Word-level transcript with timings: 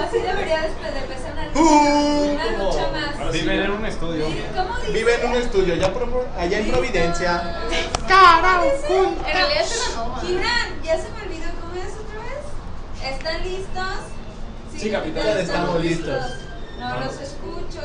Así 0.00 0.18
debería 0.18 0.60
de 0.62 0.68
de 0.68 0.98
empezar 1.00 1.32
una 1.32 1.40
Uh, 1.60 2.34
una 2.34 2.46
lucha 2.46 2.88
más. 2.92 3.32
Viven 3.32 3.60
en 3.62 3.70
un 3.70 3.86
estudio. 3.86 4.24
¿Cómo 4.56 4.76
dice? 4.78 4.92
Vive 4.92 5.14
en 5.22 5.30
un 5.30 5.36
estudio 5.36 5.74
allá, 5.74 5.92
por- 5.92 6.26
allá 6.38 6.58
en 6.58 6.70
Providencia. 6.70 7.42
En 7.68 7.70
realidad 9.24 9.62
es 9.62 9.88
una 9.94 10.04
noma. 10.04 10.20
Gibran, 10.20 10.82
ya 10.84 10.96
se 10.96 11.08
me 11.10 11.22
olvidó 11.22 11.46
cómo 11.60 11.74
es 11.74 11.92
otra 11.94 12.20
vez. 12.24 13.14
¿Están 13.14 13.42
listos? 13.42 13.98
Sí, 14.76 14.90
capitán, 14.90 15.38
estamos 15.38 15.80
listos. 15.82 16.22
No 16.78 17.00
los 17.00 17.14
escucho. 17.20 17.82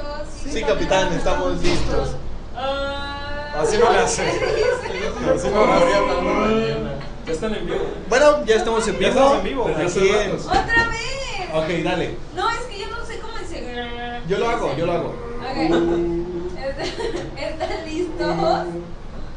Sí, 0.52 0.64
capitán, 0.64 1.14
estamos 1.14 1.62
listos. 1.62 2.10
Ah, 2.56 3.54
Así 3.62 3.78
no 3.78 3.92
le 3.92 4.00
hace. 4.00 4.24
Así 5.36 5.50
no 5.50 5.66
lo 5.66 6.22
mañana. 6.22 6.92
Ya 7.26 7.32
están 7.34 7.56
en 7.56 7.66
vivo. 7.66 7.80
Bueno, 8.10 8.46
ya 8.46 8.56
estamos 8.56 8.88
en 8.88 8.94
Ya 8.94 9.00
vivo. 9.00 9.10
estamos 9.10 9.38
en 9.38 9.44
vivo. 9.44 9.66
Aquí 9.68 10.10
en-. 10.10 10.32
¡Otra 10.36 10.88
vez! 10.90 11.50
Ok, 11.54 11.84
dale. 11.84 12.18
No, 12.36 12.50
es 12.52 12.60
que 12.62 12.80
yo 12.80 12.88
no 12.88 13.06
sé 13.06 13.20
cómo 13.20 13.34
dice. 13.40 14.22
Yo 14.28 14.38
lo 14.38 14.50
hago, 14.50 14.76
yo 14.78 14.86
lo 14.86 14.92
hago. 14.92 15.08
Ok. 15.08 15.56
¿Están 17.38 17.86
listos? 17.86 18.68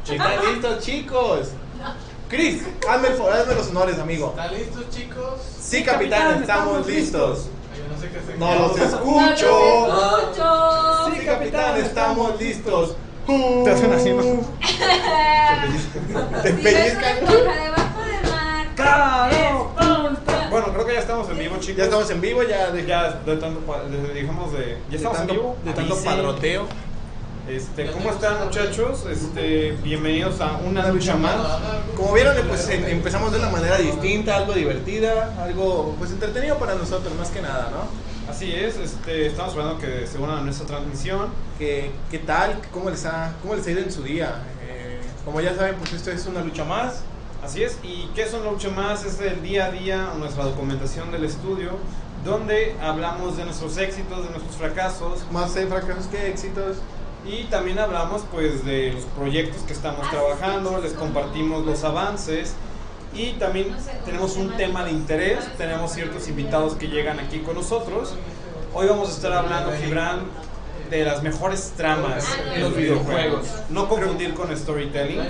¿Están 0.09 0.45
listos, 0.53 0.79
chicos? 0.83 1.47
Chris, 2.29 2.63
hazme, 2.87 3.07
hazme 3.07 3.55
los 3.55 3.67
honores, 3.69 3.97
amigo. 3.99 4.29
¿Están 4.37 4.53
listos, 4.53 4.89
chicos? 4.91 5.39
Sí, 5.59 5.83
capitán, 5.83 6.41
estamos 6.41 6.85
listos. 6.85 7.47
No 7.89 7.99
se 7.99 8.37
No 8.37 8.55
los 8.55 8.77
No 8.77 8.83
escucho. 8.83 9.87
los 9.87 10.21
escucho. 10.21 11.11
Sí, 11.19 11.25
capitán, 11.25 11.77
estamos 11.77 12.39
listos. 12.39 12.95
Te 13.63 13.71
hacen 13.71 13.93
así, 13.93 14.09
¿no? 14.11 14.23
Te 16.43 16.53
pellizcan. 16.53 17.17
esponja 17.17 17.63
debajo 17.63 18.01
del 18.01 18.31
mar. 18.31 18.67
¡Claro! 18.75 19.71
esponja. 20.13 20.49
Bueno, 20.49 20.67
creo 20.73 20.85
que 20.87 20.93
ya 20.93 20.99
estamos 20.99 21.29
en 21.29 21.37
vivo, 21.37 21.57
chicos. 21.59 21.77
Ya 21.77 21.83
estamos 21.83 22.09
en 22.09 22.21
vivo, 22.21 22.43
ya 22.43 22.71
de, 22.71 22.85
Ya 22.85 23.11
de 23.25 23.35
tanto, 23.37 23.59
pa- 23.61 23.83
de- 23.83 24.13
dejamos 24.13 24.51
de. 24.53 24.77
Ya 24.85 24.89
de 24.89 24.95
estamos 24.97 25.17
tanto, 25.17 25.33
en 25.33 25.39
vivo. 25.39 25.55
de 25.63 25.73
tanto 25.73 25.93
Avisen. 25.93 26.11
padroteo. 26.11 26.67
Este, 27.47 27.91
¿cómo 27.91 28.09
están, 28.11 28.43
muchachos? 28.45 29.05
Este, 29.11 29.71
bienvenidos 29.83 30.39
a 30.41 30.57
una 30.65 30.87
lucha 30.89 31.15
más. 31.15 31.35
Como 31.95 32.13
vieron, 32.13 32.35
pues 32.47 32.67
em- 32.69 32.85
empezamos 32.85 33.31
de 33.31 33.39
una 33.39 33.49
manera 33.49 33.77
distinta, 33.77 34.37
algo 34.37 34.53
divertida, 34.53 35.33
algo 35.41 35.95
pues 35.97 36.11
entretenido 36.11 36.57
para 36.57 36.75
nosotros 36.75 37.13
más 37.17 37.29
que 37.29 37.41
nada, 37.41 37.69
¿no? 37.71 38.08
Así 38.29 38.53
es, 38.53 38.77
este, 38.77 39.27
estamos 39.27 39.53
esperando 39.53 39.79
que 39.79 40.05
se 40.05 40.17
unan 40.19 40.37
a 40.37 40.41
nuestra 40.41 40.67
transmisión. 40.67 41.29
¿Qué, 41.57 41.91
qué 42.11 42.19
tal? 42.19 42.61
¿Cómo 42.71 42.89
les, 42.89 43.05
ha, 43.05 43.33
¿Cómo 43.41 43.55
les 43.55 43.65
ha 43.65 43.71
ido 43.71 43.81
en 43.81 43.91
su 43.91 44.03
día? 44.03 44.43
Eh, 44.61 45.01
como 45.25 45.41
ya 45.41 45.55
saben, 45.55 45.75
pues 45.75 45.93
esto 45.93 46.11
es 46.11 46.25
una 46.27 46.41
lucha 46.41 46.63
más. 46.63 47.01
Así 47.43 47.63
es, 47.63 47.77
y 47.83 48.07
qué 48.13 48.23
es 48.23 48.33
una 48.33 48.51
lucha 48.51 48.69
más, 48.69 49.03
es 49.05 49.19
el 49.21 49.41
día 49.41 49.65
a 49.65 49.71
día, 49.71 50.09
nuestra 50.17 50.43
documentación 50.43 51.11
del 51.11 51.23
estudio, 51.23 51.71
donde 52.23 52.75
hablamos 52.81 53.37
de 53.37 53.45
nuestros 53.45 53.77
éxitos, 53.77 54.25
de 54.25 54.29
nuestros 54.29 54.55
fracasos, 54.57 55.25
Más 55.31 55.55
eh, 55.55 55.65
fracasos 55.65 56.07
que 56.07 56.29
éxitos. 56.29 56.77
y 57.25 57.45
también 57.45 57.79
hablamos 57.79 58.23
pues 58.31 58.63
de 58.65 58.93
los 58.93 59.05
proyectos 59.05 59.63
que 59.63 59.73
estamos 59.73 60.09
trabajando, 60.09 60.79
les 60.81 60.93
compartimos 60.93 61.65
los 61.65 61.83
avances 61.83 62.53
y 63.13 63.33
también 63.33 63.75
tenemos 64.05 64.35
un 64.37 64.55
tema 64.55 64.85
de 64.85 64.91
interés, 64.91 65.39
tenemos 65.57 65.91
ciertos 65.91 66.27
invitados 66.27 66.75
que 66.75 66.87
llegan 66.87 67.19
aquí 67.19 67.39
con 67.39 67.55
nosotros. 67.55 68.13
Hoy 68.73 68.87
vamos 68.87 69.09
a 69.09 69.11
estar 69.13 69.33
hablando, 69.33 69.71
Gibran, 69.73 70.19
de 70.89 71.05
las 71.05 71.23
mejores 71.23 71.73
tramas 71.75 72.25
en 72.53 72.61
los 72.61 72.75
videojuegos. 72.75 73.47
No 73.69 73.89
confundir 73.89 74.33
con 74.33 74.55
storytelling. 74.55 75.21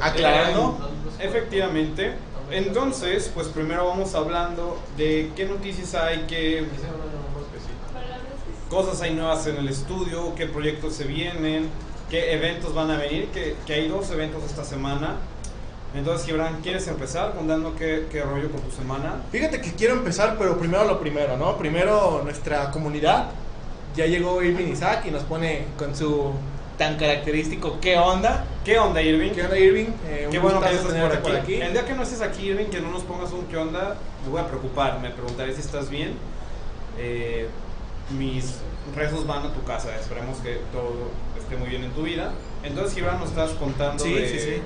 Aclarando. 0.00 0.90
Efectivamente. 1.18 2.14
Entonces, 2.50 3.30
pues 3.34 3.48
primero 3.48 3.86
vamos 3.86 4.14
hablando 4.14 4.78
de 4.96 5.32
qué 5.34 5.46
noticias 5.46 5.94
hay, 5.94 6.26
qué 6.28 6.66
cosas 8.68 9.00
hay 9.00 9.14
nuevas 9.14 9.46
en 9.46 9.56
el 9.56 9.68
estudio, 9.68 10.34
qué 10.34 10.46
proyectos 10.46 10.94
se 10.94 11.04
vienen, 11.04 11.68
qué 12.10 12.34
eventos 12.34 12.74
van 12.74 12.90
a 12.90 12.98
venir, 12.98 13.28
que 13.28 13.72
hay 13.72 13.88
dos 13.88 14.10
eventos 14.10 14.44
esta 14.44 14.64
semana. 14.64 15.16
Entonces, 15.94 16.26
Gibran, 16.26 16.60
¿quieres 16.62 16.86
empezar 16.88 17.34
contando 17.34 17.76
qué, 17.76 18.06
qué 18.10 18.22
rollo 18.22 18.50
con 18.50 18.60
tu 18.62 18.70
semana? 18.70 19.16
Fíjate 19.30 19.60
que 19.60 19.72
quiero 19.72 19.94
empezar, 19.94 20.36
pero 20.38 20.58
primero 20.58 20.84
lo 20.84 20.98
primero, 20.98 21.36
¿no? 21.36 21.58
Primero 21.58 22.22
nuestra 22.24 22.70
comunidad. 22.70 23.28
Ya 23.94 24.06
llegó 24.06 24.42
Irving 24.42 24.68
Isaac 24.68 25.04
y 25.06 25.10
nos 25.10 25.22
pone 25.24 25.66
con 25.76 25.94
su 25.94 26.32
tan 26.78 26.96
característico 26.96 27.78
¿qué 27.80 27.98
onda? 27.98 28.44
¿Qué 28.64 28.78
onda, 28.78 29.02
Irving? 29.02 29.32
¿Qué 29.32 29.42
onda 29.42 29.58
Irving? 29.58 29.88
Eh, 30.06 30.28
Qué 30.30 30.38
bueno 30.38 30.60
que 30.60 30.66
estás 30.66 30.80
por 30.82 30.92
tenerte 30.92 31.36
aquí. 31.36 31.54
El 31.56 31.72
día 31.74 31.84
que 31.84 31.92
no 31.92 32.02
estés 32.02 32.22
aquí, 32.22 32.48
Irving, 32.48 32.66
que 32.66 32.80
no 32.80 32.90
nos 32.90 33.02
pongas 33.02 33.30
un 33.32 33.44
qué 33.46 33.58
onda, 33.58 33.96
me 34.24 34.30
voy 34.30 34.40
a 34.40 34.46
preocupar. 34.46 34.98
Me 35.00 35.10
preguntaré 35.10 35.52
si 35.54 35.60
estás 35.60 35.90
bien. 35.90 36.14
Eh, 36.98 37.48
mis 38.16 38.56
rezos 38.96 39.26
van 39.26 39.44
a 39.46 39.52
tu 39.52 39.62
casa. 39.64 39.94
Esperemos 39.96 40.38
que 40.38 40.60
todo 40.72 41.10
esté 41.38 41.56
muy 41.56 41.68
bien 41.68 41.84
en 41.84 41.90
tu 41.92 42.02
vida. 42.02 42.32
Entonces, 42.62 42.94
Gibran, 42.94 43.18
nos 43.18 43.28
estás 43.28 43.50
contando 43.52 44.02
Sí, 44.02 44.14
de, 44.14 44.28
sí, 44.28 44.38
sí. 44.38 44.62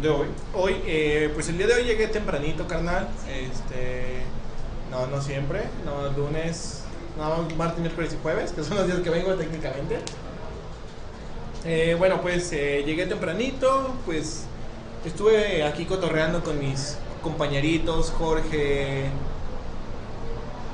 De 0.00 0.08
hoy. 0.08 0.26
Hoy, 0.54 0.76
eh, 0.86 1.30
pues 1.34 1.48
el 1.48 1.58
día 1.58 1.66
de 1.66 1.74
hoy 1.74 1.84
llegué 1.84 2.08
tempranito, 2.08 2.66
carnal. 2.66 3.08
Este, 3.28 4.22
no, 4.90 5.06
no 5.06 5.20
siempre. 5.22 5.64
No, 5.84 6.10
lunes, 6.16 6.82
no, 7.16 7.48
martes, 7.56 7.80
miércoles 7.80 8.14
y 8.14 8.22
jueves, 8.22 8.52
que 8.52 8.62
son 8.62 8.76
los 8.76 8.86
días 8.86 9.00
que 9.00 9.10
vengo 9.10 9.34
técnicamente. 9.34 9.98
Eh, 11.64 11.96
bueno, 11.98 12.20
pues 12.20 12.52
eh, 12.52 12.82
llegué 12.84 13.06
tempranito, 13.06 13.94
pues 14.04 14.44
estuve 15.04 15.64
aquí 15.64 15.86
cotorreando 15.86 16.42
con 16.42 16.58
mis 16.58 16.98
compañeritos, 17.22 18.10
Jorge, 18.10 19.06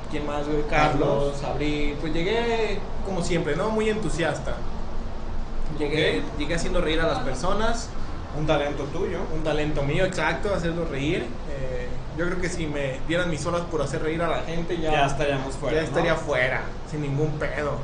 ¿quién 0.09 0.25
más, 0.25 0.45
güey? 0.47 0.63
Carlos, 0.69 1.33
Carlos. 1.39 1.43
Abril. 1.43 1.95
Pues 2.01 2.13
llegué 2.13 2.79
como 3.05 3.23
siempre, 3.23 3.55
¿no? 3.55 3.69
Muy 3.69 3.89
entusiasta. 3.89 4.57
Llegué, 5.79 6.21
llegué 6.37 6.55
haciendo 6.55 6.81
reír 6.81 6.99
a 6.99 7.07
las 7.07 7.19
personas 7.19 7.89
Un 8.37 8.47
talento 8.47 8.83
tuyo. 8.85 9.19
un 9.33 9.43
talento 9.43 9.83
mío, 9.83 10.05
exacto, 10.05 10.53
hacerlos 10.53 10.89
reír. 10.89 11.25
Eh, 11.49 11.87
yo 12.17 12.25
creo 12.27 12.39
que 12.41 12.49
si 12.49 12.67
me 12.67 12.99
dieran 13.07 13.29
mis 13.29 13.45
horas 13.45 13.61
por 13.69 13.81
hacer 13.81 14.01
reír 14.03 14.21
a 14.21 14.27
la 14.29 14.41
gente, 14.43 14.77
ya, 14.77 14.91
Ya, 14.91 15.05
estaríamos 15.07 15.55
fuera. 15.55 15.75
ya 15.75 15.81
¿no? 15.81 15.87
estaría 15.87 16.15
fuera, 16.15 16.61
sin 16.89 17.01
ningún 17.01 17.31
pedo. 17.39 17.77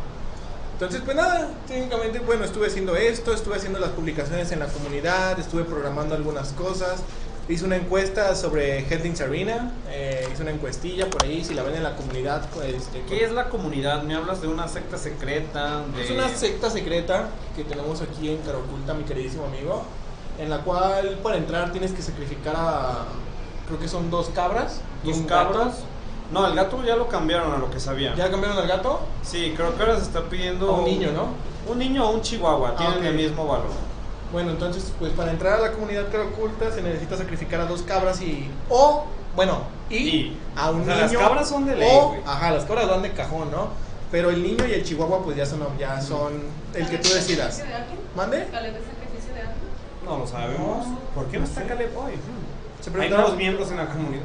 Entonces, 0.74 1.02
pues 1.03 1.16
nada, 1.18 1.50
técnicamente, 1.68 2.19
bueno, 2.19 2.46
estuve 2.46 2.68
haciendo 2.68 2.96
esto, 2.96 3.34
estuve 3.34 3.56
haciendo 3.56 3.80
las 3.80 3.90
publicaciones 3.91 4.52
en 4.52 4.59
la 4.59 4.68
comunidad, 4.68 5.40
estuve 5.40 5.63
programando 5.63 6.13
algunas 6.16 6.50
cosas. 6.53 7.02
Hice 7.50 7.63
una 7.66 7.78
encuesta 7.78 8.36
sobre 8.36 8.80
Headlings 8.88 9.22
Arena, 9.22 9.72
eh, 9.90 10.28
hice 10.31 10.41
una 10.44 10.52
encuestilla 10.52 11.09
por 11.09 11.24
ahí, 11.24 11.44
si 11.46 11.53
la 11.53 11.63
ven 11.63 11.75
en 11.75 11.84
la 11.84 11.96
comunidad. 11.96 12.47
Pues, 12.53 12.74
este, 12.75 13.02
¿Qué 13.09 13.24
es 13.24 13.31
la 13.31 13.50
comunidad? 13.50 14.03
¿Me 14.03 14.16
hablas 14.16 14.41
de 14.41 14.50
una 14.50 14.68
secta 14.68 14.97
secreta? 14.97 15.81
De... 15.96 16.03
es 16.03 16.12
una 16.12 16.28
secta 16.30 16.69
secreta 16.69 17.30
que 17.56 17.63
tenemos 17.63 18.02
aquí 18.02 18.30
en 18.30 18.38
Caraculta, 18.40 18.94
mi 18.94 19.03
queridísimo 19.06 19.46
amigo, 19.46 19.84
en 20.38 20.50
la 20.50 20.59
cual 20.59 21.20
para 21.24 21.38
entrar 21.38 21.72
tienes 21.72 21.92
que 21.92 22.02
sacrificar 22.02 22.56
a, 22.58 23.06
creo 23.68 23.80
que 23.80 23.88
son 23.88 24.09
dos 24.12 24.30
cabras, 24.30 24.81
y 25.03 25.08
¿Dos 25.09 25.18
un 25.18 25.28
gato. 25.28 25.72
No, 26.31 26.46
el 26.46 26.56
gato 26.56 26.84
ya 26.84 26.96
lo 26.98 27.08
cambiaron 27.08 27.53
a 27.53 27.58
lo 27.58 27.70
que 27.72 27.80
sabía. 27.80 28.14
¿Ya 28.16 28.30
cambiaron 28.30 28.58
al 28.58 28.68
gato? 28.68 29.00
Sí, 29.24 29.53
creo 29.56 29.75
que 29.75 29.81
ahora 29.84 29.96
se 29.96 30.03
está 30.03 30.22
pidiendo... 30.24 30.70
A 30.70 30.80
un 30.80 30.86
niño, 30.86 31.12
¿no? 31.14 31.28
Un 31.72 31.80
niño 31.80 32.06
o 32.06 32.12
un 32.12 32.22
chihuahua, 32.22 32.72
Ah, 32.74 32.78
tienen 32.78 32.98
ok. 33.00 33.03
el 33.06 33.14
mismo 33.16 33.46
valor. 33.48 33.70
Bueno, 34.34 34.52
entonces, 34.52 34.92
pues 35.00 35.14
para 35.14 35.31
entrar 35.31 35.53
a 35.53 35.59
la 35.59 35.72
comunidad 35.72 36.12
Caraculta 36.12 36.69
se 36.72 36.81
necesita 36.81 37.16
sacrificar 37.16 37.62
a 37.62 37.66
dos 37.66 37.81
cabras 37.84 38.22
y, 38.22 38.50
o, 38.69 39.06
bueno, 39.38 39.59
y, 39.90 39.96
Y. 39.96 40.38
a 40.58 40.69
un 40.72 40.81
O 40.81 40.86
sea, 40.86 40.96
niño. 40.96 41.08
las 41.08 41.18
cabras 41.30 41.48
son 41.50 41.66
de 41.66 41.75
ley, 41.78 41.90
o- 41.94 42.18
ajá, 42.25 42.52
las 42.52 42.66
cabras 42.66 42.90
van 42.90 43.02
de 43.04 43.14
cajón, 43.14 43.50
¿no? 43.50 43.69
Pero 44.12 44.30
el 44.30 44.44
niño 44.44 44.66
y 44.68 44.74
el 44.74 44.84
chihuahua, 44.84 45.24
pues 45.24 45.38
ya 45.38 45.46
son, 45.46 45.59
ya 45.80 46.02
son 46.02 46.42
el 46.74 46.90
que 46.90 46.98
tú 46.98 47.08
decidas. 47.14 47.64
¿Mande? 48.18 48.48
Caleb 48.52 48.75
es 48.75 48.84
sacrificio 48.84 49.34
de 49.34 49.39
alguien. 49.42 49.57
No 50.07 50.18
lo 50.19 50.27
sabemos. 50.27 50.86
¿Por 51.13 51.25
qué 51.27 51.38
no 51.39 51.45
está 51.45 51.63
Caleb 51.63 51.92
hoy? 51.98 52.13
Se 52.81 52.89
Hay 52.89 52.94
preguntaron- 52.94 53.18
nuevos 53.21 53.38
miembros 53.38 53.71
en 53.71 53.77
la 53.77 53.88
comunidad. 53.88 54.24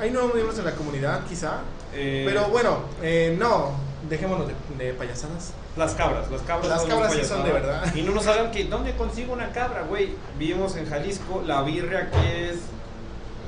Hay 0.00 0.10
nuevos 0.10 0.34
miembros 0.34 0.58
en 0.58 0.64
la 0.64 0.72
comunidad, 0.72 1.24
quizá. 1.26 1.60
Eh, 1.94 2.24
Pero 2.26 2.48
bueno, 2.48 2.78
eh, 3.02 3.36
no, 3.38 3.70
dejémonos 4.08 4.46
de, 4.48 4.84
de 4.84 4.92
payasadas. 4.94 5.52
Las 5.76 5.94
cabras, 5.94 6.30
las 6.30 6.42
cabras 6.42 6.68
Las 6.68 6.80
son 6.82 6.90
cabras 6.90 7.12
muy 7.14 7.22
sí 7.22 7.28
son 7.28 7.42
payasadas. 7.42 7.62
de 7.62 7.68
verdad. 7.82 7.94
Y 7.94 8.02
no 8.02 8.12
nos 8.12 8.26
hagan 8.26 8.50
que, 8.50 8.64
¿dónde 8.64 8.94
consigo 8.96 9.32
una 9.32 9.52
cabra, 9.52 9.82
güey? 9.88 10.14
Vivimos 10.38 10.76
en 10.76 10.86
Jalisco, 10.88 11.42
la 11.46 11.62
birria 11.62 12.10
aquí 12.12 12.26
es 12.28 12.56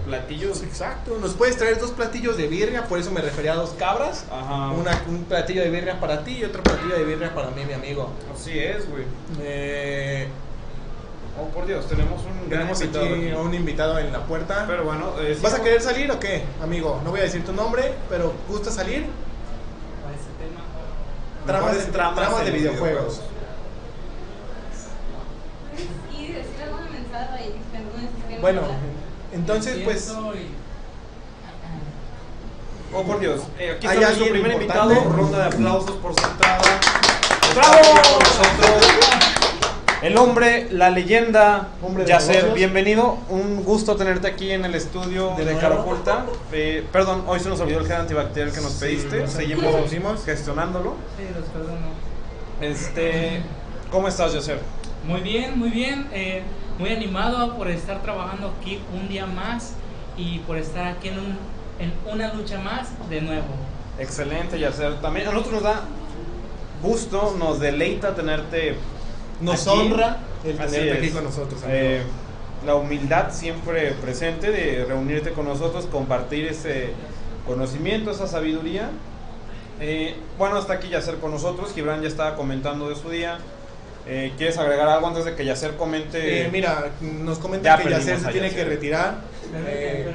platillos. 0.06 0.62
Exacto, 0.62 1.16
nos 1.20 1.32
puedes 1.34 1.56
traer 1.56 1.78
dos 1.80 1.90
platillos 1.90 2.36
de 2.36 2.46
birria, 2.46 2.84
por 2.86 2.98
eso 2.98 3.10
me 3.10 3.20
refería 3.20 3.52
a 3.52 3.56
dos 3.56 3.70
cabras. 3.70 4.24
Ajá. 4.30 4.70
Una, 4.70 5.02
un 5.08 5.24
platillo 5.24 5.62
de 5.62 5.70
birria 5.70 5.98
para 6.00 6.24
ti 6.24 6.38
y 6.38 6.44
otro 6.44 6.62
platillo 6.62 6.94
de 6.96 7.04
birria 7.04 7.34
para 7.34 7.50
mí, 7.50 7.64
mi 7.66 7.72
amigo. 7.72 8.10
Así 8.34 8.58
es, 8.58 8.88
güey. 8.88 9.04
Eh, 9.42 10.28
Oh, 11.40 11.48
por 11.48 11.66
Dios, 11.66 11.86
tenemos 11.88 12.20
un 12.22 12.48
gran 12.48 12.68
tenemos 12.68 12.80
invitado 12.80 13.06
aquí 13.14 13.30
a 13.30 13.38
un 13.38 13.54
invitado 13.54 13.98
en 13.98 14.12
la 14.12 14.20
puerta. 14.24 14.64
Pero 14.68 14.84
bueno, 14.84 15.14
eh, 15.18 15.36
¿Vas 15.42 15.54
a 15.54 15.62
querer 15.62 15.80
salir 15.82 16.10
o 16.12 16.20
qué, 16.20 16.44
amigo? 16.62 17.00
No 17.02 17.10
voy 17.10 17.20
a 17.20 17.24
decir 17.24 17.44
tu 17.44 17.52
nombre, 17.52 17.92
pero 18.08 18.32
¿gusta 18.48 18.70
salir? 18.70 19.06
Tramas, 21.46 21.64
Mejores 21.72 21.86
de, 21.86 21.92
tramas 21.92 22.44
de 22.44 22.50
videojuegos. 22.52 23.20
Y 26.16 26.28
decir 26.28 26.62
alguna 26.64 26.88
mensaje 26.90 27.44
y 27.48 27.76
perdón, 27.76 28.00
es 28.04 28.34
que 28.34 28.40
Bueno, 28.40 28.60
no- 28.62 28.68
entonces 29.36 29.78
pues... 29.84 30.14
Oh, 32.96 33.02
por 33.02 33.18
Dios. 33.18 33.40
Eh, 33.58 33.72
aquí 33.76 33.86
¿Hay 33.88 33.96
está 33.96 34.06
nuestro 34.10 34.30
primer 34.30 34.52
importante? 34.52 34.94
invitado. 34.94 35.16
Ronda 35.16 35.38
de 35.38 35.44
aplausos 35.44 35.96
por 35.96 36.14
su 36.14 36.24
entrada. 36.26 36.62
¡Bravo! 37.54 37.78
El 40.04 40.18
hombre, 40.18 40.68
la 40.70 40.90
leyenda, 40.90 41.68
Hombre 41.82 42.04
de 42.04 42.10
Yacer, 42.10 42.34
negocios. 42.36 42.54
bienvenido. 42.56 43.16
Un 43.30 43.64
gusto 43.64 43.96
tenerte 43.96 44.28
aquí 44.28 44.50
en 44.50 44.66
el 44.66 44.74
estudio 44.74 45.30
De 45.30 45.36
de, 45.38 45.52
nuevo. 45.54 45.60
Cara 45.60 45.80
Oculta. 45.80 46.26
Eh, 46.52 46.84
perdón, 46.92 47.24
hoy 47.26 47.40
se 47.40 47.48
nos 47.48 47.58
olvidó 47.60 47.80
el 47.80 47.86
gel 47.86 47.96
antibacterial 47.96 48.52
que 48.52 48.60
nos 48.60 48.72
Sí, 48.72 48.80
pediste. 48.84 49.26
Seguimos 49.28 50.24
gestionándolo. 50.26 50.94
Sí, 51.16 51.24
los 51.34 51.48
perdono. 51.48 51.86
Este, 52.60 53.40
¿Cómo 53.90 54.06
estás, 54.08 54.34
Yacer? 54.34 54.58
Muy 55.06 55.22
bien, 55.22 55.58
muy 55.58 55.70
bien. 55.70 56.06
eh, 56.12 56.42
muy 56.78 56.90
animado 56.90 57.56
por 57.56 57.68
estar 57.70 58.02
trabajando 58.02 58.52
aquí 58.60 58.80
un 58.92 59.08
día 59.08 59.24
más 59.26 59.72
y 60.18 60.40
por 60.40 60.58
estar 60.58 60.88
aquí 60.88 61.08
en, 61.08 61.18
un- 61.20 61.38
en 61.78 61.92
una 62.12 62.34
lucha 62.34 62.58
más 62.60 62.88
de 63.08 63.22
nuevo. 63.22 63.46
Excelente, 63.98 64.58
Yacer. 64.58 65.00
También 65.00 65.28
a 65.28 65.30
nosotros 65.30 65.54
nos 65.54 65.62
da 65.62 65.80
gusto, 66.82 67.36
nos 67.38 67.58
deleita 67.60 68.14
tenerte 68.14 68.76
Nos 69.44 69.66
aquí. 69.66 69.78
honra 69.78 70.18
el 70.44 70.56
tenerte 70.56 70.92
aquí 70.92 71.10
con 71.10 71.24
nosotros. 71.24 71.60
Eh, 71.66 72.02
la 72.66 72.74
humildad 72.76 73.30
siempre 73.32 73.92
presente 73.92 74.50
de 74.50 74.84
reunirte 74.86 75.32
con 75.32 75.44
nosotros, 75.46 75.86
compartir 75.86 76.46
ese 76.46 76.90
conocimiento, 77.46 78.10
esa 78.10 78.26
sabiduría. 78.26 78.90
Eh, 79.80 80.14
bueno, 80.38 80.56
hasta 80.56 80.74
aquí 80.74 80.88
Yacer 80.88 81.16
con 81.16 81.30
nosotros. 81.30 81.72
Gibran 81.74 82.00
ya 82.02 82.08
estaba 82.08 82.36
comentando 82.36 82.88
de 82.88 82.96
su 82.96 83.10
día. 83.10 83.38
Eh, 84.06 84.32
¿Quieres 84.36 84.56
agregar 84.58 84.88
algo 84.88 85.06
antes 85.08 85.24
de 85.24 85.34
que 85.34 85.44
Yacer 85.44 85.76
comente? 85.76 86.46
Eh, 86.46 86.48
mira, 86.52 86.90
nos 87.00 87.38
Ya 87.38 87.42
comenta 87.42 87.76
que 87.76 87.84
perdimos 87.84 88.04
Yacer 88.06 88.20
se 88.20 88.32
tiene 88.32 88.48
Yacer. 88.48 88.64
que 88.64 88.70
retirar. 88.70 89.14
eh, 89.66 90.12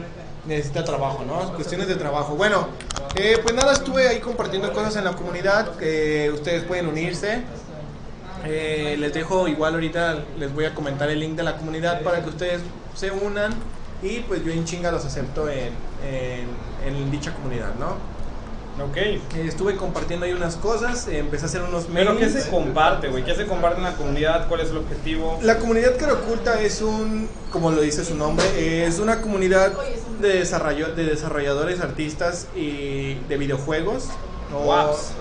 necesita 0.48 0.84
trabajo, 0.84 1.24
¿no? 1.26 1.54
Cuestiones 1.54 1.88
de 1.88 1.96
trabajo. 1.96 2.36
Bueno, 2.36 2.68
pues 3.44 3.54
nada, 3.54 3.74
estuve 3.74 4.08
ahí 4.08 4.20
compartiendo 4.20 4.72
cosas 4.74 4.96
en 4.96 5.04
la 5.04 5.12
comunidad 5.14 5.76
que 5.76 6.32
ustedes 6.34 6.64
pueden 6.64 6.88
unirse. 6.88 7.42
Eh, 8.46 8.96
les 9.00 9.14
dejo 9.14 9.48
igual 9.48 9.74
ahorita, 9.74 10.24
les 10.38 10.54
voy 10.54 10.66
a 10.66 10.74
comentar 10.74 11.10
el 11.10 11.20
link 11.20 11.36
de 11.36 11.44
la 11.44 11.58
comunidad 11.58 12.02
para 12.02 12.24
que 12.24 12.30
ustedes 12.30 12.62
se 12.96 13.12
unan 13.12 13.54
y 14.02 14.20
pues 14.22 14.44
yo 14.44 14.52
en 14.52 14.66
chinga 14.66 14.92
los 14.92 15.06
acepto 15.06 15.50
en, 15.50 15.74
en, 16.04 16.96
en 16.96 17.12
dicha 17.12 17.34
comunidad, 17.34 17.76
¿no? 17.80 18.20
Ok. 18.82 18.98
Eh, 18.98 19.22
estuve 19.46 19.76
compartiendo 19.76 20.26
ahí 20.26 20.34
unas 20.34 20.56
cosas, 20.56 21.08
eh, 21.08 21.20
empecé 21.20 21.46
a 21.46 21.48
hacer 21.48 21.62
unos 21.62 21.88
Pero 21.94 22.18
¿qué 22.18 22.30
se 22.30 22.50
comparte, 22.50 23.10
güey? 23.10 23.24
¿Qué 23.24 23.36
se 23.36 23.46
comparte 23.46 23.80
en 23.80 23.84
la 23.84 23.96
comunidad? 23.96 24.48
¿Cuál 24.48 24.62
es 24.62 24.70
el 24.70 24.78
objetivo? 24.78 25.38
La 25.42 25.58
comunidad 25.58 25.98
Cara 25.98 26.14
Oculta 26.14 26.62
es 26.62 26.82
un, 26.82 27.28
como 27.52 27.72
lo 27.72 27.82
dice 27.82 28.06
su 28.06 28.16
nombre, 28.16 28.86
es 28.86 29.00
una 29.00 29.22
comunidad 29.22 29.74
de, 30.22 30.30
desarrollo, 30.30 30.94
de 30.96 31.06
desarrolladores, 31.06 31.82
artistas 31.82 32.48
y 32.56 33.16
de 33.28 33.38
videojuegos. 33.38 34.08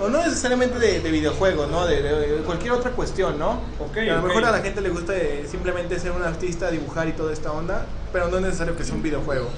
O, 0.00 0.08
no 0.08 0.19
necesariamente 0.25 0.78
de, 0.78 1.00
de 1.00 1.10
videojuegos, 1.10 1.69
¿no? 1.70 1.86
De, 1.86 2.02
de- 2.02 2.28
de 2.36 2.42
cualquier 2.42 2.72
otra 2.72 2.92
cuestión, 2.92 3.38
¿no? 3.38 3.60
A 4.00 4.16
lo 4.16 4.22
mejor 4.28 4.44
a 4.44 4.50
la 4.52 4.58
gente 4.60 4.80
le 4.80 4.88
gusta 4.90 5.14
eh, 5.16 5.46
simplemente 5.50 5.98
ser 5.98 6.12
un 6.12 6.22
artista, 6.22 6.70
dibujar 6.70 7.08
y 7.08 7.12
toda 7.12 7.32
esta 7.32 7.52
onda, 7.52 7.84
pero 8.12 8.28
no 8.28 8.36
es 8.38 8.42
necesario 8.42 8.76
que 8.76 8.84
sea 8.84 8.94
un 8.94 9.02
videojuego. 9.02 9.48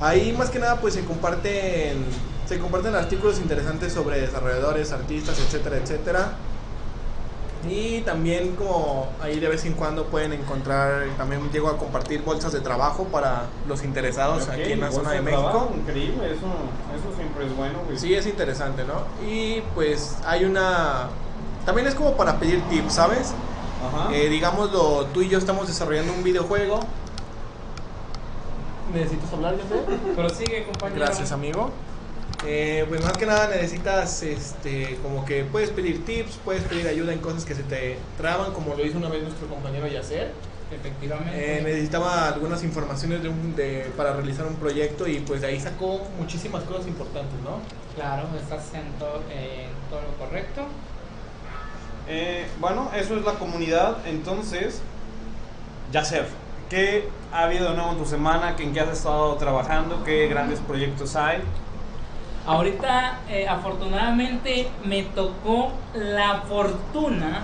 Ahí 0.00 0.32
más 0.32 0.50
que 0.50 0.58
nada 0.58 0.76
pues 0.80 0.94
se 0.94 1.04
comparten, 1.04 2.04
se 2.48 2.58
comparten 2.58 2.94
artículos 2.94 3.38
interesantes 3.38 3.92
sobre 3.92 4.20
desarrolladores, 4.20 4.92
artistas, 4.92 5.38
etcétera, 5.38 5.76
etcétera. 5.78 6.32
Y 7.68 8.00
también 8.00 8.56
como 8.56 9.08
ahí 9.20 9.38
de 9.40 9.48
vez 9.48 9.64
en 9.64 9.74
cuando 9.74 10.06
pueden 10.06 10.32
encontrar, 10.32 11.04
también 11.16 11.50
llego 11.52 11.68
a 11.68 11.76
compartir 11.76 12.22
bolsas 12.22 12.52
de 12.52 12.60
trabajo 12.60 13.04
para 13.04 13.46
los 13.66 13.84
interesados 13.84 14.48
aquí 14.48 14.72
en 14.72 14.80
la 14.80 14.90
zona 14.90 15.12
de 15.12 15.22
México. 15.22 15.70
Increíble, 15.76 16.32
eso, 16.32 16.46
eso 16.46 17.16
siempre 17.16 17.46
es 17.46 17.56
bueno, 17.56 17.80
güey. 17.84 17.98
Sí, 17.98 18.14
es 18.14 18.26
interesante, 18.26 18.84
¿no? 18.84 19.02
Y 19.28 19.60
pues 19.74 20.16
hay 20.24 20.44
una... 20.44 21.08
También 21.66 21.86
es 21.86 21.94
como 21.94 22.16
para 22.16 22.38
pedir 22.38 22.62
tips, 22.70 22.94
¿sabes? 22.94 23.34
Ajá. 23.86 24.14
Eh, 24.14 24.28
digámoslo, 24.28 25.06
tú 25.12 25.22
y 25.22 25.28
yo 25.28 25.38
estamos 25.38 25.66
desarrollando 25.66 26.12
un 26.12 26.24
videojuego. 26.24 26.80
¿Necesitas 28.94 29.32
hablar, 29.32 29.54
yo 29.56 30.14
Prosigue, 30.16 30.64
compañero. 30.64 31.04
Gracias, 31.04 31.32
amigo. 31.32 31.70
Eh, 32.46 32.84
pues 32.88 33.02
más 33.02 33.12
que 33.14 33.26
nada 33.26 33.48
necesitas, 33.48 34.22
este, 34.22 34.96
como 35.02 35.24
que 35.24 35.44
puedes 35.44 35.70
pedir 35.70 36.04
tips, 36.04 36.38
puedes 36.44 36.62
pedir 36.64 36.86
ayuda 36.86 37.12
en 37.12 37.18
cosas 37.18 37.44
que 37.44 37.54
se 37.54 37.64
te 37.64 37.98
traban, 38.16 38.52
como 38.52 38.74
lo 38.74 38.84
hizo 38.86 38.96
una 38.98 39.08
vez 39.08 39.22
nuestro 39.22 39.48
compañero 39.48 39.86
Yacer. 39.88 40.32
Efectivamente. 40.70 41.58
Eh, 41.58 41.62
necesitaba 41.62 42.28
algunas 42.28 42.62
informaciones 42.62 43.22
de 43.22 43.30
un- 43.30 43.56
de- 43.56 43.90
para 43.96 44.12
realizar 44.12 44.46
un 44.46 44.54
proyecto 44.56 45.08
y 45.08 45.20
pues 45.20 45.40
de 45.40 45.46
ahí 45.48 45.58
sacó 45.58 46.06
muchísimas 46.18 46.62
cosas 46.64 46.86
importantes, 46.86 47.40
¿no? 47.42 47.58
Claro, 47.96 48.28
estás 48.38 48.74
en 48.74 48.92
todo, 48.98 49.22
en 49.32 49.68
todo 49.88 50.02
lo 50.02 50.16
correcto. 50.18 50.66
Eh, 52.06 52.46
bueno, 52.60 52.90
eso 52.94 53.16
es 53.16 53.24
la 53.24 53.32
comunidad. 53.32 54.06
Entonces, 54.06 54.80
Yacer, 55.90 56.26
¿qué 56.68 57.08
ha 57.32 57.44
habido 57.44 57.70
de 57.70 57.74
nuevo 57.76 57.92
en 57.92 57.98
tu 57.98 58.04
semana? 58.06 58.54
¿En 58.58 58.72
qué 58.74 58.80
has 58.80 58.90
estado 58.90 59.34
trabajando? 59.36 60.04
¿Qué 60.04 60.28
grandes 60.28 60.60
proyectos 60.60 61.16
hay? 61.16 61.38
Ahorita, 62.48 63.18
eh, 63.28 63.46
afortunadamente, 63.46 64.70
me 64.82 65.02
tocó 65.02 65.70
la 65.92 66.44
fortuna 66.48 67.42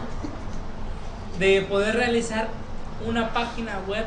de 1.39 1.61
poder 1.69 1.97
realizar 1.97 2.49
una 3.07 3.29
página 3.35 3.81
web 3.87 4.07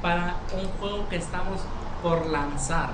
para 0.00 0.36
un 0.54 0.68
juego 0.78 1.08
que 1.08 1.16
estamos 1.16 1.62
por 2.00 2.26
lanzar. 2.26 2.90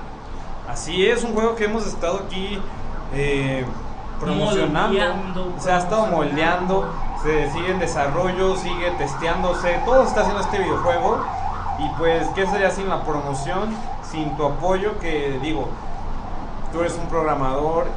Así 0.67 1.05
es, 1.05 1.23
un 1.23 1.35
juego 1.35 1.55
que 1.55 1.65
hemos 1.65 1.85
estado 1.85 2.23
aquí 2.25 2.59
eh, 3.13 3.63
promocionando. 4.19 4.87
Moldeando, 4.87 5.53
se 5.59 5.71
ha 5.71 5.77
estado 5.77 6.07
moldeando, 6.07 6.91
se 7.21 7.51
sigue 7.51 7.69
en 7.69 7.77
desarrollo, 7.77 8.55
sigue 8.55 8.89
testeándose. 8.97 9.79
Todo 9.85 10.01
se 10.01 10.09
está 10.09 10.21
haciendo 10.21 10.41
este 10.41 10.57
videojuego. 10.57 11.23
Y 11.77 11.87
pues, 11.99 12.27
¿qué 12.29 12.47
sería 12.47 12.71
sin 12.71 12.89
la 12.89 13.03
promoción? 13.03 13.69
Sin 14.01 14.35
tu 14.35 14.43
apoyo, 14.43 14.97
que 14.97 15.37
digo, 15.43 15.69
tú 16.71 16.81
eres 16.81 16.93
un 16.93 17.07
programador 17.07 17.87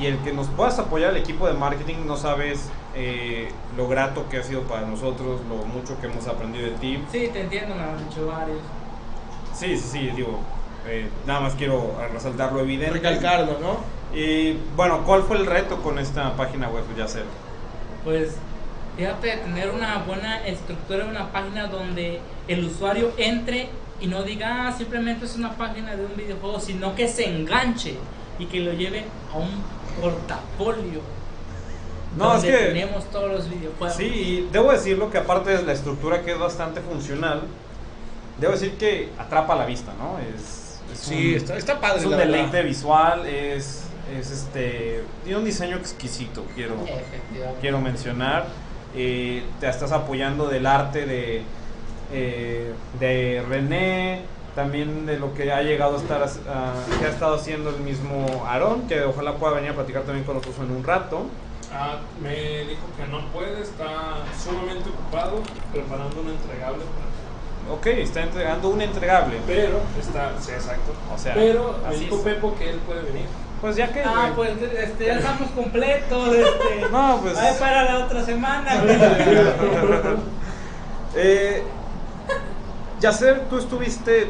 y 0.00 0.06
el 0.06 0.18
que 0.18 0.32
nos 0.32 0.48
puedas 0.48 0.78
apoyar, 0.78 1.10
el 1.10 1.18
equipo 1.18 1.46
de 1.46 1.52
marketing, 1.54 2.06
no 2.06 2.16
sabes 2.16 2.70
eh, 2.94 3.50
lo 3.76 3.86
grato 3.86 4.28
que 4.28 4.38
ha 4.38 4.42
sido 4.42 4.62
para 4.62 4.86
nosotros, 4.86 5.40
lo 5.48 5.56
mucho 5.66 6.00
que 6.00 6.06
hemos 6.06 6.26
aprendido 6.26 6.66
de 6.66 6.72
ti. 6.72 7.02
Sí, 7.12 7.28
te 7.32 7.42
entiendo, 7.42 7.74
me 7.74 7.82
han 7.82 8.08
dicho 8.08 8.26
varios. 8.26 8.58
Sí, 9.54 9.76
sí, 9.76 9.88
sí, 9.90 10.10
digo, 10.16 10.40
eh, 10.86 11.08
nada 11.26 11.40
más 11.40 11.54
quiero 11.54 11.94
resaltar 12.12 12.52
lo 12.52 12.60
evidente. 12.60 12.94
Recalcarlo, 12.94 13.58
¿no? 13.60 13.78
Y 14.16 14.58
bueno, 14.74 15.02
¿cuál 15.04 15.22
fue 15.22 15.36
el 15.36 15.46
reto 15.46 15.82
con 15.82 15.98
esta 15.98 16.34
página 16.34 16.68
web, 16.68 16.84
Yacer? 16.96 17.24
Pues 18.04 18.36
fíjate 18.96 19.26
de 19.28 19.36
tener 19.36 19.70
una 19.70 19.98
buena 19.98 20.46
estructura, 20.46 21.04
una 21.04 21.30
página 21.30 21.66
donde 21.66 22.20
el 22.48 22.64
usuario 22.64 23.12
entre 23.18 23.68
y 24.00 24.06
no 24.06 24.22
diga 24.22 24.68
"Ah, 24.68 24.72
simplemente 24.76 25.24
es 25.26 25.36
una 25.36 25.52
página 25.56 25.94
de 25.96 26.04
un 26.04 26.16
videojuego, 26.16 26.58
sino 26.60 26.94
que 26.94 27.06
se 27.08 27.28
enganche 27.28 27.94
y 28.38 28.46
que 28.46 28.60
lo 28.60 28.72
lleve 28.72 29.04
a 29.32 29.38
un 29.38 29.50
portafolio. 30.00 31.00
No, 32.16 32.34
es 32.36 32.42
donde 32.42 32.58
que- 32.58 32.64
tenemos 32.66 33.04
todos 33.10 33.30
los 33.30 33.48
videojuegos. 33.48 33.96
Sí, 33.96 34.04
y 34.04 34.48
debo 34.50 34.72
decirlo 34.72 35.10
que 35.10 35.18
aparte 35.18 35.56
de 35.56 35.62
la 35.62 35.72
estructura 35.72 36.22
que 36.22 36.32
es 36.32 36.38
bastante 36.38 36.80
funcional, 36.80 37.42
debo 38.40 38.52
decir 38.52 38.72
que 38.72 39.10
atrapa 39.18 39.54
la 39.54 39.64
vista, 39.66 39.92
¿no? 39.98 40.18
Es, 40.18 40.80
es 40.92 40.98
Sí, 40.98 41.30
un, 41.32 41.36
está, 41.36 41.56
está 41.56 41.80
padre. 41.80 42.00
es 42.00 42.04
un 42.06 42.12
la 42.12 42.16
deleite 42.18 42.50
verdad. 42.50 42.68
visual, 42.68 43.26
es, 43.26 43.84
es 44.18 44.30
este, 44.32 45.04
tiene 45.22 45.38
un 45.38 45.44
diseño 45.44 45.76
exquisito, 45.76 46.44
quiero, 46.56 46.74
Efectivamente. 46.84 47.60
quiero 47.60 47.80
mencionar. 47.80 48.46
Eh, 48.96 49.44
te 49.60 49.68
estás 49.68 49.92
apoyando 49.92 50.48
del 50.48 50.66
arte 50.66 51.06
de, 51.06 51.42
eh, 52.12 52.72
de 52.98 53.42
René, 53.48 54.22
también 54.54 55.06
de 55.06 55.18
lo 55.18 55.32
que 55.34 55.52
ha 55.52 55.62
llegado 55.62 55.96
a 55.96 56.00
estar, 56.00 56.26
ah, 56.48 56.72
que 56.98 57.06
ha 57.06 57.10
estado 57.10 57.36
haciendo 57.36 57.70
el 57.70 57.78
mismo 57.80 58.44
Aarón, 58.46 58.86
que 58.88 59.02
ojalá 59.02 59.34
pueda 59.36 59.54
venir 59.54 59.70
a 59.70 59.74
platicar 59.74 60.02
también 60.02 60.24
con 60.24 60.36
nosotros 60.36 60.58
en 60.68 60.76
un 60.76 60.84
rato. 60.84 61.26
Ah, 61.72 61.98
me 62.20 62.34
dijo 62.64 62.82
que 62.96 63.06
no 63.10 63.24
puede, 63.32 63.62
está 63.62 64.16
sumamente 64.42 64.90
ocupado 64.90 65.40
preparando 65.72 66.20
un 66.20 66.30
entregable. 66.30 66.82
para- 66.84 67.10
Ok, 67.76 67.86
está 67.86 68.22
entregando 68.22 68.70
un 68.70 68.80
entregable. 68.82 69.36
Pero, 69.46 69.78
está, 70.00 70.32
sí, 70.40 70.50
exacto. 70.50 70.92
O 71.14 71.18
sea, 71.18 71.34
pero 71.34 71.78
me 71.82 71.88
así 71.94 72.04
dijo 72.06 72.16
es. 72.16 72.22
Pepo 72.22 72.56
que 72.58 72.70
él 72.70 72.76
puede 72.78 73.02
venir. 73.02 73.26
Pues 73.60 73.76
ya 73.76 73.92
que. 73.92 74.02
Ah, 74.02 74.32
güey. 74.34 74.54
pues 74.56 74.72
este, 74.72 75.04
ya 75.06 75.18
estamos 75.18 75.50
completos. 75.50 76.34
Este, 76.34 76.88
No, 76.90 77.20
pues. 77.22 77.38
Para 77.60 77.84
la 77.84 77.98
otra 78.06 78.24
semana. 78.24 78.70
eh, 81.14 81.62
Yacer, 83.00 83.42
tú 83.48 83.58
estuviste 83.58 84.28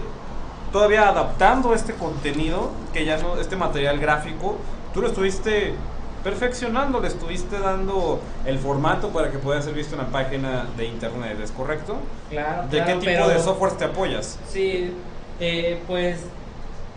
todavía 0.73 1.09
adaptando 1.09 1.75
este 1.75 1.95
contenido, 1.95 2.71
que 2.93 3.05
ya 3.05 3.17
no, 3.19 3.39
este 3.41 3.57
material 3.57 3.99
gráfico, 3.99 4.57
tú 4.95 5.00
lo 5.03 5.09
estuviste 5.09 5.75
perfeccionando, 6.23 7.00
le 7.00 7.09
estuviste 7.09 7.59
dando 7.59 8.21
el 8.45 8.59
formato 8.59 9.09
para 9.09 9.31
que 9.33 9.39
pueda 9.39 9.61
ser 9.62 9.75
visto 9.75 9.95
en 9.97 10.03
la 10.03 10.09
página 10.09 10.67
de 10.77 10.85
internet, 10.87 11.39
¿es 11.43 11.50
correcto? 11.50 11.97
Claro, 12.29 12.69
¿De 12.69 12.85
qué 12.85 12.93
tipo 12.95 13.05
pero- 13.07 13.29
de 13.29 13.41
software 13.41 13.73
te 13.73 13.85
apoyas? 13.87 14.39
Sí, 14.49 14.93
eh, 15.41 15.83
pues 15.89 16.21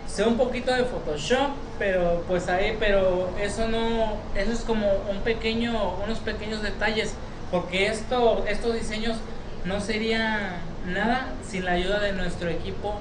sé 0.07 0.23
un 0.27 0.37
poquito 0.37 0.71
de 0.73 0.83
Photoshop, 0.83 1.51
pero 1.79 2.21
pues 2.27 2.49
ahí, 2.49 2.75
pero 2.79 3.29
eso 3.41 3.67
no, 3.67 4.17
eso 4.35 4.51
es 4.51 4.59
como 4.59 4.85
un 5.09 5.21
pequeño, 5.23 5.95
unos 6.05 6.19
pequeños 6.19 6.61
detalles, 6.61 7.13
porque 7.49 7.87
esto, 7.87 8.43
estos 8.47 8.73
diseños 8.75 9.17
no 9.65 9.79
sería 9.79 10.57
nada 10.87 11.33
sin 11.47 11.65
la 11.65 11.71
ayuda 11.71 11.99
de 11.99 12.13
nuestro 12.13 12.49
equipo 12.49 12.99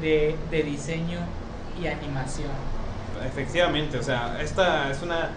de, 0.00 0.36
de 0.50 0.62
diseño 0.62 1.18
y 1.80 1.86
animación. 1.86 2.50
Efectivamente, 3.26 3.98
o 3.98 4.02
sea, 4.02 4.40
esta 4.40 4.90
es 4.90 5.02
una. 5.02 5.30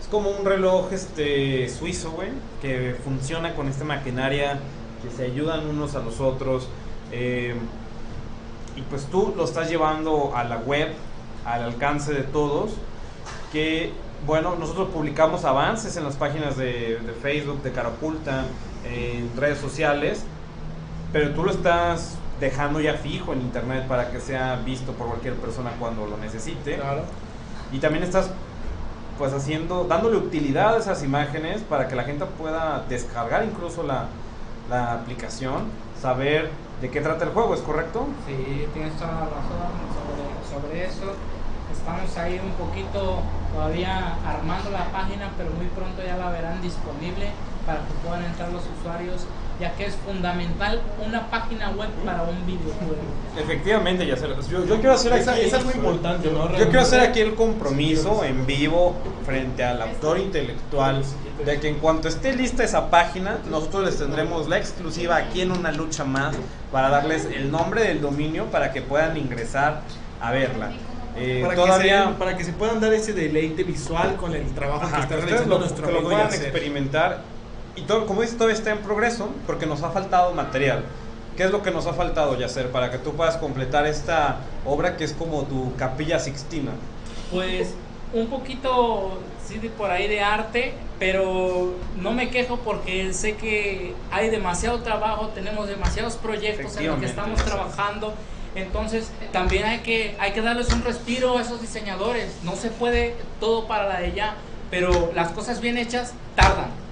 Es 0.00 0.08
como 0.10 0.30
un 0.30 0.44
reloj 0.44 0.92
este 0.92 1.68
suizo, 1.70 2.10
güey, 2.10 2.28
que 2.60 2.94
funciona 3.02 3.54
con 3.54 3.68
esta 3.68 3.84
maquinaria, 3.84 4.58
que 5.02 5.10
se 5.10 5.24
ayudan 5.24 5.66
unos 5.66 5.94
a 5.94 6.00
los 6.00 6.20
otros. 6.20 6.68
eh, 7.10 7.54
y 8.76 8.82
pues 8.82 9.06
tú 9.06 9.32
lo 9.36 9.44
estás 9.44 9.70
llevando 9.70 10.32
a 10.34 10.42
la 10.44 10.56
web, 10.56 10.92
al 11.44 11.62
alcance 11.62 12.12
de 12.12 12.22
todos. 12.22 12.72
Que, 13.52 13.92
bueno, 14.26 14.56
nosotros 14.56 14.88
publicamos 14.88 15.44
avances 15.44 15.96
en 15.96 16.04
las 16.04 16.16
páginas 16.16 16.56
de, 16.56 16.98
de 16.98 17.12
Facebook, 17.22 17.62
de 17.62 17.70
Carapulta, 17.70 18.44
en 18.84 19.30
redes 19.36 19.58
sociales, 19.58 20.24
pero 21.14 21.30
tú 21.30 21.44
lo 21.44 21.52
estás 21.52 22.16
dejando 22.40 22.80
ya 22.80 22.94
fijo 22.94 23.32
en 23.32 23.40
internet 23.42 23.86
para 23.86 24.10
que 24.10 24.18
sea 24.18 24.56
visto 24.56 24.90
por 24.94 25.06
cualquier 25.06 25.34
persona 25.34 25.70
cuando 25.78 26.06
lo 26.06 26.16
necesite. 26.16 26.74
Claro. 26.74 27.02
Y 27.70 27.78
también 27.78 28.02
estás 28.02 28.32
pues 29.16 29.32
haciendo, 29.32 29.84
dándole 29.84 30.16
utilidad 30.16 30.74
a 30.74 30.78
esas 30.78 31.04
imágenes 31.04 31.62
para 31.62 31.86
que 31.86 31.94
la 31.94 32.02
gente 32.02 32.24
pueda 32.36 32.84
descargar 32.88 33.44
incluso 33.44 33.84
la, 33.84 34.06
la 34.68 34.94
aplicación, 34.94 35.68
saber 36.02 36.50
de 36.80 36.90
qué 36.90 37.00
trata 37.00 37.26
el 37.26 37.30
juego, 37.30 37.54
¿es 37.54 37.60
correcto? 37.60 38.08
Sí, 38.26 38.66
tienes 38.74 38.94
toda 38.96 39.12
la 39.12 39.20
razón 39.20 39.70
sobre, 39.94 40.66
sobre 40.66 40.84
eso. 40.84 41.14
Estamos 41.72 42.16
ahí 42.16 42.40
un 42.44 42.54
poquito 42.54 43.22
todavía 43.54 44.16
armando 44.26 44.70
la 44.70 44.90
página, 44.90 45.30
pero 45.36 45.50
muy 45.50 45.66
pronto 45.66 46.02
ya 46.04 46.16
la 46.16 46.32
verán 46.32 46.60
disponible 46.60 47.30
para 47.64 47.78
que 47.86 47.94
puedan 48.02 48.24
entrar 48.24 48.50
los 48.50 48.64
usuarios, 48.80 49.28
ya 49.60 49.72
que 49.74 49.86
es 49.86 49.94
fundamental 49.96 50.80
una 51.04 51.30
página 51.30 51.70
web 51.70 51.88
para 52.04 52.22
un 52.22 52.44
videojuego. 52.46 52.96
Efectivamente, 53.38 54.06
ya 54.06 54.16
yo, 54.16 54.64
yo 54.64 54.74
quiero 54.76 54.92
hacer 54.92 55.12
Es, 55.12 55.28
aquí, 55.28 55.40
es 55.42 55.54
algo 55.54 55.70
importante, 55.70 56.30
¿no? 56.30 56.50
yo 56.56 56.64
quiero 56.64 56.80
hacer 56.80 57.00
aquí 57.00 57.20
el 57.20 57.34
compromiso 57.34 58.24
en 58.24 58.46
vivo 58.46 58.94
frente 59.24 59.64
al 59.64 59.80
autor 59.82 60.18
intelectual 60.18 61.02
de 61.44 61.60
que 61.60 61.68
en 61.68 61.76
cuanto 61.76 62.08
esté 62.08 62.34
lista 62.34 62.64
esa 62.64 62.90
página, 62.90 63.38
nosotros 63.50 63.84
les 63.84 63.98
tendremos 63.98 64.48
la 64.48 64.58
exclusiva 64.58 65.16
aquí 65.16 65.40
en 65.40 65.52
una 65.52 65.72
lucha 65.72 66.04
más 66.04 66.36
para 66.72 66.90
darles 66.90 67.26
el 67.26 67.50
nombre 67.50 67.82
del 67.82 68.00
dominio 68.00 68.46
para 68.46 68.72
que 68.72 68.82
puedan 68.82 69.16
ingresar 69.16 69.82
a 70.20 70.30
verla. 70.30 70.70
Eh, 71.16 71.42
Para, 71.44 71.54
todavía 71.54 72.02
que 72.02 72.08
se, 72.08 72.14
para 72.14 72.36
que 72.36 72.44
se 72.44 72.52
puedan 72.52 72.80
dar 72.80 72.92
ese 72.92 73.12
deleite 73.12 73.62
visual 73.62 74.16
con 74.16 74.34
el 74.34 74.46
trabajo 74.52 74.80
que 74.80 74.86
Ajá, 74.86 75.02
está 75.02 75.14
que 75.14 75.20
realizando 75.20 75.54
lo, 75.54 75.60
nuestro 75.60 75.86
que 75.86 75.92
lo 75.92 76.02
puedan 76.02 76.26
experimentar. 76.26 77.22
Y 77.76 77.82
todo, 77.82 78.06
como 78.06 78.22
dices, 78.22 78.36
todavía 78.36 78.56
está 78.56 78.70
en 78.70 78.78
progreso 78.78 79.28
porque 79.46 79.66
nos 79.66 79.82
ha 79.82 79.90
faltado 79.90 80.32
material. 80.32 80.84
¿Qué 81.36 81.44
es 81.44 81.50
lo 81.50 81.62
que 81.62 81.72
nos 81.72 81.86
ha 81.86 81.92
faltado, 81.92 82.38
Yacer, 82.38 82.70
para 82.70 82.92
que 82.92 82.98
tú 82.98 83.14
puedas 83.14 83.36
completar 83.36 83.86
esta 83.86 84.38
obra 84.64 84.96
que 84.96 85.04
es 85.04 85.12
como 85.12 85.42
tu 85.42 85.74
capilla 85.74 86.20
sixtina? 86.20 86.70
Pues 87.32 87.74
un 88.12 88.28
poquito, 88.28 89.18
sí, 89.44 89.58
por 89.76 89.90
ahí 89.90 90.06
de 90.06 90.20
arte, 90.20 90.74
pero 91.00 91.74
no 92.00 92.12
me 92.12 92.30
quejo 92.30 92.58
porque 92.58 93.12
sé 93.12 93.34
que 93.34 93.94
hay 94.12 94.30
demasiado 94.30 94.80
trabajo, 94.82 95.28
tenemos 95.34 95.66
demasiados 95.66 96.14
proyectos 96.14 96.76
en 96.76 96.86
los 96.86 97.00
que 97.00 97.06
estamos 97.06 97.44
trabajando. 97.44 98.14
Entonces 98.54 99.10
también 99.32 99.64
hay 99.64 99.80
que, 99.80 100.16
hay 100.20 100.30
que 100.32 100.40
darles 100.40 100.72
un 100.72 100.84
respiro 100.84 101.36
a 101.36 101.42
esos 101.42 101.60
diseñadores. 101.60 102.36
No 102.44 102.54
se 102.54 102.70
puede 102.70 103.16
todo 103.40 103.66
para 103.66 103.88
la 103.88 103.98
de 103.98 104.12
ya, 104.12 104.36
pero 104.70 105.10
las 105.16 105.32
cosas 105.32 105.60
bien 105.60 105.76
hechas 105.76 106.12
tardan. 106.36 106.83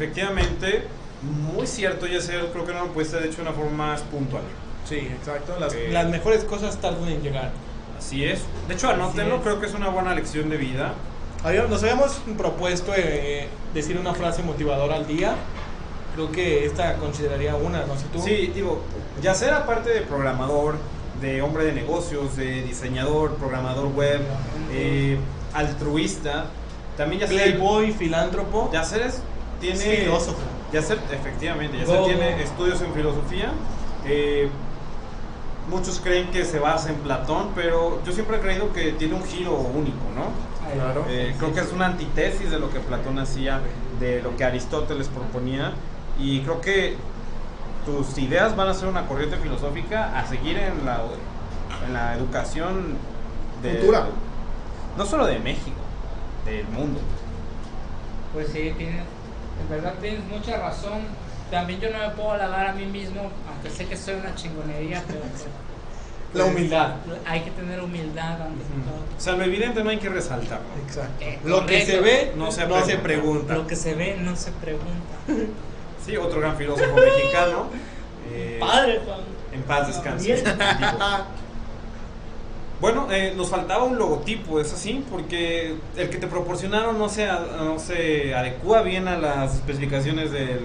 Efectivamente, 0.00 0.84
muy 1.54 1.66
cierto, 1.66 2.06
Yacer. 2.06 2.46
Creo 2.52 2.64
que 2.64 2.72
no 2.72 2.86
lo 2.86 2.94
de 2.94 3.26
hecho 3.26 3.36
de 3.36 3.42
una 3.42 3.52
forma 3.52 3.88
más 3.88 4.00
puntual. 4.00 4.42
Sí, 4.88 4.96
exacto. 4.96 5.56
Las, 5.60 5.74
Eh. 5.74 5.90
las 5.92 6.08
mejores 6.08 6.44
cosas 6.44 6.78
tardan 6.80 7.06
en 7.08 7.20
llegar. 7.22 7.50
Así 7.98 8.24
es. 8.24 8.40
De 8.66 8.74
hecho, 8.74 8.88
anótenlo, 8.88 9.42
creo 9.42 9.60
que 9.60 9.66
es 9.66 9.74
una 9.74 9.88
buena 9.90 10.14
lección 10.14 10.48
de 10.48 10.56
vida. 10.56 10.94
Nos 11.68 11.82
habíamos 11.82 12.12
propuesto 12.38 12.92
eh, 12.96 13.48
decir 13.74 13.98
una 13.98 14.14
frase 14.14 14.42
motivadora 14.42 14.96
al 14.96 15.06
día. 15.06 15.34
Creo 16.14 16.32
que 16.32 16.64
esta 16.64 16.94
consideraría 16.94 17.54
una, 17.56 17.84
no 17.84 17.98
sé 17.98 18.06
tú. 18.10 18.22
Sí, 18.22 18.52
digo, 18.54 18.80
Yacer 19.22 19.52
aparte 19.52 19.90
de 19.90 20.00
programador, 20.00 20.76
de 21.20 21.42
hombre 21.42 21.64
de 21.64 21.72
negocios, 21.72 22.36
de 22.36 22.62
diseñador, 22.62 23.34
programador 23.36 23.88
web, 23.88 24.22
eh, 24.72 25.18
altruista, 25.52 26.46
también 26.96 27.20
Yacer... 27.20 27.36
Playboy, 27.36 27.92
filántropo, 27.92 28.70
Yacer 28.72 29.02
es, 29.02 29.22
tiene... 29.60 29.78
filósofo. 29.78 30.38
Yacer, 30.72 30.98
efectivamente, 31.10 31.78
Yacer 31.78 31.98
Go. 31.98 32.04
tiene 32.06 32.42
estudios 32.42 32.80
en 32.80 32.92
filosofía. 32.94 33.52
eh, 34.06 34.48
muchos 35.68 36.00
creen 36.00 36.30
que 36.30 36.44
se 36.44 36.58
basa 36.58 36.90
en 36.90 36.96
Platón, 36.96 37.50
pero 37.54 38.02
yo 38.04 38.12
siempre 38.12 38.36
he 38.36 38.40
creído 38.40 38.72
que 38.72 38.92
tiene 38.92 39.14
un 39.14 39.24
giro 39.24 39.54
único, 39.54 39.98
¿no? 40.14 40.50
Claro. 40.74 41.04
Eh, 41.08 41.34
creo 41.38 41.52
que 41.52 41.60
es 41.60 41.72
una 41.72 41.86
antítesis 41.86 42.50
de 42.50 42.58
lo 42.58 42.70
que 42.70 42.80
Platón 42.80 43.18
hacía, 43.18 43.60
de 43.98 44.22
lo 44.22 44.36
que 44.36 44.44
Aristóteles 44.44 45.08
proponía, 45.08 45.72
y 46.18 46.40
creo 46.42 46.60
que 46.60 46.96
tus 47.86 48.18
ideas 48.18 48.56
van 48.56 48.68
a 48.68 48.74
ser 48.74 48.88
una 48.88 49.06
corriente 49.06 49.36
filosófica 49.36 50.18
a 50.18 50.26
seguir 50.26 50.58
en 50.58 50.84
la, 50.84 51.00
en 51.86 51.92
la 51.92 52.14
educación 52.16 52.96
de, 53.62 53.74
Futura. 53.74 54.06
no 54.96 55.06
solo 55.06 55.26
de 55.26 55.38
México, 55.38 55.80
del 56.44 56.66
mundo. 56.68 57.00
Pues 58.32 58.48
sí, 58.48 58.72
tienes, 58.76 59.02
en 59.60 59.68
verdad 59.68 59.94
tienes 60.00 60.24
mucha 60.24 60.56
razón. 60.58 61.00
También 61.50 61.80
yo 61.80 61.90
no 61.90 61.98
me 61.98 62.10
puedo 62.10 62.30
halagar 62.32 62.68
a 62.68 62.72
mí 62.72 62.86
mismo, 62.86 63.30
aunque 63.48 63.70
sé 63.70 63.86
que 63.86 63.96
soy 63.96 64.14
una 64.14 64.34
chingonería, 64.34 65.02
pero 65.06 65.20
La 66.32 66.44
humildad. 66.44 66.94
hay 67.26 67.40
que 67.40 67.50
tener 67.50 67.80
humildad 67.82 68.40
ante 68.42 68.62
todo. 68.62 69.02
O 69.18 69.20
sea, 69.20 69.32
lo 69.32 69.42
evidente 69.44 69.82
no 69.82 69.90
hay 69.90 69.98
que 69.98 70.08
resaltarlo. 70.08 70.64
Exacto. 70.86 71.12
Eh, 71.24 71.40
Lo 71.44 71.66
que 71.66 71.84
se 71.84 71.98
ve 72.00 72.32
No 72.36 72.44
no 72.44 72.52
se 72.52 72.62
pregunta. 72.66 73.02
pregunta. 73.02 73.54
Lo 73.54 73.66
que 73.66 73.74
se 73.74 73.94
ve 73.94 74.16
no 74.20 74.36
se 74.36 74.52
pregunta. 74.52 75.16
Sí, 76.06 76.16
otro 76.16 76.40
gran 76.40 76.56
filósofo 76.56 76.94
mexicano. 76.96 77.66
eh, 78.32 78.56
Padre, 78.58 79.00
Juan. 79.04 79.20
En 79.52 79.62
paz 79.64 79.86
descanse. 79.88 80.42
Bueno, 82.80 83.08
eh, 83.10 83.34
nos 83.36 83.48
faltaba 83.50 83.84
un 83.84 83.98
logotipo, 83.98 84.60
es 84.60 84.72
así, 84.72 85.04
porque 85.10 85.74
el 85.96 86.08
que 86.08 86.16
te 86.16 86.26
proporcionaron 86.26 86.98
no 86.98 87.08
se, 87.08 87.26
no 87.26 87.78
se 87.78 88.34
adecua 88.34 88.82
bien 88.82 89.06
a 89.06 89.18
las 89.18 89.54
especificaciones 89.56 90.30
de 90.30 90.60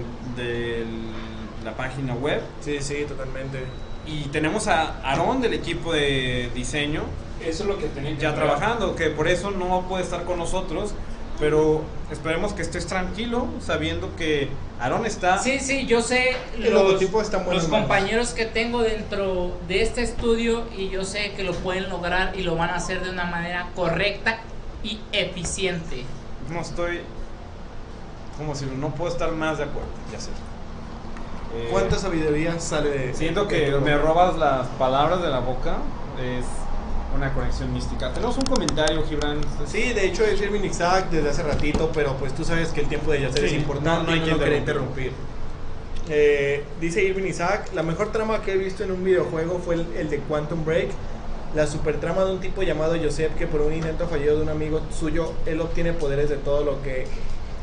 la 1.66 1.76
página 1.76 2.14
web. 2.14 2.40
Sí, 2.60 2.78
sí, 2.80 3.04
totalmente. 3.06 3.58
Y 4.06 4.28
tenemos 4.28 4.68
a 4.68 5.00
Aarón 5.02 5.42
del 5.42 5.52
equipo 5.52 5.92
de 5.92 6.48
diseño 6.54 7.02
Eso 7.44 7.64
es 7.64 7.68
lo 7.68 7.76
que 7.76 7.86
tenía 7.86 8.14
que 8.14 8.22
ya 8.22 8.34
trabajando, 8.34 8.94
que 8.94 9.10
por 9.10 9.26
eso 9.28 9.50
no 9.50 9.82
puede 9.88 10.04
estar 10.04 10.24
con 10.24 10.38
nosotros, 10.38 10.94
pero 11.38 11.82
esperemos 12.10 12.52
que 12.52 12.62
estés 12.62 12.86
tranquilo 12.86 13.46
sabiendo 13.60 14.14
que 14.16 14.48
Aarón 14.80 15.06
está... 15.06 15.38
Sí, 15.38 15.58
sí, 15.58 15.86
yo 15.86 16.02
sé 16.02 16.36
El 16.56 16.72
los, 16.72 17.00
está 17.22 17.44
compañeros 17.68 18.30
que 18.30 18.46
tengo 18.46 18.82
dentro 18.82 19.56
de 19.68 19.82
este 19.82 20.02
estudio 20.02 20.64
y 20.76 20.88
yo 20.88 21.04
sé 21.04 21.32
que 21.32 21.44
lo 21.44 21.52
pueden 21.54 21.88
lograr 21.88 22.36
y 22.36 22.42
lo 22.42 22.56
van 22.56 22.70
a 22.70 22.76
hacer 22.76 23.02
de 23.02 23.10
una 23.10 23.24
manera 23.24 23.68
correcta 23.74 24.38
y 24.82 25.00
eficiente. 25.12 26.04
No 26.50 26.60
estoy. 26.60 27.00
Como 28.38 28.54
si 28.54 28.66
no 28.66 28.90
puedo 28.94 29.10
estar 29.10 29.32
más 29.32 29.58
de 29.58 29.64
acuerdo, 29.64 29.88
ya 30.12 30.20
sé. 30.20 30.30
Eh, 31.54 31.68
¿Cuánta 31.70 31.98
sabiduría 31.98 32.58
sale 32.60 32.90
de 32.90 33.14
Siento 33.14 33.48
que 33.48 33.56
de 33.56 33.72
tu 33.72 33.80
me 33.80 33.96
robas 33.96 34.36
las 34.36 34.66
palabras 34.78 35.22
de 35.22 35.28
la 35.28 35.40
boca. 35.40 35.76
Es 36.20 36.44
una 37.14 37.32
conexión 37.32 37.72
mística. 37.72 38.12
Tenemos 38.12 38.36
un 38.36 38.44
comentario, 38.44 39.02
Gibran. 39.06 39.40
Sí, 39.66 39.92
de 39.92 40.06
hecho 40.06 40.24
es 40.24 40.40
Irving 40.40 40.64
Isaac 40.64 41.08
desde 41.10 41.30
hace 41.30 41.42
ratito, 41.42 41.90
pero 41.94 42.14
pues 42.16 42.34
tú 42.34 42.44
sabes 42.44 42.68
que 42.68 42.80
el 42.82 42.88
tiempo 42.88 43.10
de 43.12 43.22
Yacer 43.22 43.40
Sí, 43.40 43.46
es 43.46 43.52
importante, 43.52 43.90
no- 43.90 43.96
no, 43.98 44.02
no 44.04 44.12
hay 44.12 44.20
que 44.20 44.38
querer 44.38 44.58
interrumpir. 44.58 45.06
interrumpir. 45.06 45.36
Eh, 46.08 46.64
dice 46.80 47.02
Irving 47.02 47.24
Isaac, 47.26 47.70
la 47.74 47.82
mejor 47.82 48.12
trama 48.12 48.40
que 48.42 48.52
he 48.52 48.56
visto 48.56 48.84
en 48.84 48.92
un 48.92 49.02
videojuego 49.02 49.58
fue 49.64 49.74
el, 49.76 49.86
el 49.96 50.08
de 50.10 50.18
Quantum 50.20 50.64
Break, 50.64 50.88
la 51.54 51.66
super 51.66 51.98
trama 51.98 52.24
de 52.24 52.32
un 52.32 52.40
tipo 52.40 52.62
llamado 52.62 52.94
Joseph 53.02 53.32
que 53.38 53.46
por 53.46 53.60
un 53.62 53.72
intento 53.72 54.06
fallido 54.06 54.36
de 54.36 54.42
un 54.42 54.48
amigo 54.50 54.80
suyo, 54.96 55.32
él 55.46 55.60
obtiene 55.60 55.92
poderes 55.94 56.28
de 56.28 56.36
todo 56.36 56.62
lo 56.64 56.82
que 56.82 57.06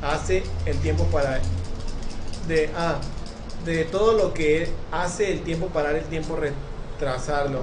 hace 0.02 0.44
el 0.66 0.78
tiempo 0.80 1.04
para... 1.06 1.40
De, 2.48 2.70
ah, 2.76 2.98
de 3.66 3.86
todo 3.86 4.12
lo 4.18 4.34
que 4.34 4.68
hace 4.92 5.32
el 5.32 5.42
tiempo 5.44 5.68
parar 5.68 5.96
el 5.96 6.04
tiempo 6.06 6.36
retrasarlo. 6.38 7.62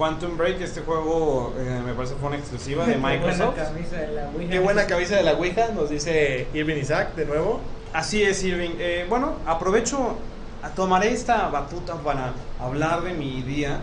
Quantum 0.00 0.38
Break, 0.38 0.62
este 0.62 0.80
juego 0.80 1.52
eh, 1.58 1.78
me 1.84 1.92
parece 1.92 2.14
fue 2.14 2.28
una 2.30 2.38
exclusiva 2.38 2.86
de 2.86 2.96
Microsoft. 2.96 3.54
Qué 3.58 3.60
buena 3.60 3.66
camisa 3.66 3.96
de 3.98 4.12
la 4.14 4.30
Ouija. 4.30 4.50
Qué 4.50 4.58
buena 4.58 4.86
cabeza 4.86 5.16
de 5.16 5.22
la 5.24 5.32
Ouija, 5.34 5.68
nos 5.74 5.90
dice 5.90 6.46
Irving 6.54 6.76
Isaac 6.76 7.14
de 7.16 7.26
nuevo. 7.26 7.60
Así 7.92 8.22
es, 8.22 8.42
Irving. 8.42 8.70
Eh, 8.78 9.04
bueno, 9.10 9.34
aprovecho, 9.44 10.16
a- 10.62 10.70
tomaré 10.70 11.12
esta 11.12 11.48
batuta 11.48 11.96
para 11.96 12.32
hablar 12.58 13.02
de 13.02 13.12
mi 13.12 13.42
día. 13.42 13.80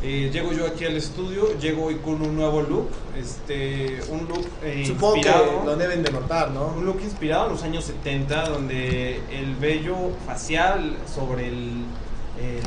Eh, 0.00 0.30
llego 0.32 0.52
yo 0.52 0.64
aquí 0.64 0.84
al 0.84 0.96
estudio, 0.96 1.58
llego 1.58 1.86
hoy 1.86 1.96
con 1.96 2.22
un 2.22 2.36
nuevo 2.36 2.62
look, 2.62 2.90
este, 3.16 3.98
un 4.10 4.28
look 4.28 4.46
eh, 4.62 4.84
Supongo 4.86 5.16
inspirado. 5.16 5.58
que 5.62 5.66
lo 5.66 5.74
deben 5.76 6.04
de 6.04 6.12
notar, 6.12 6.52
¿no? 6.52 6.66
Un 6.68 6.86
look 6.86 7.00
inspirado 7.02 7.46
en 7.46 7.52
los 7.54 7.64
años 7.64 7.82
70, 7.82 8.48
donde 8.48 9.20
el 9.32 9.56
vello 9.56 9.96
facial 10.24 10.94
sobre 11.12 11.48
el 11.48 11.82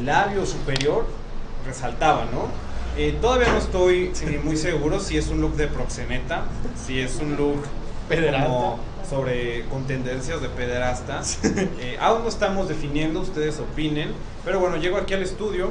labio 0.03 0.45
superior 0.45 1.05
resaltaba, 1.65 2.25
¿no? 2.33 2.69
Eh, 2.97 3.17
todavía 3.21 3.47
no 3.51 3.57
estoy 3.57 4.11
eh, 4.21 4.41
muy 4.43 4.57
seguro 4.57 4.99
si 4.99 5.17
es 5.17 5.29
un 5.29 5.39
look 5.39 5.55
de 5.55 5.67
proxeneta, 5.67 6.43
si 6.85 6.99
es 6.99 7.17
un 7.17 7.37
look 7.37 7.63
como 8.09 8.79
sobre 9.09 9.63
con 9.65 9.85
tendencias 9.87 10.41
de 10.41 10.49
pederasta. 10.49 11.21
Eh, 11.79 11.97
aún 12.01 12.23
no 12.23 12.29
estamos 12.29 12.67
definiendo, 12.67 13.21
ustedes 13.21 13.59
opinen. 13.59 14.11
Pero 14.43 14.59
bueno, 14.59 14.77
llego 14.77 14.97
aquí 14.97 15.13
al 15.13 15.23
estudio. 15.23 15.69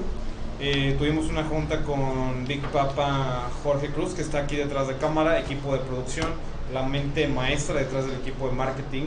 eh, 0.60 0.94
tuvimos 0.98 1.26
una 1.28 1.44
junta 1.44 1.82
con 1.82 2.46
Big 2.46 2.62
Papa 2.68 3.50
Jorge 3.62 3.88
Cruz, 3.88 4.14
que 4.14 4.22
está 4.22 4.40
aquí 4.40 4.56
detrás 4.56 4.88
de 4.88 4.96
cámara, 4.96 5.38
equipo 5.38 5.72
de 5.72 5.80
producción, 5.80 6.28
la 6.72 6.82
mente 6.82 7.28
maestra 7.28 7.76
detrás 7.76 8.06
del 8.06 8.16
equipo 8.16 8.48
de 8.48 8.52
marketing. 8.52 9.04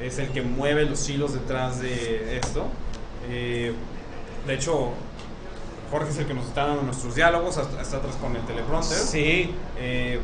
Es 0.00 0.18
el 0.18 0.28
que 0.28 0.42
mueve 0.42 0.84
los 0.84 1.08
hilos 1.08 1.34
detrás 1.34 1.80
de 1.80 2.38
esto. 2.38 2.66
De 3.28 4.54
hecho, 4.54 4.92
Jorge 5.94 6.10
es 6.10 6.18
el 6.18 6.26
que 6.26 6.34
nos 6.34 6.46
está 6.46 6.66
dando 6.66 6.82
nuestros 6.82 7.14
diálogos, 7.14 7.56
hasta- 7.56 7.80
está 7.80 7.98
atrás 7.98 8.16
con 8.20 8.34
el 8.34 8.42
teleprompter. 8.42 8.98
Sí. 8.98 9.54
Eh, 9.78 10.18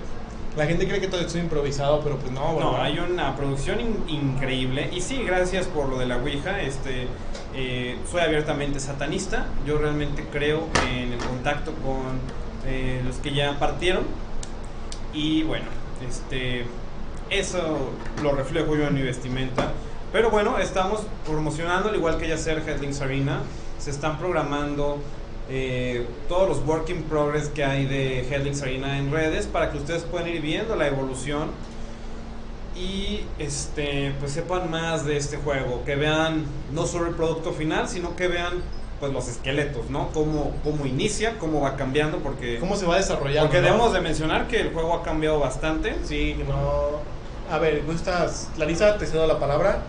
La 0.56 0.66
gente 0.66 0.84
cree 0.88 1.00
que 1.00 1.06
todo 1.06 1.20
esto 1.20 1.38
es 1.38 1.44
improvisado, 1.44 2.00
pero 2.00 2.16
pues 2.16 2.32
no, 2.32 2.54
no, 2.58 2.72
¿verdad? 2.72 2.82
hay 2.86 2.98
una 2.98 3.36
producción 3.36 3.78
in- 3.80 4.02
increíble. 4.08 4.90
Y 4.92 5.00
sí, 5.00 5.22
gracias 5.24 5.66
por 5.68 5.88
lo 5.88 5.96
de 5.96 6.06
la 6.06 6.16
Ouija. 6.16 6.60
Este, 6.60 7.06
eh, 7.54 7.96
soy 8.10 8.22
abiertamente 8.22 8.80
satanista. 8.80 9.46
Yo 9.64 9.78
realmente 9.78 10.26
creo 10.32 10.66
en 10.90 11.12
el 11.12 11.18
contacto 11.20 11.70
con 11.74 12.18
eh, 12.66 13.00
los 13.06 13.18
que 13.18 13.32
ya 13.32 13.60
partieron. 13.60 14.02
Y 15.14 15.44
bueno, 15.44 15.66
este, 16.08 16.66
eso 17.30 17.92
lo 18.20 18.32
reflejo 18.32 18.74
yo 18.74 18.88
en 18.88 18.94
mi 18.94 19.02
vestimenta. 19.02 19.70
Pero 20.12 20.30
bueno, 20.30 20.58
estamos 20.58 21.02
promocionando, 21.24 21.90
al 21.90 21.94
igual 21.94 22.18
que 22.18 22.26
ya 22.26 22.36
ser 22.36 22.58
Headlings 22.68 23.00
Arena. 23.00 23.42
Se 23.78 23.90
están 23.90 24.18
programando 24.18 24.98
eh, 25.50 26.06
todos 26.28 26.48
los 26.48 26.66
work 26.66 26.88
in 26.90 27.02
progress 27.02 27.48
que 27.48 27.64
hay 27.64 27.84
de 27.86 28.20
Headlings 28.20 28.62
Arena 28.62 28.98
en 28.98 29.10
redes 29.10 29.46
para 29.46 29.72
que 29.72 29.78
ustedes 29.78 30.02
puedan 30.04 30.28
ir 30.28 30.40
viendo 30.40 30.76
la 30.76 30.86
evolución 30.86 31.50
y 32.76 33.24
este 33.38 34.14
pues 34.20 34.32
sepan 34.32 34.70
más 34.70 35.04
de 35.04 35.16
este 35.16 35.36
juego, 35.38 35.82
que 35.84 35.96
vean 35.96 36.44
no 36.72 36.86
solo 36.86 37.08
el 37.08 37.14
producto 37.14 37.52
final, 37.52 37.88
sino 37.88 38.14
que 38.14 38.28
vean 38.28 38.62
pues 39.00 39.12
los 39.12 39.28
esqueletos, 39.28 39.90
¿no? 39.90 40.08
Cómo, 40.12 40.52
cómo 40.62 40.86
inicia, 40.86 41.38
cómo 41.38 41.62
va 41.62 41.74
cambiando, 41.74 42.18
porque, 42.18 42.58
¿Cómo 42.60 42.76
se 42.76 42.86
va 42.86 42.96
desarrollando? 42.96 43.48
porque 43.48 43.60
no? 43.60 43.66
debemos 43.66 43.92
de 43.94 44.00
mencionar 44.02 44.46
que 44.46 44.60
el 44.60 44.72
juego 44.72 44.94
ha 44.94 45.02
cambiado 45.02 45.40
bastante. 45.40 45.96
Sí, 46.04 46.36
no. 46.46 47.00
A 47.52 47.58
ver, 47.58 47.82
¿gustas? 47.84 48.48
Clarisa, 48.54 48.98
te 48.98 49.06
cedo 49.06 49.26
la 49.26 49.40
palabra. 49.40 49.80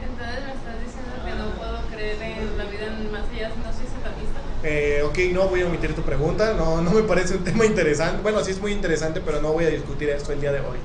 Entonces 0.00 0.44
me 0.44 0.52
estás 0.52 0.78
diciendo 0.84 1.12
que 1.24 1.32
no 1.34 1.50
puedo 1.58 1.78
creer 1.90 2.22
en 2.22 2.58
la 2.58 2.64
vida 2.64 2.86
más 3.10 3.22
allá 3.32 3.48
satanista. 3.48 3.79
Eh, 4.62 5.02
ok, 5.04 5.18
no 5.32 5.48
voy 5.48 5.62
a 5.62 5.66
omitir 5.66 5.94
tu 5.94 6.02
pregunta. 6.02 6.52
No, 6.54 6.80
no 6.82 6.90
me 6.90 7.02
parece 7.02 7.34
un 7.36 7.44
tema 7.44 7.64
interesante. 7.64 8.22
Bueno, 8.22 8.42
sí 8.44 8.50
es 8.52 8.60
muy 8.60 8.72
interesante, 8.72 9.20
pero 9.20 9.40
no 9.40 9.52
voy 9.52 9.64
a 9.64 9.70
discutir 9.70 10.08
esto 10.10 10.32
el 10.32 10.40
día 10.40 10.52
de 10.52 10.60
hoy. 10.60 10.78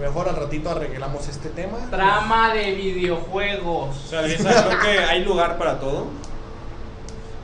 Mejor 0.00 0.28
al 0.30 0.36
ratito 0.36 0.70
arreglamos 0.70 1.28
este 1.28 1.50
tema. 1.50 1.76
Trama 1.90 2.54
de 2.54 2.72
videojuegos. 2.72 3.96
O 4.06 4.08
sea, 4.08 4.22
Lisa, 4.22 4.66
creo 4.66 4.80
que 4.80 4.98
hay 4.98 5.22
lugar 5.24 5.58
para 5.58 5.78
todo. 5.78 6.06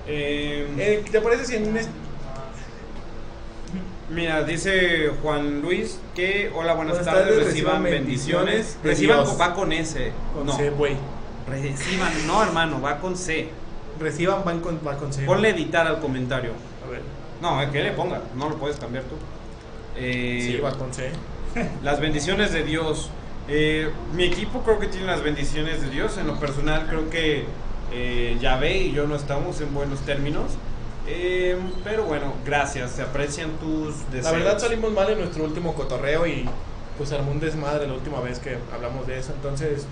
Eh, 0.07 0.67
Eh, 0.79 1.05
¿Te 1.11 1.21
parece 1.21 1.45
si 1.45 1.57
en 1.57 1.69
un 1.69 1.79
Mira, 4.09 4.45
dice 4.45 5.11
Juan 5.21 5.61
Luis 5.63 5.99
que 6.15 6.51
hola, 6.55 6.75
buenas, 6.75 6.99
Buenas 6.99 7.13
tardes, 7.13 7.29
tardes, 7.35 7.47
reciban 7.49 7.83
reciban 7.83 7.83
bendiciones. 7.83 8.45
bendiciones 8.55 8.79
Reciban 8.85 9.17
Dios. 9.19 9.29
con, 9.31 9.41
va 9.41 9.55
con 9.55 9.73
S. 9.73 10.13
con 10.33 10.47
no, 10.47 10.57
C, 10.57 10.71
güey? 10.71 10.97
reciban, 11.49 12.27
no 12.27 12.43
hermano, 12.43 12.81
va 12.81 12.99
con 12.99 13.17
C. 13.17 13.49
Reciban 14.01 14.45
van 14.45 14.61
con, 14.61 14.81
va 14.87 14.97
con 14.97 15.13
C. 15.13 15.25
Ponle 15.25 15.51
editar 15.51 15.87
al 15.87 16.01
comentario. 16.01 16.53
A 16.87 16.91
ver. 16.91 17.03
No, 17.41 17.61
eh, 17.63 17.69
que 17.71 17.83
le 17.83 17.93
ponga, 17.93 18.21
no 18.37 18.49
lo 18.49 18.57
puedes 18.57 18.79
cambiar 18.79 19.05
tú. 19.05 19.17
Eh, 19.97 20.41
Sí, 20.43 20.57
va 20.59 20.73
con 20.73 20.93
C. 20.93 21.11
Las 21.83 22.01
bendiciones 22.01 22.53
de 22.53 22.65
Dios. 22.65 23.11
Eh, 23.49 23.91
mi 24.15 24.25
equipo 24.25 24.61
creo 24.63 24.79
que 24.79 24.89
tiene 24.89 25.07
las 25.07 25.23
bendiciones 25.23 25.81
de 25.81 25.89
Dios. 25.89 26.19
En 26.19 26.27
lo 26.27 26.39
personal 26.41 26.87
creo 26.89 27.09
que 27.11 27.45
eh, 27.93 28.37
Yahvé 28.41 28.79
y 28.79 28.93
yo 28.93 29.07
no 29.07 29.15
estamos 29.15 29.61
en 29.61 29.73
buenos 29.73 30.01
términos. 30.01 30.53
Eh, 31.07 31.57
pero 31.85 32.05
bueno, 32.05 32.35
gracias. 32.45 32.91
Se 32.93 33.03
aprecian 33.03 33.51
tus 33.59 33.95
deseos. 34.11 34.25
La 34.25 34.33
verdad 34.33 34.59
salimos 34.59 34.93
mal 34.93 35.09
en 35.11 35.21
nuestro 35.21 35.45
último 35.45 35.75
cotorreo 35.75 36.27
y 36.27 36.49
pues 36.99 37.13
armó 37.13 37.31
un 37.31 37.41
desmadre 37.41 37.87
la 37.87 37.95
última 37.95 38.21
vez 38.21 38.41
que 38.41 38.59
hablamos 38.75 39.07
de 39.07 39.19
eso. 39.19 39.33
Entonces, 39.35 39.87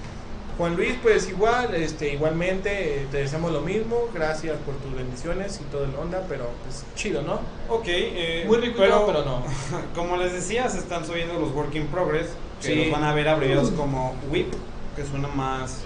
Juan 0.56 0.76
Luis, 0.76 0.94
pues 1.02 1.28
igual, 1.28 1.74
este, 1.74 2.12
igualmente 2.12 3.02
eh, 3.02 3.06
te 3.10 3.18
deseamos 3.18 3.50
lo 3.50 3.60
mismo. 3.60 4.08
Gracias 4.14 4.56
por 4.64 4.74
tus 4.76 4.94
bendiciones 4.94 5.60
y 5.60 5.64
todo 5.64 5.84
el 5.84 5.94
onda, 5.96 6.24
pero 6.28 6.48
pues 6.64 6.84
chido, 6.94 7.22
¿no? 7.22 7.40
Ok, 7.68 7.84
eh, 7.86 8.44
Muy 8.46 8.58
rico, 8.58 8.76
pero, 8.78 9.04
pero 9.06 9.24
no. 9.24 9.42
como 9.94 10.16
les 10.16 10.32
decía, 10.32 10.68
se 10.68 10.78
están 10.78 11.04
subiendo 11.04 11.34
los 11.40 11.50
work 11.52 11.74
in 11.74 11.86
progress. 11.88 12.28
Que 12.60 12.68
Sí. 12.68 12.74
los 12.84 12.92
van 12.92 13.02
a 13.04 13.12
ver 13.12 13.28
abreviados 13.28 13.70
como 13.72 14.14
WIP, 14.30 14.54
que 14.96 15.04
suena 15.04 15.26
más, 15.28 15.80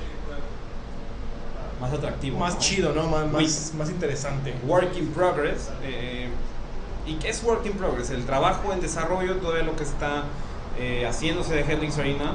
más 1.80 1.92
atractivo. 1.92 2.38
Más 2.38 2.54
¿no? 2.54 2.60
chido, 2.60 2.92
¿no? 2.92 3.06
Más, 3.06 3.26
más, 3.32 3.72
más 3.76 3.88
interesante. 3.90 4.54
Work 4.66 4.96
in 4.96 5.08
progress. 5.08 5.70
eh, 5.82 6.28
¿Y 7.06 7.14
qué 7.14 7.30
es 7.30 7.42
work 7.42 7.64
in 7.64 7.72
progress? 7.72 8.10
El 8.10 8.26
trabajo 8.26 8.70
en 8.72 8.80
desarrollo, 8.82 9.36
todavía 9.36 9.62
lo 9.64 9.74
que 9.76 9.84
está 9.84 10.24
eh, 10.78 11.06
haciéndose 11.08 11.54
de 11.54 11.62
Headlings 11.62 11.96
Arena, 11.96 12.34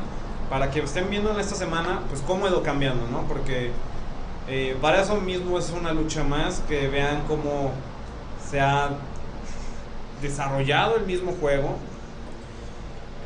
para 0.49 0.69
que 0.71 0.82
estén 0.82 1.10
viendo 1.10 1.32
en 1.32 1.39
esta 1.39 1.56
semana, 1.56 2.01
pues 2.10 2.21
cómo 2.21 2.45
ha 2.45 2.49
ido 2.49 2.63
cambiando, 2.63 3.08
¿no? 3.08 3.27
Porque 3.27 3.71
eh, 4.47 4.75
para 4.82 5.01
eso 5.01 5.15
mismo 5.15 5.58
es 5.58 5.69
una 5.71 5.93
lucha 5.93 6.23
más, 6.23 6.62
que 6.67 6.88
vean 6.88 7.23
cómo 7.27 7.71
se 8.49 8.60
ha 8.60 8.89
desarrollado 10.21 10.97
el 10.97 11.06
mismo 11.06 11.34
juego. 11.39 11.77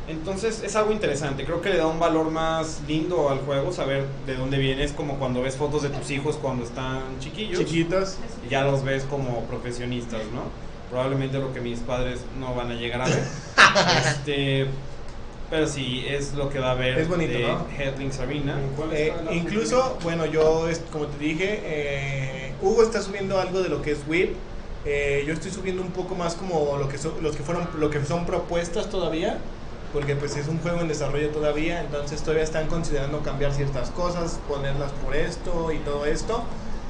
Entonces 0.08 0.64
es 0.64 0.76
algo 0.78 0.94
interesante, 0.94 1.44
creo 1.44 1.62
que 1.62 1.70
le 1.70 1.78
da 1.78 1.88
un 1.88 2.00
valor 2.00 2.32
más 2.32 2.82
lindo 2.88 3.30
al 3.30 3.40
juego, 3.40 3.74
saber 3.74 4.06
de 4.26 4.36
dónde 4.36 4.58
viene, 4.58 4.86
es 4.86 4.94
como 4.94 5.16
cuando 5.16 5.42
ves 5.42 5.58
fotos 5.58 5.82
de 5.82 5.90
tus 5.90 6.10
hijos 6.12 6.38
cuando 6.38 6.64
están 6.64 7.20
chiquillos 7.20 7.60
Chiquitos. 7.60 8.18
y 8.46 8.50
ya 8.50 8.64
los 8.64 8.86
ves 8.86 9.04
como 9.04 9.42
profesionistas, 9.46 10.22
¿no? 10.34 10.44
Probablemente 10.90 11.40
lo 11.40 11.54
que 11.54 11.60
mis 11.60 11.80
padres 11.80 12.22
no 12.40 12.56
van 12.56 12.72
a 12.72 12.76
llegar 12.76 13.02
a 13.02 13.06
ver. 13.06 13.24
este, 14.06 14.68
pero 15.50 15.68
sí, 15.68 16.06
es 16.08 16.34
lo 16.34 16.50
que 16.50 16.60
va 16.60 16.72
a 16.72 16.76
ver 16.76 17.00
Es 17.00 17.08
bonito, 17.08 17.38
de 17.38 17.48
¿no? 17.48 17.66
Headlings 17.78 18.20
Arena. 18.20 18.60
¿En 18.60 18.70
cuál 18.76 18.90
Eh, 18.94 19.14
incluso, 19.32 19.98
bueno, 20.04 20.26
yo, 20.26 20.68
como 20.92 21.06
te 21.08 21.18
dije, 21.18 21.62
eh, 21.64 22.54
Hugo 22.62 22.84
está 22.84 23.02
subiendo 23.02 23.40
algo 23.40 23.62
de 23.62 23.70
lo 23.70 23.82
que 23.82 23.92
es 23.92 24.00
WIP. 24.08 24.36
Eh, 24.86 25.24
yo 25.26 25.34
estoy 25.34 25.52
subiendo 25.52 25.82
un 25.82 25.92
poco 25.92 26.16
más 26.16 26.36
como 26.36 26.78
lo 26.78 26.88
que 26.88 26.98
son, 26.98 27.14
los 27.22 27.36
que 27.36 27.44
fueron, 27.44 27.68
lo 27.78 27.90
que 27.90 28.04
son 28.06 28.26
propuestas 28.26 28.90
todavía, 28.90 29.38
porque 29.94 30.16
pues 30.16 30.36
es 30.38 30.48
un 30.48 30.60
juego 30.60 30.82
en 30.82 30.88
desarrollo 30.88 31.30
todavía, 31.30 31.82
entonces 31.82 32.22
todavía 32.22 32.44
están 32.44 32.68
considerando 32.68 33.20
cambiar 33.22 33.54
ciertas 33.54 33.90
cosas, 33.92 34.40
ponerlas 34.48 34.92
por 35.04 35.16
esto 35.16 35.72
y 35.72 35.80
todo 35.80 36.06
esto. 36.06 36.44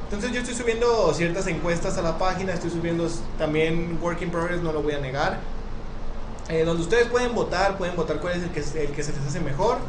Entonces 0.06 0.32
yo 0.32 0.40
estoy 0.40 0.56
subiendo 0.56 1.14
ciertas 1.14 1.48
encuestas 1.48 1.98
a 1.98 2.02
la 2.02 2.18
página, 2.18 2.54
estoy 2.54 2.70
subiendo 2.70 3.10
también 3.38 4.00
Work 4.02 4.22
in 4.22 4.30
Progress, 4.30 4.62
no 4.62 4.72
lo 4.72 4.82
voy 4.82 4.94
a 4.94 5.00
negar. 5.00 5.40
Eh, 6.50 6.64
donde 6.64 6.84
ustedes 6.84 7.08
pueden 7.08 7.36
votar, 7.36 7.78
pueden 7.78 7.96
votar 7.96 8.20
cuál 8.20 8.38
es 8.38 8.44
el 8.44 8.50
que, 8.52 8.60
el 8.60 8.92
que 8.92 9.04
se 9.04 9.12
les 9.12 9.22
hace 9.28 9.42
mejor 9.42 9.80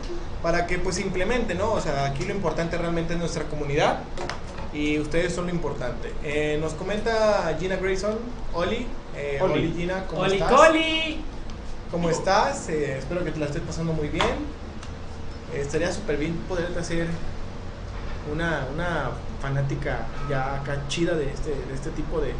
para 0.42 0.66
que 0.66 0.78
pues 0.78 0.96
se 0.96 1.02
implemente, 1.02 1.54
¿no? 1.54 1.72
O 1.72 1.80
sea, 1.80 2.06
aquí 2.06 2.24
lo 2.24 2.34
importante 2.34 2.76
realmente 2.76 3.14
es 3.14 3.18
nuestra 3.18 3.44
comunidad 3.44 4.00
y 4.72 4.98
ustedes 4.98 5.34
son 5.34 5.46
lo 5.46 5.52
importante. 5.52 6.12
Eh, 6.24 6.58
nos 6.60 6.72
comenta 6.74 7.56
Gina 7.58 7.76
Grayson, 7.76 8.18
Oli, 8.54 8.86
eh, 9.16 9.38
Oli. 9.40 9.52
Oli. 9.52 9.74
Gina, 9.76 10.04
¿cómo 10.06 10.22
¡Oli, 10.22 10.34
estás? 10.34 10.52
coli! 10.52 11.20
¿Cómo 11.90 12.10
estás? 12.10 12.68
Eh, 12.68 12.98
espero 12.98 13.24
que 13.24 13.30
te 13.30 13.38
la 13.40 13.46
estés 13.46 13.62
pasando 13.62 13.92
muy 13.92 14.08
bien. 14.08 14.26
Eh, 15.54 15.60
estaría 15.60 15.90
súper 15.92 16.18
bien 16.18 16.34
poderte 16.48 16.78
hacer 16.78 17.06
una, 18.32 18.66
una 18.74 19.10
fanática 19.40 20.06
ya 20.28 20.56
acá 20.56 20.82
chida 20.88 21.14
de 21.14 21.30
este, 21.30 21.50
de 21.50 21.74
este 21.74 21.90
tipo 21.90 22.20
de, 22.20 22.34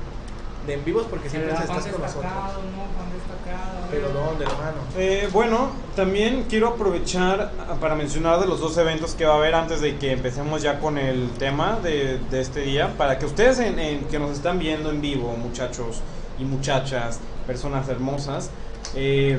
de 0.69 0.75
en 0.75 0.85
vivos 0.85 1.07
porque 1.11 1.29
siempre 1.29 1.51
estás 1.53 1.67
con 1.69 2.03
nosotros. 2.03 2.23
no. 2.25 3.89
Pero 3.91 4.09
¿dónde, 4.11 4.45
hermano? 4.45 4.77
Eh, 4.99 5.29
bueno, 5.33 5.71
también 5.97 6.45
quiero 6.49 6.69
aprovechar 6.69 7.51
ah, 7.69 7.75
para 7.81 7.95
mencionar 7.95 8.39
de 8.39 8.47
los 8.47 8.61
dos 8.61 8.77
eventos 8.77 9.15
que 9.15 9.25
va 9.25 9.35
a 9.35 9.37
haber 9.39 9.55
antes 9.55 9.81
de 9.81 9.97
que 9.97 10.13
empecemos 10.13 10.61
ya 10.63 10.79
con 10.79 10.99
el 10.99 11.31
tema 11.39 11.79
de, 11.83 12.19
de 12.31 12.41
este 12.41 12.61
día, 12.61 12.93
para 12.99 13.19
que 13.19 13.25
ustedes 13.27 13.59
en, 13.61 13.79
en- 13.79 14.05
que 14.05 14.19
nos 14.19 14.33
están 14.33 14.59
viendo 14.59 14.91
en 14.91 15.01
vivo, 15.01 15.35
muchachos 15.39 16.03
y 16.39 16.45
muchachas, 16.45 17.19
personas 17.47 17.89
hermosas, 17.89 18.51
eh, 18.95 19.39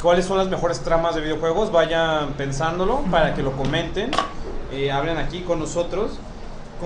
cuáles 0.00 0.26
son 0.26 0.38
las 0.38 0.48
mejores 0.48 0.80
tramas 0.80 1.16
de 1.16 1.20
videojuegos, 1.22 1.72
vayan 1.72 2.34
pensándolo 2.34 3.00
para 3.10 3.34
que 3.34 3.42
lo 3.42 3.52
comenten, 3.52 4.12
eh, 4.72 4.92
hablen 4.92 5.18
aquí 5.18 5.40
con 5.40 5.58
nosotros. 5.58 6.12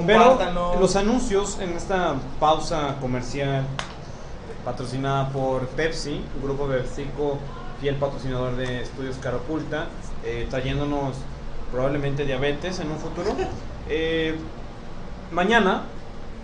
Pero 0.05 0.39
los 0.81 0.97
anuncios 0.97 1.59
en 1.61 1.71
esta 1.73 2.15
pausa 2.39 2.97
comercial 3.01 3.65
patrocinada 4.65 5.29
por 5.31 5.69
Pepsi, 5.69 6.21
Grupo 6.43 6.67
PepsiCo, 6.67 7.39
fiel 7.81 7.95
patrocinador 7.97 8.57
de 8.57 8.83
Estudios 8.83 9.17
Cara 9.17 9.37
Oculta, 9.37 9.87
eh, 10.25 10.47
trayéndonos 10.51 11.17
probablemente 11.71 12.25
diabetes 12.25 12.81
en 12.81 12.91
un 12.91 12.99
futuro. 12.99 13.35
Eh, 13.89 14.35
mañana 15.31 15.83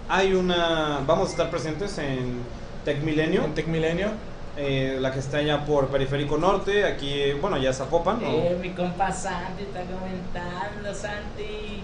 hay 0.08 0.32
una, 0.32 1.00
vamos 1.04 1.26
a 1.26 1.30
estar 1.32 1.50
presentes 1.50 1.98
en 1.98 2.38
Tech 2.84 3.02
Milenio, 3.02 3.42
En 3.44 3.54
Tech 3.54 3.66
Milenio. 3.66 4.10
eh, 4.56 4.96
la 5.00 5.10
que 5.10 5.18
está 5.18 5.38
allá 5.38 5.64
por 5.64 5.88
Periférico 5.88 6.38
Norte, 6.38 6.84
aquí, 6.84 7.32
bueno, 7.40 7.58
ya 7.58 7.72
Zapopan. 7.72 8.22
¿no? 8.22 8.28
Eh, 8.28 8.58
mi 8.62 8.70
compa 8.70 9.10
Santi 9.10 9.64
está 9.64 9.80
comentando, 9.82 10.94
Santi. 10.94 11.80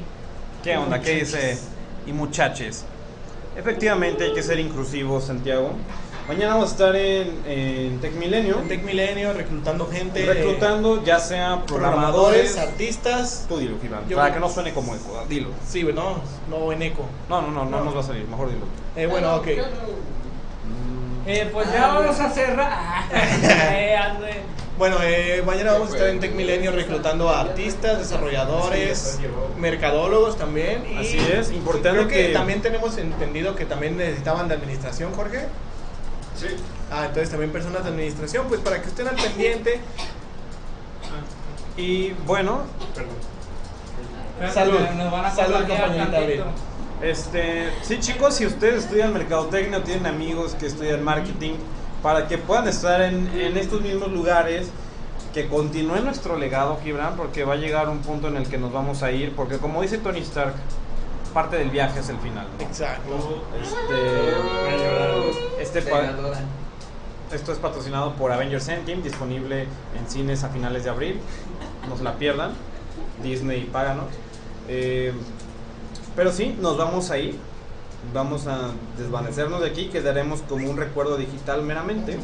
¿Qué 0.63 0.77
onda? 0.77 1.01
¿Qué 1.01 1.17
dice? 1.17 1.59
Y 2.07 2.13
muchaches. 2.13 2.85
Efectivamente 3.57 4.25
hay 4.25 4.33
que 4.35 4.43
ser 4.43 4.59
inclusivos, 4.61 5.25
Santiago. 5.25 5.71
Mañana 6.29 6.55
vamos 6.55 6.69
a 6.71 6.73
estar 6.73 6.95
en, 6.97 7.41
en 7.47 8.01
Tech 8.01 8.13
Milenio, 8.13 8.59
En 8.59 8.69
Tech 8.69 8.83
Milenio, 8.85 9.33
reclutando 9.33 9.87
gente. 9.91 10.27
reclutando 10.27 11.03
ya 11.03 11.19
sea 11.19 11.65
programadores. 11.65 12.53
programadores, 12.53 12.59
artistas. 12.59 13.47
Tú 13.49 13.57
dilo, 13.59 13.77
Iván, 13.83 14.07
Yo- 14.09 14.17
para 14.19 14.35
que 14.35 14.41
no 14.41 14.51
suene 14.51 14.75
como 14.75 14.95
eco, 14.95 15.25
dilo. 15.29 15.49
Sí, 15.67 15.83
no, 15.85 16.21
no 16.51 16.71
en 16.73 16.83
eco. 16.83 17.07
No, 17.31 17.41
no, 17.41 17.51
no, 17.51 17.65
no 17.65 17.79
No. 17.79 17.85
nos 17.85 17.97
va 17.97 18.01
a 18.01 18.03
salir, 18.03 18.29
mejor 18.29 18.51
dilo. 18.51 18.67
Eh, 18.95 19.07
bueno, 19.07 19.37
ok. 19.37 19.47
Eh, 21.31 21.51
pues 21.53 21.71
ya 21.71 21.89
vamos 21.89 22.19
a 22.19 22.31
cerrar. 22.31 23.05
Eh. 23.13 23.99
Bueno, 24.79 24.97
eh, 25.03 25.43
mañana 25.45 25.73
vamos 25.73 25.91
a 25.91 25.93
estar 25.93 26.09
en 26.09 26.21
Tech 26.21 26.33
Milenio 26.33 26.73
reclutando 26.73 27.29
a 27.29 27.41
artistas, 27.41 27.99
desarrolladores, 27.99 29.19
mercadólogos 29.59 30.39
también. 30.39 30.87
Y 30.91 30.97
Así 30.97 31.19
es, 31.19 31.51
importante 31.53 31.91
creo 31.91 32.09
que, 32.09 32.29
que- 32.29 32.33
también 32.33 32.63
tenemos 32.63 32.97
entendido 32.97 33.55
que 33.57 33.67
también 33.67 33.99
necesitaban 33.99 34.49
de 34.49 34.55
administración, 34.55 35.13
Jorge. 35.13 35.49
Sí. 36.35 36.47
Ah, 36.91 37.05
entonces 37.07 37.29
también 37.29 37.53
personas 37.53 37.83
de 37.85 37.91
administración, 37.91 38.47
pues 38.49 38.61
para 38.63 38.81
que 38.81 38.89
estén 38.89 39.09
al 39.09 39.17
pendiente. 39.17 39.81
Y 41.77 42.13
bueno, 42.27 42.63
Perdón. 42.95 44.55
Salud. 44.55 44.79
Nos 44.97 45.13
van 45.13 45.25
a 45.27 45.31
Salud, 45.31 45.67
compañerita. 45.67 46.45
Este, 47.03 47.71
sí 47.83 48.01
chicos, 48.01 48.35
si 48.35 48.47
ustedes 48.47 48.85
estudian 48.85 49.13
mercadotecnia 49.13 49.79
o 49.79 49.83
tienen 49.83 50.07
amigos 50.07 50.55
que 50.55 50.67
estudian 50.67 51.03
marketing, 51.03 51.55
para 52.03 52.29
que 52.29 52.39
puedan 52.39 52.69
estar 52.69 53.01
en, 53.03 53.29
en 53.39 53.57
estos 53.57 53.81
mismos 53.81 54.11
lugares, 54.13 54.71
que 55.33 55.47
continúe 55.49 56.01
nuestro 56.01 56.37
legado, 56.37 56.79
Gibran, 56.83 57.17
porque 57.17 57.45
va 57.45 57.55
a 57.55 57.57
llegar 57.57 57.89
un 57.89 57.99
punto 57.99 58.29
en 58.29 58.37
el 58.37 58.49
que 58.49 58.59
nos 58.59 58.73
vamos 58.73 59.03
a 59.03 59.13
ir, 59.13 59.35
porque 59.37 59.59
como 59.59 59.83
dice 59.83 59.99
Tony 59.99 60.21
Stark, 60.21 60.55
parte 61.33 61.57
del 61.57 61.71
viaje 61.71 62.01
es 62.01 62.09
el 62.09 62.19
final. 62.19 62.47
¿no? 62.59 62.65
Exacto. 62.65 63.45
Este, 65.61 65.79
este 65.79 65.93
esto 67.33 67.53
es 67.53 67.59
patrocinado 67.59 68.15
por 68.15 68.33
Avengers 68.33 68.69
Endgame, 68.69 69.03
disponible 69.03 69.67
en 69.99 70.09
cines 70.09 70.45
a 70.45 70.49
finales 70.49 70.85
de 70.85 70.91
abril. 70.91 71.21
No 71.89 71.97
se 71.97 72.03
la 72.03 72.15
pierdan. 72.15 72.53
Disney, 73.23 73.69
páganos. 73.71 74.07
Eh, 74.67 75.13
pero 76.19 76.33
sí, 76.33 76.57
nos 76.61 76.77
vamos 76.77 77.13
a 77.13 77.19
ir. 77.19 77.39
Vamos 78.13 78.49
a 78.49 78.71
desvanecernos 78.99 79.61
de 79.61 79.69
aquí. 79.69 79.87
Quedaremos 79.87 80.43
como 80.49 80.69
un 80.69 80.77
recuerdo 80.77 81.17
digital 81.17 81.63
meramente. 81.63 82.19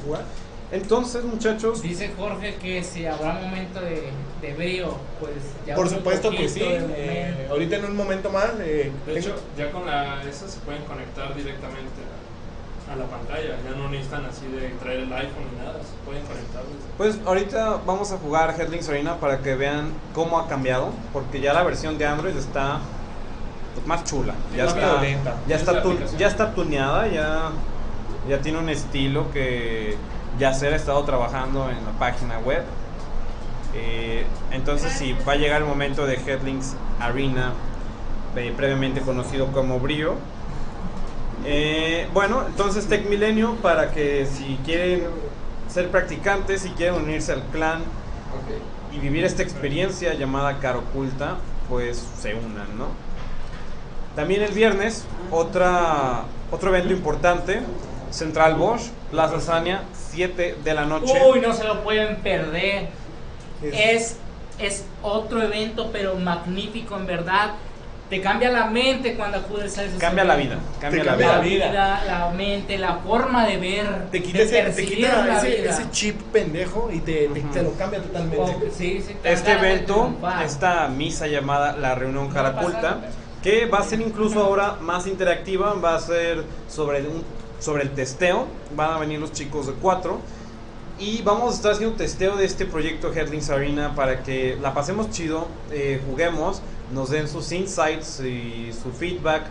Entonces, 0.73 1.23
muchachos, 1.23 1.81
Dice 1.81 2.13
Jorge 2.19 2.57
que 2.57 2.83
si 2.83 3.07
habrá 3.07 3.35
momento 3.35 3.81
de, 3.81 4.11
de 4.43 4.55
brío, 4.55 4.97
pues 5.21 5.35
ya 5.65 5.77
Por 5.77 5.89
supuesto 5.89 6.31
que 6.31 6.49
sí. 6.49 6.59
eh, 6.65 7.47
ahorita 7.49 7.77
en 7.77 7.85
un 7.85 7.97
momento 7.97 8.31
más. 8.31 8.47
eh, 8.59 8.91
De 9.07 9.15
tengo- 9.15 9.19
hecho, 9.29 9.37
ya 9.57 9.71
con 9.71 9.87
la 9.87 10.25
esa 10.29 10.49
se 10.49 10.59
pueden 10.61 10.83
conectar 10.87 11.33
directamente 11.37 12.03
a, 12.91 12.97
la 12.97 13.05
pantalla. 13.05 13.57
Ya 13.65 13.77
no 13.77 13.89
necesitan 13.91 14.25
así 14.25 14.47
de 14.49 14.71
traer 14.81 15.01
el 15.01 15.13
iPhone 15.13 15.45
ni 15.53 15.59
nada. 15.65 15.79
Se 15.79 16.05
pueden 16.05 16.25
conectar. 16.27 16.63
desde- 16.65 16.97
pues 16.97 17.19
ahorita 17.25 17.81
vamos 17.87 18.11
a 18.11 18.17
jugar 18.19 18.57
Headlings 18.59 18.89
Arena 18.89 19.21
para 19.21 19.39
que 19.41 19.55
vean 19.55 19.93
cómo 20.15 20.41
ha 20.41 20.49
cambiado. 20.49 20.89
Porque 21.13 21.41
ya 21.41 21.53
la 21.53 21.63
versión 21.63 21.97
de 21.99 22.07
Android 22.07 22.37
está 22.37 22.81
pues, 23.75 23.87
más 23.87 24.05
chula. 24.05 24.35
Ya 24.57 24.65
Más 24.65 24.75
está, 24.75 24.93
violenta. 25.01 25.35
ya 25.47 25.57
Es 25.57 25.63
está, 25.63 25.83
tu- 25.83 25.99
ya 26.19 26.27
está 26.29 26.55
tuneada, 26.55 27.07
ya, 27.09 27.51
ya 28.29 28.41
tiene 28.41 28.59
un 28.59 28.69
estilo 28.69 29.31
que 29.33 29.97
Yacer 30.39 30.73
ha 30.73 30.77
estado 30.77 31.03
trabajando 31.05 31.69
en 31.71 31.85
la 31.85 31.93
página 31.99 32.39
web. 32.39 32.63
Eh, 33.75 34.25
entonces 34.53 34.93
sí, 34.93 35.17
va 35.27 35.33
a 35.33 35.37
llegar 35.37 35.61
el 35.63 35.69
momento 35.69 36.07
de 36.07 36.15
Headlinks 36.15 36.75
Arena, 37.01 37.53
eh, 38.37 38.53
previamente 38.57 39.01
conocido 39.01 39.49
como 39.49 39.81
Brio. 39.81 40.15
Eh, 41.45 42.09
bueno, 42.15 42.45
entonces 42.47 42.87
Tech 42.87 43.07
Milenio 43.09 43.57
para 43.57 43.91
que 43.91 44.27
si 44.27 44.59
quieren 44.65 45.03
ser 45.69 45.91
practicantes, 45.91 46.63
si 46.63 46.71
quieren 46.71 46.95
unirse 47.03 47.33
al 47.33 47.43
clan 47.45 47.83
y 48.93 48.99
vivir 48.99 49.25
esta 49.25 49.43
experiencia 49.43 50.15
llamada 50.15 50.59
Cara 50.61 50.79
Oculta, 50.79 51.37
pues 51.69 52.03
se 52.21 52.35
unan, 52.35 52.79
¿no? 52.79 52.87
También 54.17 54.43
el 54.43 54.53
viernes, 54.53 55.05
otra, 55.31 56.23
otro 56.51 56.71
evento 56.71 56.93
importante, 56.93 57.61
Central 58.11 58.55
Bosch, 58.55 58.83
Plaza 59.11 59.41
Sania, 59.41 59.83
7 60.11 60.59
de 60.63 60.75
la 60.75 60.85
noche. 60.85 61.13
Uy, 61.33 61.41
no 61.41 61.53
se 61.53 61.65
lo 61.65 61.83
pueden 61.83 62.17
perder. 62.17 62.89
Es, 63.63 64.17
es 64.59 64.85
otro 65.03 65.43
evento, 65.43 65.91
pero 65.93 66.15
magnífico 66.17 66.97
en 66.97 67.07
verdad. 67.07 67.53
Te 68.11 68.21
cambia 68.21 68.51
la 68.51 68.67
mente 68.67 69.15
cuando 69.15 69.39
acudes 69.39 69.77
a 69.79 69.85
esos 69.85 69.99
Cambia 69.99 70.25
la 70.25 70.37
vida, 70.37 70.59
cambia 70.79 71.03
la 71.05 71.11
cambia 71.13 71.39
vida. 71.39 71.65
La 71.73 71.73
vida. 71.73 72.03
la 72.07 72.31
mente, 72.31 72.77
la 72.79 72.97
forma 72.97 73.47
de 73.47 73.57
ver. 73.57 73.87
te 74.13 74.23
quita, 74.23 74.39
de 74.39 74.45
ese, 74.45 74.63
te 74.63 74.85
quita 74.87 75.25
la 75.25 75.39
ese, 75.39 75.57
vida. 75.57 75.71
ese 75.71 75.91
chip 75.91 76.21
pendejo 76.31 76.91
y 76.93 77.01
te, 77.01 77.29
te- 77.53 77.63
lo 77.63 77.73
cambia 77.73 78.01
totalmente. 78.03 78.39
Oh, 78.39 78.61
sí, 78.77 79.03
sí, 79.05 79.15
te 79.23 79.29
dan 79.29 79.39
Este 79.39 79.53
evento, 79.53 80.13
esta 80.45 80.87
misa 80.89 81.27
llamada 81.29 81.73
la 81.77 81.95
reunión 81.95 82.29
No 82.29 82.35
que 83.45 83.67
va 83.67 83.79
a 83.81 83.85
ser 83.85 84.01
incluso 84.01 84.43
ahora 84.43 84.79
más 84.81 85.07
interactiva, 85.07 85.75
va 85.75 85.97
a 85.97 86.01
ser 86.01 86.43
sobre, 86.67 87.03
un, 87.03 87.23
sobre 87.61 87.83
el 87.83 87.91
testeo, 87.91 88.47
van 88.75 88.93
a 88.93 88.99
venir 88.99 89.21
los 89.21 89.33
chicos 89.33 89.67
de 89.67 89.75
cuatro 89.75 90.19
y 90.99 91.21
vamos 91.21 91.53
a 91.53 91.57
estar 91.57 91.73
haciendo 91.73 91.95
testeo 91.95 92.37
de 92.37 92.47
este 92.47 92.65
proyecto 92.65 93.13
Headlings 93.13 93.51
Arena 93.51 93.95
para 93.95 94.23
que 94.23 94.57
la 94.63 94.73
pasemos 94.73 95.11
chido, 95.11 95.47
eh, 95.71 96.01
juguemos, 96.09 96.63
nos 96.95 97.11
den 97.11 97.29
sus 97.29 97.53
insights 97.53 98.21
y 98.21 98.71
su 98.73 98.91
feedback 98.93 99.45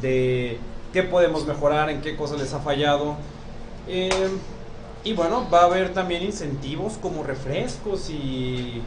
de 0.00 0.58
qué 0.92 1.02
podemos 1.02 1.44
mejorar, 1.44 1.90
en 1.90 2.02
qué 2.02 2.14
cosas 2.16 2.38
les 2.38 2.54
ha 2.54 2.60
fallado. 2.60 3.16
Eh, 3.88 4.28
y 5.02 5.12
bueno, 5.14 5.48
va 5.52 5.62
a 5.62 5.64
haber 5.64 5.92
también 5.92 6.22
incentivos 6.22 6.98
como 7.02 7.24
refrescos 7.24 8.10
y 8.10 8.80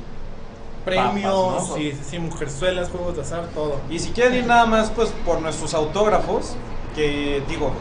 Premios, 0.85 1.53
papas, 1.53 1.69
¿no? 1.69 1.75
sí, 1.75 1.91
sí, 1.91 2.01
sí, 2.09 2.19
mujerzuelas, 2.19 2.89
juegos 2.89 3.15
de 3.15 3.21
azar, 3.21 3.45
todo. 3.53 3.79
Y 3.89 3.99
si 3.99 4.11
quieren 4.11 4.35
ir 4.35 4.45
nada 4.45 4.65
más 4.65 4.89
pues 4.89 5.09
por 5.25 5.41
nuestros 5.41 5.73
autógrafos, 5.73 6.55
que 6.95 7.41
digo, 7.47 7.71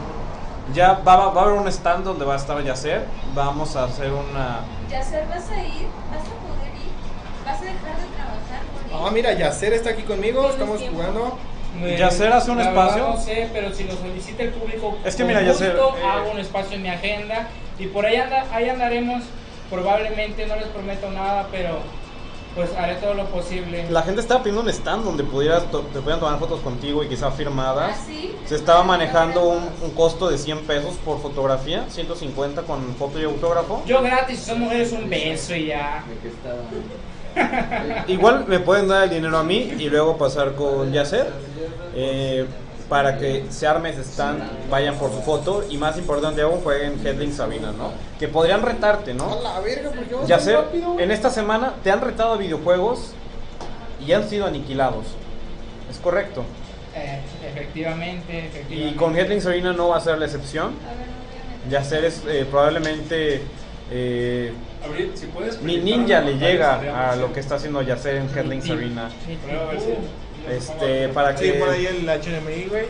ya 0.73 0.93
va, 1.05 1.29
va 1.29 1.41
a 1.41 1.45
haber 1.45 1.59
un 1.59 1.67
stand 1.67 2.05
donde 2.05 2.23
va 2.25 2.33
a 2.35 2.37
estar 2.37 2.63
Yacer, 2.63 3.05
vamos 3.35 3.75
a 3.75 3.85
hacer 3.85 4.11
una... 4.11 4.61
Yacer, 4.89 5.27
¿vas 5.27 5.49
a 5.49 5.63
ir? 5.63 5.87
¿Vas 6.09 6.21
a 6.21 6.33
poder 6.45 6.73
ir? 6.75 7.45
¿Vas 7.45 7.59
a 7.59 7.65
dejar 7.65 7.97
de 7.97 8.07
trabajar? 8.15 9.07
Ah, 9.07 9.11
mira, 9.11 9.33
Yacer 9.33 9.73
está 9.73 9.89
aquí 9.89 10.03
conmigo, 10.03 10.39
¿Tienes 10.39 10.53
estamos 10.55 10.77
tiempo? 10.77 10.97
jugando. 10.97 11.37
Eh, 11.81 11.97
Yacer 11.99 12.31
hace 12.31 12.51
un 12.51 12.59
la 12.59 12.69
espacio. 12.69 13.09
No 13.09 13.17
sé, 13.17 13.49
pero 13.51 13.73
si 13.73 13.83
lo 13.83 13.95
solicita 13.97 14.43
el 14.43 14.51
público, 14.51 14.97
Es 15.03 15.15
que 15.15 15.23
mira, 15.25 15.41
Yacer, 15.41 15.75
gusto, 15.75 15.97
eh, 15.97 16.03
hago 16.05 16.31
un 16.31 16.39
espacio 16.39 16.75
en 16.77 16.83
mi 16.83 16.89
agenda 16.89 17.49
y 17.79 17.87
por 17.87 18.05
ahí, 18.05 18.15
anda, 18.15 18.45
ahí 18.53 18.69
andaremos. 18.69 19.23
Probablemente 19.69 20.45
no 20.45 20.55
les 20.55 20.67
prometo 20.67 21.09
nada, 21.09 21.47
pero 21.51 21.79
pues 22.55 22.69
haré 22.77 22.95
todo 22.95 23.13
lo 23.15 23.25
posible. 23.25 23.89
La 23.89 24.01
gente 24.03 24.21
estaba 24.21 24.41
pidiendo 24.43 24.61
un 24.61 24.69
stand 24.69 25.03
donde 25.03 25.23
pudieras 25.23 25.69
to- 25.71 25.81
te 25.81 25.99
pudieran 25.99 26.19
tomar 26.19 26.39
fotos 26.39 26.59
contigo 26.61 27.03
y 27.03 27.07
quizá 27.07 27.31
firmadas. 27.31 27.97
¿Ah, 27.99 28.03
sí? 28.05 28.35
Se 28.45 28.55
estaba 28.55 28.83
manejando 28.83 29.43
un, 29.49 29.63
un 29.81 29.91
costo 29.91 30.29
de 30.29 30.37
100 30.37 30.59
pesos 30.59 30.95
por 31.03 31.19
fotografía, 31.21 31.85
150 31.89 32.61
con 32.63 32.95
foto 32.95 33.19
y 33.19 33.23
autógrafo. 33.23 33.81
Yo 33.85 34.01
gratis, 34.01 34.39
son 34.39 34.59
mujeres, 34.59 34.91
un 34.91 35.09
beso 35.09 35.55
y 35.55 35.67
ya. 35.67 36.03
Igual 38.07 38.45
me 38.47 38.59
pueden 38.59 38.87
dar 38.87 39.03
el 39.05 39.09
dinero 39.09 39.37
a 39.37 39.43
mí 39.43 39.73
y 39.79 39.89
luego 39.89 40.17
pasar 40.17 40.53
con 40.53 40.91
Yacer 40.91 41.31
eh, 41.95 42.45
para 42.93 43.17
que 43.17 43.45
se 43.49 43.65
arme 43.65 43.89
ese 43.89 44.01
stand, 44.03 44.69
vayan 44.69 44.93
por 44.97 45.09
su 45.09 45.19
foto 45.23 45.65
y 45.67 45.77
más 45.77 45.97
importante 45.97 46.43
aún 46.43 46.61
jueguen 46.61 47.03
Headlings 47.03 47.37
Sabina, 47.37 47.71
¿no? 47.71 47.91
Que 48.19 48.27
podrían 48.27 48.61
retarte, 48.61 49.15
¿no? 49.15 49.41
la 49.41 49.59
verga, 49.61 49.89
¿por 49.89 50.03
qué 50.03 50.13
vas 50.13 50.27
Yacer, 50.27 50.55
tan 50.57 50.65
rápido? 50.65 50.99
en 50.99 51.09
esta 51.09 51.31
semana 51.31 51.73
te 51.83 51.89
han 51.89 52.01
retado 52.01 52.33
a 52.33 52.37
videojuegos 52.37 53.13
y 54.05 54.13
han 54.13 54.29
sido 54.29 54.45
aniquilados. 54.45 55.05
Es 55.89 55.97
correcto. 55.97 56.43
Eh, 56.95 57.19
efectivamente, 57.51 58.31
Y 58.31 58.45
efectivamente. 58.45 58.95
con 58.95 59.17
Headlings 59.17 59.45
Arena 59.47 59.73
no 59.73 59.87
va 59.89 59.97
a 59.97 60.01
ser 60.01 60.19
la 60.19 60.25
excepción. 60.25 60.65
A 60.65 60.91
a 60.91 60.93
meter. 60.93 61.71
Yacer 61.71 62.05
es 62.05 62.21
eh, 62.27 62.45
probablemente... 62.47 63.41
eh, 63.89 64.53
Abril, 64.85 65.13
si 65.15 65.25
puedes. 65.25 65.59
ni 65.63 65.77
ninja 65.77 66.21
le 66.21 66.37
llega 66.37 67.09
a 67.09 67.15
lo 67.15 67.33
que 67.33 67.39
está 67.39 67.55
haciendo 67.55 67.81
Yacer 67.81 68.17
en 68.17 68.29
Headlings 68.37 68.65
Sí. 68.65 68.73
Este, 70.49 71.09
para 71.09 71.37
Sí, 71.37 71.45
que... 71.45 71.53
por 71.53 71.69
ahí 71.69 71.85
el 71.85 72.05
HDMI, 72.05 72.65
güey. 72.69 72.85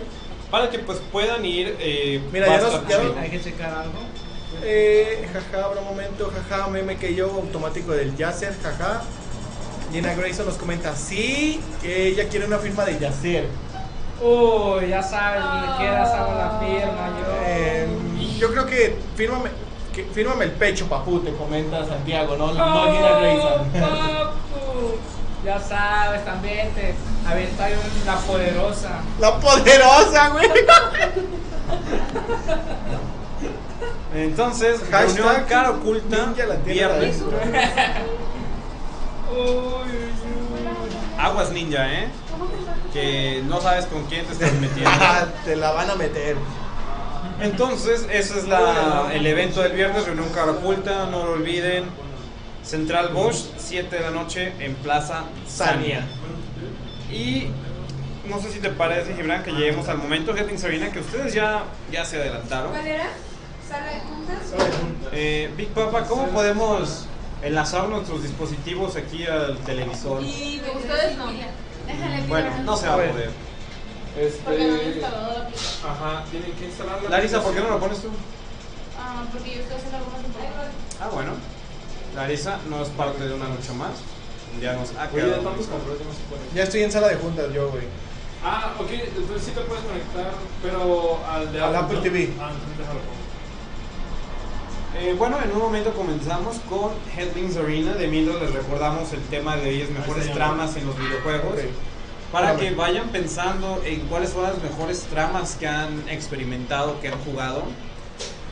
Para 0.50 0.70
que 0.70 0.80
pues 0.80 1.00
puedan 1.12 1.44
ir. 1.46 1.76
eh, 1.80 2.22
Mira, 2.32 2.48
ya 2.48 2.58
a 2.58 2.62
nos- 2.62 2.88
ya 2.88 3.00
Hay 3.22 3.30
que 3.30 3.42
checar 3.42 3.74
algo. 3.74 4.00
Eh, 4.63 5.28
jaja, 5.34 5.66
habrá 5.66 5.82
un 5.82 5.88
momento, 5.88 6.32
jaja, 6.50 6.68
meme 6.68 6.98
que 6.98 7.16
yo, 7.16 7.26
automático 7.32 7.92
del 7.92 8.16
Yasser, 8.16 8.54
jaja. 8.62 9.02
Gina 9.92 10.13
Grayson 10.16 10.46
nos 10.46 10.56
comenta, 10.56 10.96
sí, 10.96 11.60
que 11.82 12.08
ella 12.08 12.28
quiere 12.30 12.46
una 12.46 12.58
firma 12.60 12.86
de 12.86 12.98
Yasser. 13.00 13.46
Uy, 14.22 14.89
ya 14.89 15.04
sabes, 15.04 15.44
donde 15.44 15.68
quieras 15.78 16.10
hago 16.12 16.34
la 16.34 16.60
firma. 16.60 17.10
Yo. 17.20 17.34
Eh, 17.46 17.88
yo 18.39 18.52
creo 18.52 18.66
que 18.66 18.96
fírmame, 19.16 19.50
que 19.94 20.04
fírmame 20.06 20.46
el 20.46 20.52
pecho, 20.52 20.88
papu, 20.88 21.20
te 21.20 21.32
comenta 21.34 21.86
Santiago, 21.86 22.36
no, 22.38 22.54
no 22.54 22.54
Gina 22.54 23.12
Oh, 23.16 23.20
Grayson. 23.20 23.72
papu. 23.74 24.98
Ya 25.43 25.60
sabes, 25.60 26.23
también 26.23 26.73
te 26.73 26.95
avienta 27.27 27.67
la 28.06 28.15
poderosa. 28.15 29.01
La 29.19 29.38
poderosa, 29.39 30.29
güey. 30.29 30.49
Entonces, 34.15 34.79
Hashtag 34.89 35.25
reunión 35.25 35.45
cara 35.49 35.71
oculta, 35.71 36.34
la 36.47 36.56
viernes. 36.56 37.21
Aguas 41.17 41.51
ninja, 41.51 41.93
¿eh? 41.93 42.08
Que 42.93 43.43
no 43.47 43.60
sabes 43.60 43.86
con 43.88 44.06
quién 44.06 44.25
te 44.25 44.34
estás 44.34 44.53
metiendo. 44.53 44.89
Ah, 44.99 45.25
te 45.43 45.56
la 45.56 45.71
van 45.71 45.89
a 45.89 45.95
meter. 45.95 46.38
Entonces, 47.41 48.08
ese 48.12 48.39
es 48.39 48.47
la, 48.47 49.10
el 49.12 49.25
evento 49.25 49.62
del 49.62 49.73
viernes, 49.73 50.06
reunión 50.06 50.29
cara 50.29 50.51
oculta, 50.51 51.08
no 51.08 51.25
lo 51.25 51.32
olviden. 51.34 51.86
Central 52.63 53.10
Bosch, 53.10 53.45
7 53.58 53.95
de 53.95 54.02
la 54.02 54.12
noche 54.12 54.54
en 54.60 54.76
Plaza 54.76 55.23
Sania. 55.47 56.06
Y 57.12 57.47
no 58.28 58.39
sé 58.41 58.52
si 58.52 58.60
te 58.60 58.69
parece, 58.69 59.13
Gibran, 59.15 59.43
que 59.43 59.52
lleguemos 59.52 59.88
al 59.89 59.97
momento, 59.97 60.34
Getting 60.34 60.58
Sabina, 60.58 60.91
que 60.91 60.99
ustedes 60.99 61.34
ya, 61.34 61.63
ya 61.91 62.06
se 62.06 62.17
adelantaron. 62.17 62.71
¿Cuál 62.71 62.88
era? 62.88 63.06
¿Sala 63.67 63.86
de 63.91 63.99
juntas? 63.99 64.38
Eh, 65.12 65.52
Big 65.58 65.69
Papa, 65.69 66.06
¿cómo 66.06 66.28
podemos 66.28 67.06
enlazar 67.41 67.88
nuestros 67.89 68.23
dispositivos 68.23 68.95
aquí 68.95 69.26
al 69.26 69.58
televisor? 69.60 70.23
Y 70.23 70.62
Ustedes 70.76 71.17
no. 71.17 71.28
Déjale 71.28 72.28
Bueno, 72.28 72.49
no 72.63 72.78
se 72.78 72.88
va 72.88 72.93
a 72.93 72.97
poder. 72.97 73.30
Porque 74.45 74.67
no 74.67 74.76
he 74.76 74.78
Este. 74.78 74.91
instalado 74.99 75.34
la 75.34 75.39
aplicación. 75.45 75.91
Ajá, 75.91 76.23
tienen 76.32 76.52
que 76.54 76.65
instalar 76.65 77.04
la 77.04 77.10
Larisa, 77.10 77.41
¿por 77.41 77.54
qué 77.54 77.60
no 77.62 77.69
lo 77.69 77.80
pones 77.80 77.99
tú? 78.02 78.10
Ah, 78.97 79.23
porque 79.34 79.56
yo 79.56 79.62
estoy 79.62 79.76
haciendo 79.78 79.97
algunas 79.97 80.19
importantes. 80.23 80.71
Ah, 81.02 81.10
bueno. 81.12 81.32
Larisa 82.15 82.60
no 82.69 82.82
es 82.84 82.89
parte 82.89 83.28
de 83.28 83.34
una 83.34 83.47
lucha 83.49 83.73
más. 83.73 83.91
Ya 84.62 84.73
nos 84.73 84.91
ha 84.95 85.10
Oye, 85.12 85.23
quedado. 85.23 85.38
ya 85.38 85.49
no 85.49 85.58
se 85.62 85.67
puede. 85.67 86.41
Ya 86.56 86.63
estoy 86.63 86.84
en 86.84 86.91
sala 86.91 87.08
de 87.08 87.15
juntas 87.15 87.52
yo, 87.54 87.69
güey. 87.71 87.84
Ah, 88.45 88.73
ok, 88.80 88.89
entonces 88.91 89.43
sí 89.45 89.52
te 89.52 89.62
puedes 89.62 89.84
conectar, 89.84 90.32
pero 90.62 91.19
al 91.28 91.52
de 91.52 91.62
Al 91.62 91.76
Apple 91.76 91.97
¿no? 91.97 92.04
TV. 92.04 92.30
Ah, 92.39 92.52
entonces 92.54 92.78
déjalo. 92.78 92.99
Eh, 94.99 95.15
bueno, 95.17 95.38
en 95.43 95.52
un 95.52 95.58
momento 95.60 95.91
comenzamos 95.93 96.58
con 96.69 96.91
Headlings 97.17 97.58
Arena. 97.58 97.93
De 97.93 98.08
mientras 98.08 98.39
les 98.41 98.54
recordamos 98.54 99.12
el 99.13 99.21
tema 99.23 99.56
de 99.58 99.69
hoy 99.69 99.82
es 99.82 99.89
mejores 99.89 100.26
señor. 100.26 100.38
tramas 100.38 100.76
en 100.76 100.86
los 100.86 100.97
videojuegos. 100.97 101.56
Para 102.32 102.56
que 102.56 102.71
vayan 102.71 103.10
pensando 103.10 103.82
en 103.86 104.02
cuáles 104.02 104.32
son 104.32 104.43
las 104.43 104.62
mejores 104.62 105.02
tramas 105.04 105.56
que 105.56 105.67
han 105.67 106.04
experimentado, 106.10 106.99
que 106.99 107.08
han 107.08 107.19
jugado. 107.23 107.63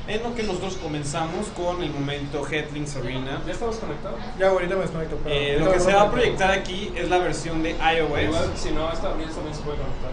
En 0.08 0.24
lo 0.24 0.36
que 0.36 0.44
nosotros 0.44 0.76
comenzamos 0.82 1.48
con 1.56 1.82
el 1.84 1.92
momento 1.92 2.46
Headlings 2.50 2.96
Arena. 2.98 3.42
¿Ya 3.46 3.54
estamos 3.54 3.78
conectados? 3.78 4.20
Ya, 4.40 4.50
ahorita 4.50 4.76
me 4.76 4.82
desconecto. 4.82 5.18
pero- 5.24 5.36
Eh, 5.36 5.58
lo 5.60 5.72
que 5.72 5.80
se 5.80 5.94
va 5.94 6.02
a 6.04 6.12
proyectar 6.12 6.52
aquí 6.52 6.92
es 6.96 7.08
la 7.10 7.20
versión 7.20 7.62
de 7.64 7.72
Igual, 7.72 8.24
iOS. 8.26 8.38
si 8.60 8.72
no, 8.72 8.92
esta 8.92 9.10
también, 9.10 9.30
también 9.30 9.56
se 9.56 9.62
puede 9.62 9.78
conectar. 9.78 10.12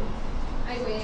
Ay, 0.68 0.78
güey. 0.82 1.02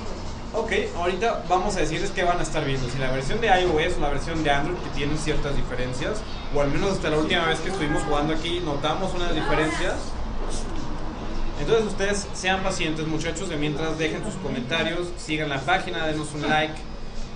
Ok, 0.56 0.72
ahorita 0.96 1.42
vamos 1.48 1.74
a 1.76 1.80
decirles 1.80 2.10
qué 2.12 2.22
van 2.22 2.38
a 2.38 2.42
estar 2.42 2.64
viendo. 2.64 2.88
Si 2.88 2.98
la 2.98 3.10
versión 3.10 3.40
de 3.40 3.48
iOS 3.48 3.96
o 3.96 4.00
la 4.00 4.10
versión 4.10 4.44
de 4.44 4.50
Android, 4.50 4.76
que 4.78 4.90
tienen 4.90 5.18
ciertas 5.18 5.56
diferencias, 5.56 6.18
o 6.54 6.60
al 6.60 6.68
menos 6.70 6.92
hasta 6.92 7.10
la 7.10 7.18
última 7.18 7.46
vez 7.46 7.58
que 7.60 7.70
estuvimos 7.70 8.02
jugando 8.04 8.34
aquí, 8.34 8.60
notamos 8.60 9.12
unas 9.14 9.34
diferencias. 9.34 9.94
Entonces 11.60 11.86
ustedes 11.86 12.26
sean 12.34 12.62
pacientes 12.62 13.06
muchachos, 13.06 13.48
de 13.48 13.56
mientras 13.56 13.98
dejen 13.98 14.22
sus 14.24 14.34
comentarios, 14.34 15.08
sigan 15.16 15.48
la 15.48 15.60
página, 15.60 16.06
denos 16.06 16.32
un 16.34 16.42
like 16.48 16.74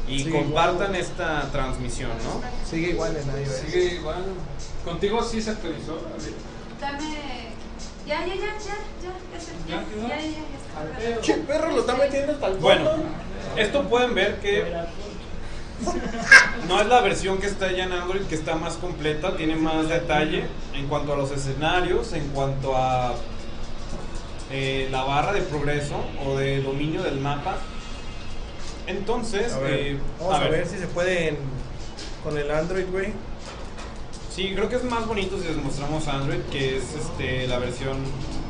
y 0.08 0.24
Sí, 0.24 0.30
compartan 0.30 0.94
esta 0.94 1.42
transmisión, 1.52 2.10
¿no? 2.24 2.40
Sigue 2.68 2.90
igual 2.90 3.16
en 3.16 3.42
iOS. 3.42 3.52
Sigue 3.52 3.94
igual. 3.96 4.24
Contigo 4.84 5.22
sí 5.22 5.42
se 5.42 5.50
actualizó. 5.50 6.00
Dame. 6.80 7.48
Ya, 8.06 8.26
ya, 8.26 8.34
ya, 8.34 8.40
ya, 8.40 8.46
ya, 8.46 8.54
ya, 9.02 9.38
ya, 9.68 9.76
¿Ya 9.76 9.84
quedó? 9.84 10.08
ya, 10.08 10.16
ya, 10.16 10.22
ya, 10.22 10.30
ya, 10.30 11.10
está. 11.10 11.20
Che, 11.20 11.34
perro, 11.34 11.72
lo 11.72 11.80
está 11.80 11.94
metiendo 11.94 12.32
hasta 12.32 12.46
el 12.46 12.52
fondo. 12.54 12.66
Bueno, 12.66 12.90
esto 13.56 13.82
pueden 13.88 14.14
ver 14.14 14.40
que 14.40 14.64
no 16.68 16.80
es 16.80 16.86
la 16.86 17.00
versión 17.02 17.38
que 17.38 17.46
está 17.46 17.70
ya 17.70 17.84
en 17.84 17.92
Android, 17.92 18.22
que 18.22 18.34
está 18.34 18.54
más 18.56 18.74
completa, 18.76 19.36
tiene 19.36 19.56
más 19.56 19.88
detalle 19.88 20.44
en 20.74 20.86
cuanto 20.88 21.12
a 21.12 21.16
los 21.16 21.30
escenarios, 21.30 22.12
en 22.14 22.28
cuanto 22.28 22.76
a 22.76 23.14
eh, 24.50 24.88
la 24.90 25.02
barra 25.04 25.32
de 25.32 25.42
progreso 25.42 26.02
o 26.24 26.36
de 26.36 26.62
dominio 26.62 27.02
del 27.02 27.20
mapa. 27.20 27.58
Entonces, 28.88 29.52
A 29.52 29.58
ver, 29.60 29.72
eh, 29.74 29.98
vamos 30.18 30.34
a, 30.34 30.48
ver. 30.48 30.66
si 30.66 30.78
se 30.78 30.86
puede 30.88 31.28
en- 31.28 31.36
con 32.24 32.36
el 32.36 32.50
Android, 32.50 32.86
güey. 32.90 33.12
Sí, 34.34 34.52
creo 34.54 34.68
que 34.68 34.76
es 34.76 34.84
más 34.84 35.06
bonito 35.06 35.38
si 35.38 35.46
les 35.48 35.56
mostramos 35.56 36.06
Android, 36.08 36.40
que 36.50 36.76
es 36.78 36.84
este, 36.94 37.46
la 37.48 37.58
versión 37.58 37.98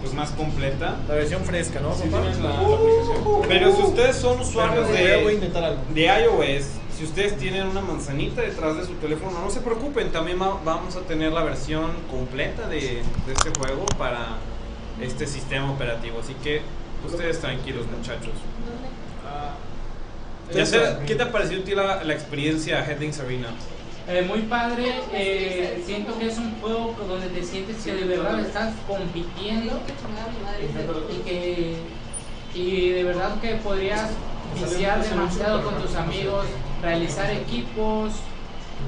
pues, 0.00 0.14
más 0.14 0.30
completa. 0.30 0.96
La 1.08 1.14
versión 1.14 1.44
fresca, 1.44 1.80
¿no? 1.80 1.94
Sí 1.94 2.08
papá? 2.08 2.24
la, 2.24 2.34
la 2.36 2.58
aplicación. 2.60 3.42
Pero 3.48 3.74
si 3.74 3.82
ustedes 3.82 4.16
son 4.16 4.40
usuarios 4.40 4.86
a- 4.86 4.90
voy 4.90 4.96
a 4.98 5.16
de, 5.26 5.34
intentar 5.34 5.64
algo. 5.64 5.80
de 5.92 6.02
iOS, 6.04 6.64
si 6.96 7.04
ustedes 7.04 7.36
tienen 7.38 7.66
una 7.66 7.80
manzanita 7.80 8.42
detrás 8.42 8.76
de 8.76 8.84
su 8.86 8.92
teléfono, 8.94 9.38
no 9.40 9.50
se 9.50 9.60
preocupen, 9.60 10.10
también 10.12 10.40
va- 10.40 10.60
vamos 10.64 10.94
a 10.96 11.00
tener 11.00 11.32
la 11.32 11.42
versión 11.42 11.90
completa 12.10 12.68
de, 12.68 12.80
de 13.26 13.32
este 13.36 13.50
juego 13.58 13.86
para 13.98 14.36
este 15.00 15.26
sistema 15.26 15.70
operativo. 15.72 16.20
Así 16.20 16.34
que 16.42 16.60
ustedes 17.06 17.40
tranquilos, 17.40 17.86
muchachos. 17.86 18.34
Ah, 19.26 19.54
Ya 20.54 20.62
Eso. 20.62 20.72
sé, 20.72 20.96
¿Qué 21.06 21.14
te 21.14 21.22
ha 21.22 21.32
parecido 21.32 21.62
a 21.62 21.64
ti 21.64 21.74
la, 21.74 22.04
la 22.04 22.14
experiencia 22.14 22.84
Headlings 22.84 23.20
Arena? 23.20 23.48
Eh, 24.08 24.22
muy 24.26 24.40
padre, 24.42 24.94
eh, 25.12 25.82
siento 25.84 26.18
que 26.18 26.28
es 26.28 26.38
un 26.38 26.58
juego 26.60 26.96
donde 27.06 27.26
te 27.28 27.44
sientes 27.44 27.76
que 27.84 27.92
de 27.92 28.04
verdad 28.04 28.40
estás 28.40 28.72
compitiendo 28.86 29.78
y 31.10 31.16
que 31.28 31.76
y 32.54 32.90
de 32.90 33.04
verdad 33.04 33.38
que 33.40 33.56
podrías 33.56 34.08
viciar 34.54 35.02
demasiado 35.02 35.62
con 35.62 35.74
tus 35.82 35.94
amigos, 35.94 36.46
realizar 36.82 37.30
equipos. 37.30 38.12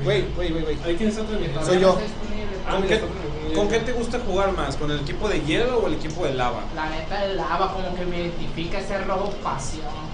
Güey, 0.03 0.25
güey, 0.35 0.51
güey, 0.51 0.63
güey. 0.63 0.79
Ahí 0.87 0.95
tienes 0.97 1.19
otro 1.19 1.37
invitado. 1.37 1.67
Soy 1.67 1.81
yo. 1.81 1.91
Está 1.91 2.03
disponible. 2.03 2.57
Ah, 2.67 2.73
¿Con 2.77 2.83
qué, 2.85 2.95
está 2.95 3.07
con 3.55 3.69
qué 3.69 3.81
te 3.81 3.93
gusta 3.93 4.19
jugar 4.21 4.53
más? 4.53 4.77
¿Con 4.77 4.91
el 4.91 5.01
equipo 5.01 5.29
de 5.29 5.41
hielo 5.43 5.81
o 5.81 5.87
el 5.89 5.95
equipo 5.95 6.25
de 6.25 6.35
lava? 6.35 6.63
La 6.75 6.89
neta 6.89 7.25
el 7.25 7.37
lava 7.37 7.73
como 7.73 7.95
que 7.95 8.07
me 8.07 8.21
identifica 8.21 8.79
ese 8.79 8.99
robo 9.05 9.31
pasión. 9.43 10.10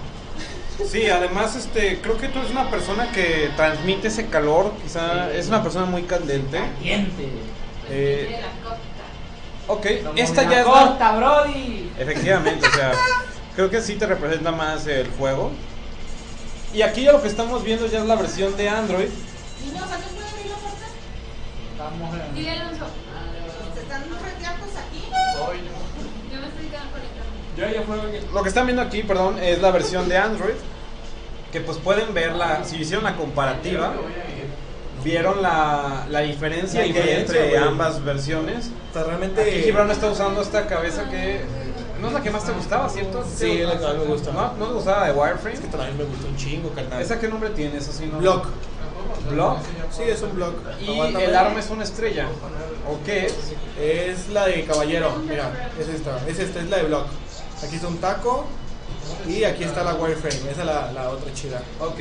Sí, 0.85 1.07
además 1.09 1.55
este, 1.55 1.99
creo 2.01 2.17
que 2.17 2.27
tú 2.27 2.39
eres 2.39 2.51
una 2.51 2.69
persona 2.69 3.11
que 3.11 3.49
transmite 3.55 4.09
ese 4.09 4.27
calor, 4.27 4.73
quizá 4.83 5.31
es 5.31 5.47
una 5.47 5.63
persona 5.63 5.85
muy 5.85 6.03
candente. 6.03 6.59
Caliente. 6.59 7.29
Eh, 7.89 8.39
costa. 8.63 8.77
ok, 9.67 10.03
Somos 10.03 10.19
esta 10.21 10.43
ya 10.43 10.59
es 10.61 10.65
la- 10.67 10.71
costa, 10.71 11.15
Brody. 11.17 11.91
Efectivamente, 11.97 12.67
o 12.67 12.71
sea, 12.71 12.91
creo 13.55 13.69
que 13.69 13.81
sí 13.81 13.95
te 13.95 14.05
representa 14.05 14.51
más 14.51 14.85
el 14.87 15.09
juego. 15.17 15.51
Y 16.73 16.81
aquí 16.83 17.03
ya 17.03 17.13
lo 17.13 17.21
que 17.21 17.27
estamos 17.29 17.63
viendo 17.63 17.87
ya 17.87 17.99
es 17.99 18.05
la 18.05 18.15
versión 18.15 18.55
de 18.55 18.69
Android. 18.69 19.07
Niños, 19.65 19.91
¿a 19.91 19.97
qué 19.97 20.03
puede 20.13 20.27
abrir 20.29 20.45
la 20.47 20.57
puerta? 20.57 20.85
Estamos 21.71 22.15
en- 22.29 22.35
Dile 22.35 22.51
Alonso. 22.51 22.85
Lo 28.33 28.43
que 28.43 28.49
están 28.49 28.65
viendo 28.65 28.81
aquí, 28.81 29.03
perdón, 29.03 29.39
es 29.41 29.61
la 29.61 29.71
versión 29.71 30.07
de 30.09 30.17
Android. 30.17 30.55
Que 31.51 31.61
pues 31.61 31.77
pueden 31.77 32.13
ver 32.13 32.33
la, 32.35 32.63
si 32.65 32.75
hicieron 32.77 33.05
la 33.05 33.15
comparativa, 33.15 33.93
vieron 35.03 35.41
la, 35.41 36.05
la 36.09 36.19
diferencia, 36.19 36.81
La 36.81 36.91
que 36.93 36.99
hay 36.99 37.05
diferencia, 37.05 37.43
entre 37.45 37.57
ambas 37.57 38.03
versiones. 38.03 38.69
O 38.89 38.93
sea, 38.93 39.03
realmente. 39.03 39.41
Aquí 39.41 39.63
Gibran 39.63 39.89
está 39.89 40.11
usando 40.11 40.41
esta 40.41 40.67
cabeza 40.67 41.09
que 41.09 41.41
no 42.01 42.07
es 42.07 42.13
la 42.13 42.21
que 42.21 42.31
más 42.31 42.45
te 42.45 42.51
gustaba, 42.51 42.89
¿cierto? 42.89 43.25
Sí, 43.33 43.61
es 43.61 43.67
la 43.67 43.77
que 43.77 43.83
más 43.85 43.95
me 43.95 44.03
gusta. 44.03 44.31
¿No, 44.33 44.53
¿No 44.53 44.65
te 44.67 44.73
gustaba 44.73 45.07
de 45.07 45.13
Wireframe? 45.13 45.53
Es 45.53 45.59
que 45.61 45.67
también 45.67 45.97
me 45.97 46.03
gustó 46.03 46.27
un 46.27 46.35
chingo, 46.35 46.69
carnal. 46.73 47.01
¿Esa 47.01 47.19
qué 47.19 47.27
nombre 47.29 47.49
tiene? 47.51 47.77
Esa 47.77 47.93
sí 47.93 48.09
no. 48.11 48.19
Block. 48.19 48.47
Block. 49.31 49.59
Sí, 49.91 50.03
es 50.03 50.21
un 50.21 50.35
block. 50.35 50.53
Y 50.81 50.91
Aguántame. 50.91 51.25
el 51.25 51.35
arma 51.35 51.59
es 51.59 51.69
una 51.69 51.83
estrella. 51.85 52.27
¿O 52.89 53.03
qué 53.05 53.25
es? 53.27 53.35
Es 53.81 54.29
la 54.29 54.45
de 54.47 54.65
caballero. 54.65 55.15
Mira, 55.27 55.71
es 55.79 55.87
esta. 55.87 56.19
Es 56.27 56.39
esta, 56.39 56.59
es 56.59 56.69
la 56.69 56.77
de 56.77 56.83
block. 56.83 57.07
Aquí 57.63 57.75
está 57.75 57.87
un 57.87 57.97
taco. 57.97 58.45
Y 59.27 59.43
aquí 59.43 59.63
está 59.63 59.83
la 59.83 59.93
wireframe. 59.95 60.51
Esa 60.51 60.61
es 60.61 60.65
la, 60.65 60.91
la 60.91 61.09
otra 61.09 61.33
chida. 61.33 61.61
Ok. 61.79 61.99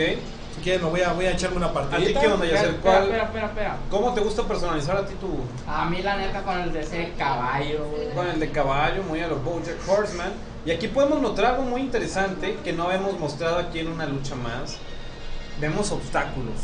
Si 0.56 0.62
quieren, 0.62 0.82
me 0.84 0.90
voy 0.90 1.00
a, 1.02 1.12
voy 1.12 1.26
a 1.26 1.32
echarme 1.32 1.56
una 1.58 1.72
partida. 1.72 1.98
¿A 1.98 2.00
ti 2.00 2.14
qué 2.18 2.26
onda, 2.28 2.46
Yacer? 2.46 2.70
espera, 2.70 2.80
¿Cuál? 2.82 3.02
espera, 3.04 3.24
espera, 3.24 3.46
espera. 3.46 3.76
¿Cómo 3.90 4.14
te 4.14 4.20
gusta 4.22 4.42
personalizar 4.44 4.96
a 4.96 5.06
ti 5.06 5.14
tu 5.20 5.28
A 5.70 5.84
mí 5.84 6.00
la 6.02 6.16
neta 6.16 6.42
con 6.42 6.58
el 6.60 6.72
de 6.72 6.80
ese 6.80 7.12
caballo. 7.18 7.86
güey. 7.90 8.10
con 8.14 8.26
el 8.26 8.40
de 8.40 8.50
caballo, 8.50 9.02
muy 9.02 9.20
a 9.20 9.28
los 9.28 9.42
Bojack 9.44 9.76
Horseman? 9.86 10.32
Y 10.64 10.70
aquí 10.70 10.88
podemos 10.88 11.20
notar 11.20 11.44
algo 11.46 11.62
muy 11.62 11.80
interesante 11.82 12.56
que 12.64 12.72
no 12.72 12.90
hemos 12.90 13.18
mostrado 13.18 13.58
aquí 13.58 13.80
en 13.80 13.88
una 13.88 14.06
lucha 14.06 14.34
más. 14.34 14.78
Vemos 15.60 15.90
obstáculos. 15.92 16.54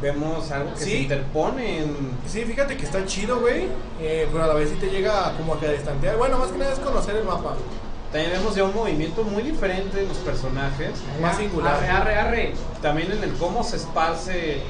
vemos 0.00 0.50
algo 0.50 0.72
que 0.72 0.80
Sí. 0.80 0.90
se 0.92 0.96
interpone 1.00 1.80
en... 1.80 2.12
Sí, 2.26 2.42
fíjate 2.46 2.74
que 2.76 2.84
está 2.86 3.04
chido, 3.04 3.40
güey. 3.40 3.66
eh, 4.00 4.26
pero 4.32 4.44
a 4.44 4.46
la 4.46 4.54
vez 4.54 4.70
sí 4.70 4.76
te 4.76 4.86
llega 4.86 5.34
como 5.36 5.54
a 5.54 5.60
que 5.60 5.66
a 5.66 5.72
distantear. 5.72 6.16
Bueno, 6.16 6.38
más 6.38 6.48
que 6.50 6.56
nada 6.58 6.72
es 6.72 6.78
conocer 6.78 7.16
el 7.16 7.24
mapa. 7.24 7.54
También 8.12 8.32
vemos 8.32 8.56
ya 8.56 8.64
un 8.64 8.74
movimiento 8.74 9.22
muy 9.22 9.44
diferente 9.44 10.00
en 10.00 10.08
los 10.08 10.16
personajes. 10.18 10.90
Más 11.22 11.36
singular. 11.36 11.76
Arre, 11.76 11.88
arre, 11.88 12.16
arre. 12.16 12.54
También 12.82 13.12
en 13.12 13.22
el 13.22 13.32
cómo 13.34 13.62
se 13.62 13.76
esparce 13.76 14.62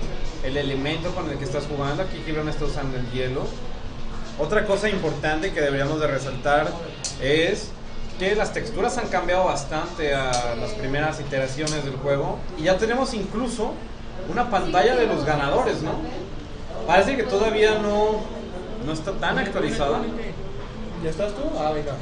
el 0.44 0.56
elemento 0.56 1.14
con 1.14 1.30
el 1.30 1.38
que 1.38 1.44
estás 1.44 1.64
jugando. 1.66 2.02
Aquí 2.02 2.22
Gibran 2.26 2.48
está 2.48 2.66
usando 2.66 2.98
el 2.98 3.10
hielo. 3.12 3.46
Otra 4.38 4.66
cosa 4.66 4.90
importante 4.90 5.52
que 5.52 5.60
deberíamos 5.62 6.00
de 6.00 6.06
resaltar 6.06 6.68
es 7.22 7.70
que 8.18 8.34
las 8.34 8.52
texturas 8.52 8.98
han 8.98 9.08
cambiado 9.08 9.44
bastante 9.44 10.14
a 10.14 10.54
las 10.60 10.72
primeras 10.72 11.18
iteraciones 11.20 11.82
del 11.82 11.96
juego. 11.96 12.38
Y 12.58 12.64
ya 12.64 12.76
tenemos 12.76 13.14
incluso 13.14 13.72
una 14.30 14.50
pantalla 14.50 14.96
de 14.96 15.06
los 15.06 15.24
ganadores, 15.24 15.80
¿no? 15.80 15.92
Parece 16.86 17.16
que 17.16 17.22
todavía 17.22 17.78
no, 17.78 18.20
no 18.84 18.92
está 18.92 19.12
tan 19.12 19.38
actualizada. 19.38 20.02
¿Ya 21.02 21.08
estás 21.08 21.32
tú? 21.34 21.42
Ah, 21.58 21.70
venga. 21.70 21.92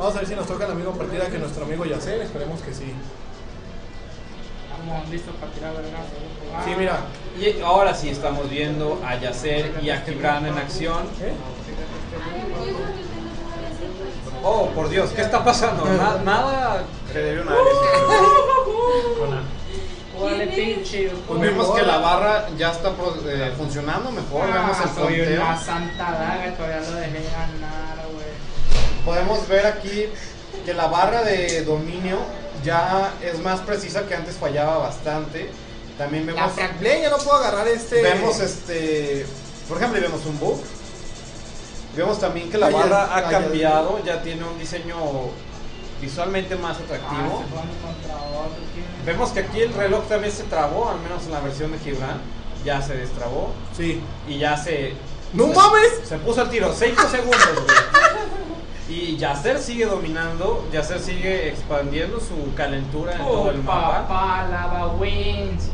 Vamos 0.00 0.16
a 0.16 0.18
ver 0.20 0.28
si 0.28 0.34
nos 0.34 0.46
toca 0.46 0.66
la 0.66 0.74
misma 0.74 0.92
partida 0.94 1.26
que 1.28 1.38
nuestro 1.38 1.64
amigo 1.64 1.84
Yacer. 1.84 2.22
Esperemos 2.22 2.60
que 2.62 2.72
sí. 2.72 2.92
Estamos 4.72 5.08
listos 5.10 5.34
para 5.36 5.52
tirar 5.52 5.72
vergazo. 5.74 6.64
Sí, 6.64 6.74
mira. 6.76 7.00
Y 7.38 7.60
ahora 7.60 7.94
sí 7.94 8.08
estamos 8.08 8.48
viendo 8.48 8.98
a 9.06 9.16
Yacer 9.16 9.74
y 9.82 9.90
a 9.90 10.00
Gibran 10.00 10.46
en 10.46 10.56
acción. 10.56 11.02
¿Eh? 11.20 11.34
Oh, 14.42 14.68
por 14.74 14.88
Dios, 14.88 15.10
¿qué 15.10 15.20
está 15.20 15.44
pasando? 15.44 15.84
Na- 15.84 16.18
nada 16.24 16.82
que 17.12 17.18
debió 17.18 17.44
nadie. 17.44 17.60
Órale, 20.18 20.46
pinche. 20.48 21.10
Pues 21.28 21.40
vemos 21.40 21.70
que 21.74 21.82
la 21.82 21.98
barra 21.98 22.46
ya 22.56 22.70
está 22.72 22.88
eh, 23.26 23.52
funcionando 23.56 24.10
mejor, 24.12 24.50
vemos 24.50 24.78
el 24.78 24.84
Ah, 24.84 24.92
soy 24.94 25.14
fronteo. 25.16 25.42
una 25.42 25.56
santa 25.58 26.10
daga 26.12 26.48
y 26.48 26.52
todavía 26.52 26.80
lo 26.90 26.96
dejé 26.96 27.22
ganar. 27.30 27.99
Podemos 29.04 29.46
ver 29.48 29.66
aquí 29.66 30.06
que 30.64 30.74
la 30.74 30.86
barra 30.88 31.22
de 31.22 31.64
dominio 31.64 32.18
ya 32.64 33.12
es 33.22 33.38
más 33.40 33.60
precisa 33.60 34.06
que 34.06 34.14
antes 34.14 34.36
fallaba 34.36 34.78
bastante. 34.78 35.50
También 35.96 36.26
La 36.26 36.32
vemos, 36.34 36.52
Franklin, 36.52 37.02
ya 37.02 37.10
no 37.10 37.18
puedo 37.18 37.36
agarrar 37.36 37.68
este. 37.68 38.02
vemos 38.02 38.40
este, 38.40 39.26
por 39.68 39.78
ejemplo, 39.78 40.00
vemos 40.00 40.24
un 40.26 40.38
bug. 40.38 40.60
Vemos 41.96 42.18
también 42.20 42.50
que 42.50 42.56
la 42.58 42.70
barra 42.70 43.16
ha 43.16 43.28
cambiado, 43.28 44.02
ya 44.04 44.22
tiene 44.22 44.44
un 44.44 44.58
diseño 44.58 44.96
visualmente 46.00 46.54
más 46.56 46.76
Ah, 46.78 46.82
atractivo. 46.84 47.44
¿quién? 48.74 48.86
Vemos 49.04 49.30
que 49.30 49.40
aquí 49.40 49.60
el 49.60 49.74
reloj 49.74 50.06
también 50.08 50.32
se 50.32 50.44
trabó, 50.44 50.88
al 50.88 51.00
menos 51.00 51.24
en 51.24 51.32
la 51.32 51.40
versión 51.40 51.72
de 51.72 51.78
Gibran. 51.78 52.20
Ya 52.64 52.80
se 52.82 52.94
destrabó 52.94 53.52
Sí. 53.76 54.00
y 54.28 54.38
ya 54.38 54.56
se, 54.56 54.92
¡No 55.32 55.46
mames! 55.48 55.92
se 56.08 56.16
puso 56.18 56.42
al 56.42 56.50
tiro. 56.50 56.72
5 56.74 57.02
segundos, 57.10 57.40
güey. 57.54 57.76
Y 58.90 59.16
Yacer 59.16 59.58
sigue 59.60 59.86
dominando, 59.86 60.66
Yacer 60.72 60.98
sigue 60.98 61.48
expandiendo 61.48 62.18
su 62.18 62.52
calentura 62.56 63.12
en 63.12 63.18
todo 63.18 63.42
Oh, 63.42 63.50
el 63.50 63.58
mapa. 63.62 64.08
papá, 64.08 64.48
lava 64.50 64.88
wins. 64.94 65.70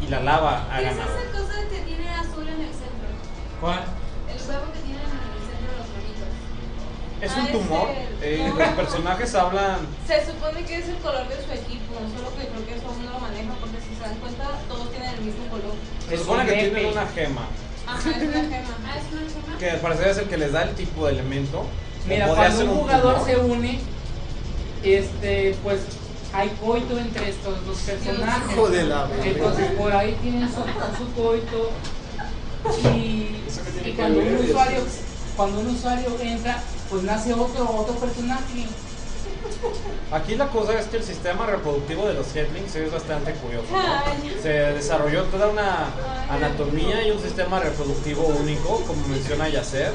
Y 0.00 0.06
la 0.08 0.20
lava 0.20 0.66
ha 0.72 0.78
¿Qué 0.78 0.86
es 0.86 0.92
esa 0.92 1.04
cosa 1.04 1.60
que 1.70 1.78
tiene 1.80 2.08
azul 2.08 2.48
en 2.48 2.60
el 2.62 2.72
centro? 2.72 3.08
¿Cuál? 3.60 3.80
El 3.80 4.40
huevo 4.48 4.72
que 4.72 4.80
tienen 4.80 5.04
en 5.04 5.28
el 5.28 5.42
centro 5.44 5.70
los 5.76 5.88
bonitos. 5.92 6.32
Es 7.20 7.30
Ah, 7.32 7.36
un 7.40 7.46
es 7.46 7.52
tumor. 7.52 7.88
el- 7.90 8.24
eh, 8.24 8.48
no. 8.48 8.56
los 8.58 8.68
personajes 8.68 9.34
hablan. 9.34 9.78
Se 10.06 10.24
supone 10.24 10.64
que 10.64 10.74
es 10.78 10.88
el 10.88 10.96
color 10.96 11.28
de 11.28 11.36
su 11.44 11.52
equipo, 11.52 11.92
solo 12.16 12.28
que 12.36 12.48
creo 12.48 12.64
que 12.66 12.74
eso 12.80 12.86
aún 12.88 13.04
no 13.04 13.12
lo 13.12 13.18
maneja 13.20 13.52
porque 13.60 13.76
si 13.84 13.94
se 13.94 14.00
dan 14.08 14.16
cuenta 14.24 14.44
todos 14.68 14.90
tienen 14.90 15.10
el 15.14 15.20
mismo 15.20 15.46
color. 15.48 15.74
Se 16.08 16.16
supone 16.16 16.46
que 16.46 16.52
tienen 16.54 16.86
una 16.86 17.06
gema. 17.08 17.44
Ajá, 17.86 18.08
es 18.08 18.16
una 18.16 18.40
gema. 18.40 18.74
Ah, 18.88 18.96
es 18.96 19.04
una 19.12 19.28
gema. 19.28 19.58
Que 19.58 19.70
al 19.70 19.80
parecer 19.80 20.08
es 20.08 20.16
el 20.18 20.28
que 20.28 20.36
les 20.38 20.52
da 20.52 20.62
el 20.62 20.74
tipo 20.74 21.04
de 21.06 21.12
elemento. 21.12 21.66
Mira, 22.06 22.28
cuando 22.28 22.64
un 22.64 22.78
jugador 22.80 23.14
tumor. 23.14 23.26
se 23.26 23.36
une, 23.36 23.80
este, 24.82 25.56
pues 25.62 25.80
hay 26.32 26.48
coito 26.62 26.98
entre 26.98 27.30
estos 27.30 27.64
dos 27.64 27.78
personajes. 27.78 28.52
Hijo 28.52 28.68
de 28.68 28.84
la. 28.84 29.08
Entonces 29.22 29.70
por 29.72 29.92
ahí 29.92 30.16
tienen 30.20 30.48
su, 30.48 30.56
su 30.56 31.12
coito 31.14 31.70
y, 32.92 33.36
y 33.84 33.92
cuando 33.96 34.20
un 34.20 34.36
usuario 34.36 34.80
cuando 35.36 35.60
un 35.60 35.66
usuario 35.68 36.16
entra, 36.20 36.62
pues 36.90 37.02
nace 37.02 37.32
otro 37.34 37.68
otro 37.70 37.94
personaje. 37.96 38.66
Aquí 40.12 40.36
la 40.36 40.48
cosa 40.48 40.78
es 40.78 40.86
que 40.86 40.98
el 40.98 41.02
sistema 41.02 41.46
reproductivo 41.46 42.06
de 42.06 42.14
los 42.14 42.34
Headlings 42.34 42.74
es 42.76 42.92
bastante 42.92 43.32
curioso. 43.34 43.66
¿no? 43.72 44.42
Se 44.42 44.48
desarrolló 44.48 45.24
toda 45.24 45.48
una 45.48 45.88
anatomía 46.30 47.06
y 47.06 47.10
un 47.10 47.20
sistema 47.20 47.60
reproductivo 47.60 48.26
único, 48.26 48.80
como 48.86 49.06
menciona 49.08 49.48
Yacer. 49.48 49.92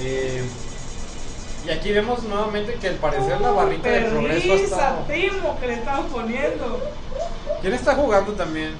Eh, 0.00 0.42
y 1.66 1.70
aquí 1.70 1.92
vemos 1.92 2.22
nuevamente 2.22 2.74
que 2.74 2.88
al 2.88 2.94
parecer 2.96 3.40
la 3.40 3.50
barrita 3.50 3.88
de 3.88 4.02
progreso 4.02 4.54
estado... 4.54 5.04
primo, 5.06 5.58
que 5.60 5.66
le 5.66 5.74
están 5.74 6.04
poniendo. 6.04 6.80
¿Quién 7.60 7.74
está 7.74 7.94
jugando 7.94 8.32
también? 8.32 8.74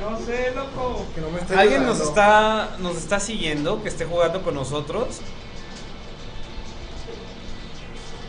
No 0.00 0.18
sé, 0.18 0.52
loco. 0.54 1.04
Que 1.14 1.20
no 1.20 1.30
me 1.30 1.40
esté 1.40 1.54
¿Alguien 1.56 1.84
nos 1.84 2.00
está, 2.00 2.76
nos 2.78 2.96
está 2.96 3.20
siguiendo, 3.20 3.82
que 3.82 3.88
esté 3.88 4.04
jugando 4.04 4.42
con 4.42 4.54
nosotros? 4.54 5.20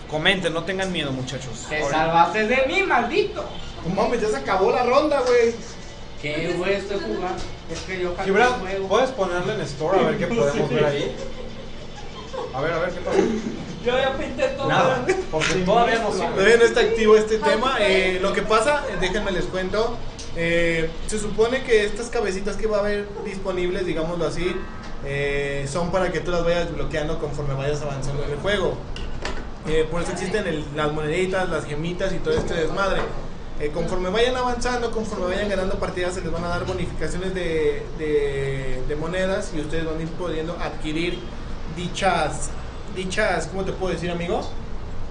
Comenten, 0.09 0.53
no 0.53 0.63
tengan 0.63 0.91
miedo 0.91 1.11
muchachos. 1.11 1.65
Te 1.69 1.81
Ahora- 1.81 1.97
salvaste 1.97 2.47
de 2.47 2.65
mí, 2.67 2.83
maldito. 2.83 3.43
No 3.87 3.95
mames, 3.95 4.21
ya 4.21 4.29
se 4.29 4.37
acabó 4.37 4.71
la 4.71 4.83
ronda, 4.83 5.21
güey. 5.21 5.55
¿Qué 6.21 6.53
güey 6.57 6.75
estoy 6.75 6.99
jugando? 6.99 7.41
Es 7.71 7.79
que 7.81 7.99
yo 7.99 8.15
Gibran, 8.23 8.59
juego. 8.59 8.87
¿puedes 8.87 9.09
ponerle 9.11 9.55
en 9.55 9.61
Store 9.61 9.99
a 9.99 10.03
ver 10.03 10.17
qué 10.17 10.27
podemos 10.27 10.69
ver 10.69 10.85
ahí? 10.85 11.15
A 12.53 12.61
ver, 12.61 12.73
a 12.73 12.79
ver 12.79 12.89
qué 12.91 12.99
pasa. 13.01 13.17
Yo 13.85 13.97
ya 13.97 14.13
pinté 14.17 14.47
todo. 14.49 14.67
Nada, 14.69 15.05
porque 15.31 15.53
todavía 15.65 15.99
no 15.99 16.11
sirve. 16.11 16.27
Todavía 16.29 16.57
no 16.57 16.63
está 16.63 16.79
activo 16.81 17.15
este 17.17 17.37
tema. 17.39 17.75
Eh, 17.79 18.19
lo 18.21 18.33
que 18.33 18.41
pasa, 18.43 18.83
eh, 18.89 18.97
déjenme 18.99 19.31
les 19.31 19.45
cuento. 19.45 19.97
eh, 20.35 20.89
se 21.05 21.19
supone 21.19 21.61
que 21.63 21.85
estas 21.85 22.07
cabecitas 22.07 22.55
que 22.55 22.65
va 22.65 22.77
a 22.77 22.79
haber 22.79 23.07
disponibles, 23.23 23.85
digámoslo 23.85 24.25
así, 24.25 24.55
eh, 25.05 25.67
son 25.71 25.91
para 25.91 26.11
que 26.11 26.21
tú 26.21 26.31
las 26.31 26.43
vayas 26.43 26.73
bloqueando 26.73 27.19
conforme 27.19 27.53
vayas 27.53 27.81
avanzando 27.83 28.23
en 28.23 28.31
el 28.31 28.37
juego. 28.37 28.75
Eh, 29.67 29.87
por 29.91 30.01
eso 30.01 30.11
existen 30.11 30.47
el- 30.47 30.65
las 30.75 30.91
moneditas, 30.91 31.47
las 31.49 31.65
gemitas 31.65 32.11
y 32.13 32.17
todo 32.17 32.33
este 32.33 32.53
desmadre. 32.55 33.01
Eh, 33.59 33.69
conforme 33.71 34.09
vayan 34.09 34.35
avanzando, 34.35 34.89
conforme 34.91 35.27
vayan 35.27 35.47
ganando 35.49 35.75
partidas, 35.75 36.15
se 36.15 36.21
les 36.21 36.31
van 36.31 36.43
a 36.45 36.47
dar 36.47 36.65
bonificaciones 36.65 37.35
de, 37.35 37.83
de- 37.99 38.81
de 38.87 38.95
monedas 38.95 39.51
y 39.55 39.59
ustedes 39.59 39.85
van 39.85 39.99
a 39.99 40.01
ir 40.01 40.07
pudiendo 40.09 40.53
adquirir 40.59 41.19
dichas, 41.77 42.49
dichas, 42.95 43.47
¿cómo 43.47 43.63
te 43.63 43.71
puedo 43.71 43.93
decir, 43.93 44.11
amigo? 44.11 44.41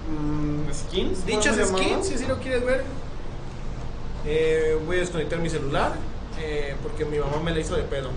Mm, 0.09 0.71
skins. 0.73 1.25
Dichas 1.25 1.55
skins, 1.67 2.07
si 2.07 2.15
así 2.15 2.25
lo 2.25 2.39
quieres 2.39 2.65
ver. 2.65 2.83
Eh, 4.25 4.79
voy 4.85 4.97
a 4.97 4.99
desconectar 5.01 5.39
mi 5.39 5.49
celular 5.49 5.93
eh, 6.39 6.75
porque 6.81 7.03
mi 7.05 7.17
mamá 7.19 7.37
me 7.43 7.51
la 7.51 7.59
hizo 7.59 7.75
de 7.75 7.83
pedo. 7.83 8.09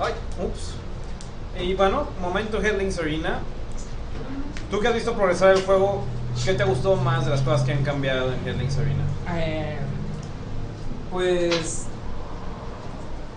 Ay, 0.00 0.14
ups. 0.42 0.72
Y 1.60 1.74
bueno, 1.74 2.08
momento 2.20 2.62
Headlings 2.62 2.98
Arena. 2.98 3.40
Tú 4.70 4.80
que 4.80 4.88
has 4.88 4.94
visto 4.94 5.12
progresar 5.14 5.50
el 5.54 5.62
juego, 5.62 6.04
¿qué 6.44 6.54
te 6.54 6.64
gustó 6.64 6.96
más 6.96 7.26
de 7.26 7.30
las 7.30 7.42
cosas 7.42 7.62
que 7.62 7.72
han 7.72 7.84
cambiado 7.84 8.32
en 8.32 8.48
Headlings 8.48 8.78
Arena? 8.78 9.04
Eh, 9.36 9.76
pues 11.10 11.84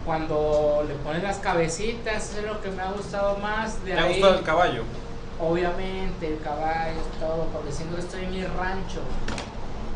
cuando 0.06 0.86
le 0.88 0.94
pones 0.96 1.24
las 1.24 1.38
cabecitas 1.38 2.30
eso 2.30 2.40
es 2.40 2.46
lo 2.46 2.62
que 2.62 2.70
me 2.70 2.82
ha 2.84 2.92
gustado 2.92 3.38
más 3.40 3.84
de 3.84 3.94
¿Te 3.94 4.00
ha 4.00 4.04
ahí, 4.04 4.14
gustado 4.14 4.36
el 4.40 4.44
caballo? 4.44 4.84
Obviamente 5.40 6.28
el 6.28 6.40
caballo 6.42 7.00
todo 7.20 7.46
por 7.48 7.66
diciendo 7.66 7.96
que 7.96 8.02
estoy 8.02 8.24
en 8.26 8.32
mi 8.32 8.44
rancho 8.46 9.02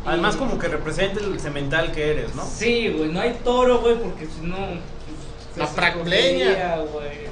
Además 0.05 0.35
Y- 0.35 0.37
como 0.39 0.57
que 0.57 0.67
representa 0.69 1.19
el 1.21 1.39
cemental 1.39 1.91
que 1.91 2.11
eres, 2.11 2.35
¿no? 2.35 2.43
sí 2.45 2.93
güey 2.95 3.11
no 3.11 3.19
hay 3.21 3.33
toro 3.43 3.79
güey 3.81 3.95
porque 3.95 4.25
si 4.25 4.41
no 4.45 4.55
pues, 4.57 5.57
La 5.57 5.67
fracleña. 5.67 6.77
güey 6.93 7.27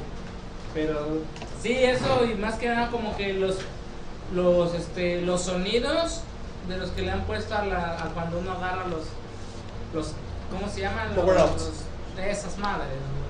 pero 0.73 1.19
sí 1.61 1.73
eso 1.73 2.25
y 2.25 2.35
más 2.35 2.55
que 2.55 2.67
nada 2.69 2.89
como 2.91 3.15
que 3.17 3.33
los 3.33 3.57
los 4.33 4.73
este 4.73 5.21
los 5.21 5.41
sonidos 5.43 6.21
de 6.67 6.77
los 6.77 6.89
que 6.91 7.01
le 7.01 7.11
han 7.11 7.21
puesto 7.23 7.55
a, 7.55 7.65
la, 7.65 7.93
a 7.95 8.09
cuando 8.13 8.39
uno 8.39 8.51
agarra 8.51 8.85
los 8.87 9.03
los 9.93 10.13
¿cómo 10.51 10.69
se 10.71 10.81
llaman? 10.81 11.15
Los- 11.15 11.25
los- 11.25 11.71
de 12.15 12.31
esas 12.31 12.57
madres 12.57 12.87
güey. 12.89 13.26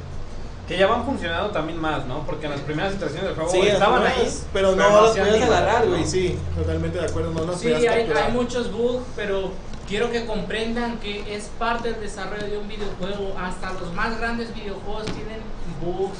Que 0.67 0.77
ya 0.77 0.87
van 0.87 1.05
funcionando 1.05 1.49
también 1.51 1.79
más, 1.79 2.05
¿no? 2.05 2.23
Porque 2.25 2.45
en 2.47 2.51
las 2.51 2.61
primeras 2.61 2.93
iteraciones 2.95 3.27
del 3.29 3.35
juego 3.35 3.49
Sí, 3.51 3.59
estaban 3.67 4.03
ahí. 4.05 4.29
pero 4.51 4.71
no, 4.71 4.77
pero 4.77 5.01
las 5.01 5.09
hacían 5.11 5.27
podías 5.29 5.49
agarrar, 5.49 5.85
¿no? 5.85 5.91
güey. 5.91 6.05
Sí, 6.05 6.37
totalmente 6.57 6.99
de 6.99 7.05
acuerdo, 7.05 7.31
no 7.31 7.45
las 7.45 7.59
Sí, 7.59 7.71
hay, 7.73 7.87
hay 7.87 8.31
muchos 8.33 8.71
bugs, 8.71 9.03
pero 9.15 9.51
quiero 9.87 10.11
que 10.11 10.25
comprendan 10.25 10.97
que 10.99 11.33
es 11.33 11.45
parte 11.57 11.91
del 11.93 12.01
desarrollo 12.01 12.47
de 12.47 12.57
un 12.57 12.67
videojuego. 12.67 13.33
Hasta 13.39 13.71
los 13.73 13.93
más 13.93 14.17
grandes 14.19 14.53
videojuegos 14.53 15.05
tienen 15.05 15.39
bugs. 15.81 16.17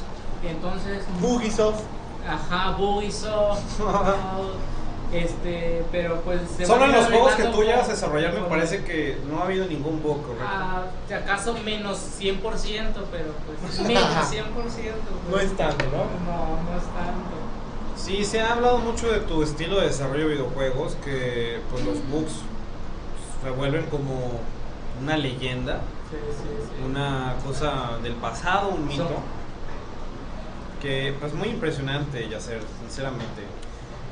Entonces, 0.48 1.04
Bugisoft. 1.20 1.82
ajá, 2.26 2.72
Bugisoft. 2.78 3.60
este, 5.14 5.84
pero 5.92 6.22
pues 6.22 6.42
se 6.58 6.66
Solo 6.66 6.86
en 6.86 6.92
los 6.92 7.06
juegos 7.06 7.34
que 7.36 7.44
tú 7.44 7.64
llegas 7.64 7.88
a 7.88 7.92
desarrollar 7.92 8.34
me 8.34 8.42
parece 8.42 8.84
que 8.84 9.18
no 9.30 9.40
ha 9.40 9.46
habido 9.46 9.66
ningún 9.66 10.02
bug, 10.04 10.22
correcto. 10.22 10.46
Ah, 10.46 10.86
ya 11.10 11.24
casi 11.24 11.50
o 11.50 11.54
menos 11.54 11.98
100%, 12.20 12.42
pero 13.12 13.34
pues 13.62 13.80
menos 13.88 14.04
100%. 14.04 14.44
No 14.44 15.32
pues. 15.32 15.46
es 15.46 15.58
tanto, 15.58 15.86
¿no? 15.86 16.32
No, 16.32 16.62
no 16.64 16.78
es 16.78 16.84
tanto. 16.84 17.38
Sí, 17.96 18.24
se 18.24 18.42
ha 18.42 18.54
hablado 18.54 18.78
mucho 18.80 19.12
de 19.12 19.20
tu 19.22 19.42
estilo 19.44 19.80
de 19.80 19.88
desarrollo 19.88 20.28
de 20.28 20.36
videojuegos, 20.36 20.96
que 21.04 21.60
pues 21.72 21.84
los 21.86 21.98
bugs 22.10 22.42
se 23.44 23.50
vuelven 23.50 23.86
como 23.88 24.40
una 25.02 25.18
leyenda, 25.18 25.82
Sí, 26.10 26.18
sí, 26.32 26.44
sí. 26.62 26.86
una 26.86 27.36
cosa 27.46 27.98
del 28.02 28.14
pasado, 28.14 28.70
un 28.70 28.88
mito, 28.88 29.10
que 30.82 31.14
pues 31.20 31.34
muy 31.34 31.50
impresionante, 31.50 32.28
Yacer, 32.30 32.62
sinceramente. 32.82 33.44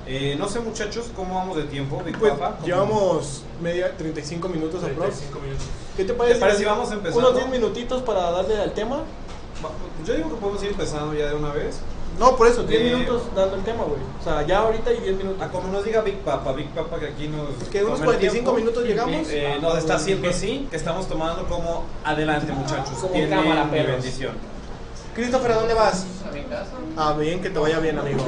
Eh, 0.08 0.36
no 0.38 0.48
sé 0.48 0.60
muchachos, 0.60 1.08
¿cómo 1.16 1.36
vamos 1.36 1.58
de 1.58 1.64
tiempo? 1.64 2.02
Big 2.06 2.18
Pues 2.18 2.34
Papa? 2.34 2.56
¿Cómo- 2.58 2.66
llevamos 2.68 3.42
media 3.62 3.96
35 3.98 4.48
minutos 4.50 4.84
aprox. 4.84 5.00
35 5.20 5.40
minutos. 5.40 5.66
¿Qué 5.98 6.04
te 6.06 6.14
parece? 6.14 6.36
¿Te 6.36 6.40
parece 6.42 6.60
si 6.60 6.66
vamos 6.66 6.92
empezando? 6.92 7.20
Unos 7.30 7.36
10 7.36 7.50
minutitos 7.50 8.02
para 8.04 8.32
darle 8.32 8.58
al 8.62 8.72
tema. 8.74 9.00
Yo 10.06 10.14
digo 10.14 10.30
que 10.30 10.36
podemos 10.36 10.62
ir 10.64 10.70
empezando 10.72 11.14
ya 11.14 11.28
de 11.28 11.36
una 11.36 11.52
vez. 11.52 11.80
No, 12.20 12.36
por 12.38 12.48
eso, 12.48 12.64
10 12.64 12.82
Eh, 12.82 12.96
minutos 12.96 13.24
dando 13.36 13.56
el 13.56 13.64
tema, 13.64 13.84
güey. 13.84 14.00
O 14.22 14.24
sea, 14.24 14.42
ya 14.46 14.60
ahorita 14.60 14.94
y 14.94 15.00
10 15.02 15.18
minutos. 15.18 15.42
A 15.42 15.50
como 15.50 15.70
nos 15.70 15.84
diga 15.84 16.02
Big 16.02 16.20
Papa, 16.20 16.52
Big 16.54 16.70
Papa 16.70 17.00
que 17.00 17.08
aquí 17.08 17.28
nos... 17.28 17.50
Que 17.70 17.84
unos 17.84 18.00
toma 18.00 18.12
el 18.14 18.18
45 18.20 18.32
tiempo. 18.32 18.54
minutos 18.54 18.84
llegamos. 18.84 19.28
Eh, 19.32 19.58
nos 19.62 19.78
está 19.78 19.96
haciendo 19.96 20.30
así, 20.30 20.68
que 20.70 20.78
estamos 20.78 21.08
tomando 21.08 21.46
como 21.48 21.84
adelante 22.04 22.52
muchachos. 22.54 22.96
Como 23.02 23.12
Tienen 23.14 23.32
cámara, 23.32 23.70
perros. 23.72 23.92
bendición. 24.04 24.34
Christopher, 25.16 25.52
¿a 25.54 25.56
dónde 25.56 25.74
vas? 25.74 26.06
A 26.28 26.32
mi 26.32 26.44
casa. 26.44 26.72
Ah, 26.98 27.16
bien, 27.18 27.42
que 27.42 27.50
te 27.50 27.58
vaya 27.58 27.80
bien, 27.80 27.98
amigo. 27.98 28.20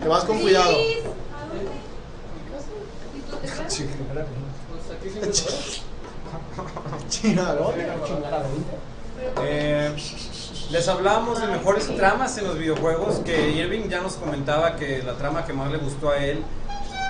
Te 0.00 0.06
vas 0.06 0.22
con 0.24 0.38
cuidado. 0.38 0.76
Eh, 9.42 9.96
les 10.70 10.88
hablamos 10.88 11.40
de 11.40 11.48
mejores 11.48 11.88
tramas 11.96 12.38
en 12.38 12.46
los 12.46 12.56
videojuegos, 12.56 13.16
que 13.24 13.50
Irving 13.50 13.88
ya 13.88 14.00
nos 14.00 14.14
comentaba 14.14 14.76
que 14.76 15.02
la 15.02 15.14
trama 15.14 15.44
que 15.44 15.52
más 15.52 15.72
le 15.72 15.78
gustó 15.78 16.10
a 16.10 16.18
él 16.18 16.44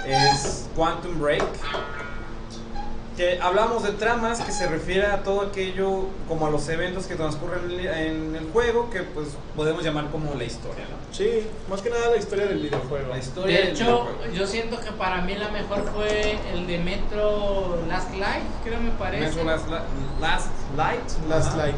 es 0.06 0.66
Quantum 0.74 1.20
Break. 1.20 1.44
Que 3.18 3.40
hablamos 3.42 3.82
de 3.82 3.90
tramas 3.90 4.40
que 4.42 4.52
se 4.52 4.68
refiere 4.68 5.04
a 5.08 5.24
todo 5.24 5.40
aquello, 5.42 6.04
como 6.28 6.46
a 6.46 6.50
los 6.50 6.68
eventos 6.68 7.06
que 7.06 7.16
transcurren 7.16 7.68
en 7.68 8.36
el- 8.36 8.48
juego, 8.52 8.90
que 8.90 9.02
pues 9.02 9.30
podemos 9.56 9.82
llamar 9.82 10.08
como 10.12 10.32
la 10.34 10.44
historia, 10.44 10.84
¿no? 10.88 10.96
Sí, 11.12 11.44
más 11.68 11.82
que 11.82 11.90
nada 11.90 12.10
la 12.10 12.16
historia 12.16 12.46
del 12.46 12.60
videojuego. 12.60 13.08
La 13.08 13.18
historia 13.18 13.56
De 13.56 13.62
del 13.64 13.72
hecho, 13.74 13.84
videojuego. 14.04 14.32
yo 14.32 14.46
siento 14.46 14.78
que 14.80 14.92
para 14.92 15.22
mí 15.22 15.34
la 15.34 15.48
mejor 15.48 15.84
fue 15.92 16.38
el 16.54 16.68
de 16.68 16.78
Metro 16.78 17.82
Last 17.88 18.14
Light, 18.14 18.44
creo 18.62 18.80
me 18.80 18.90
parece. 18.92 19.24
Metro 19.24 19.42
Last, 19.44 19.66
Li- 19.66 20.20
Last 20.20 20.48
Light. 20.76 21.28
Last 21.28 21.48
Ajá. 21.48 21.56
Light. 21.56 21.76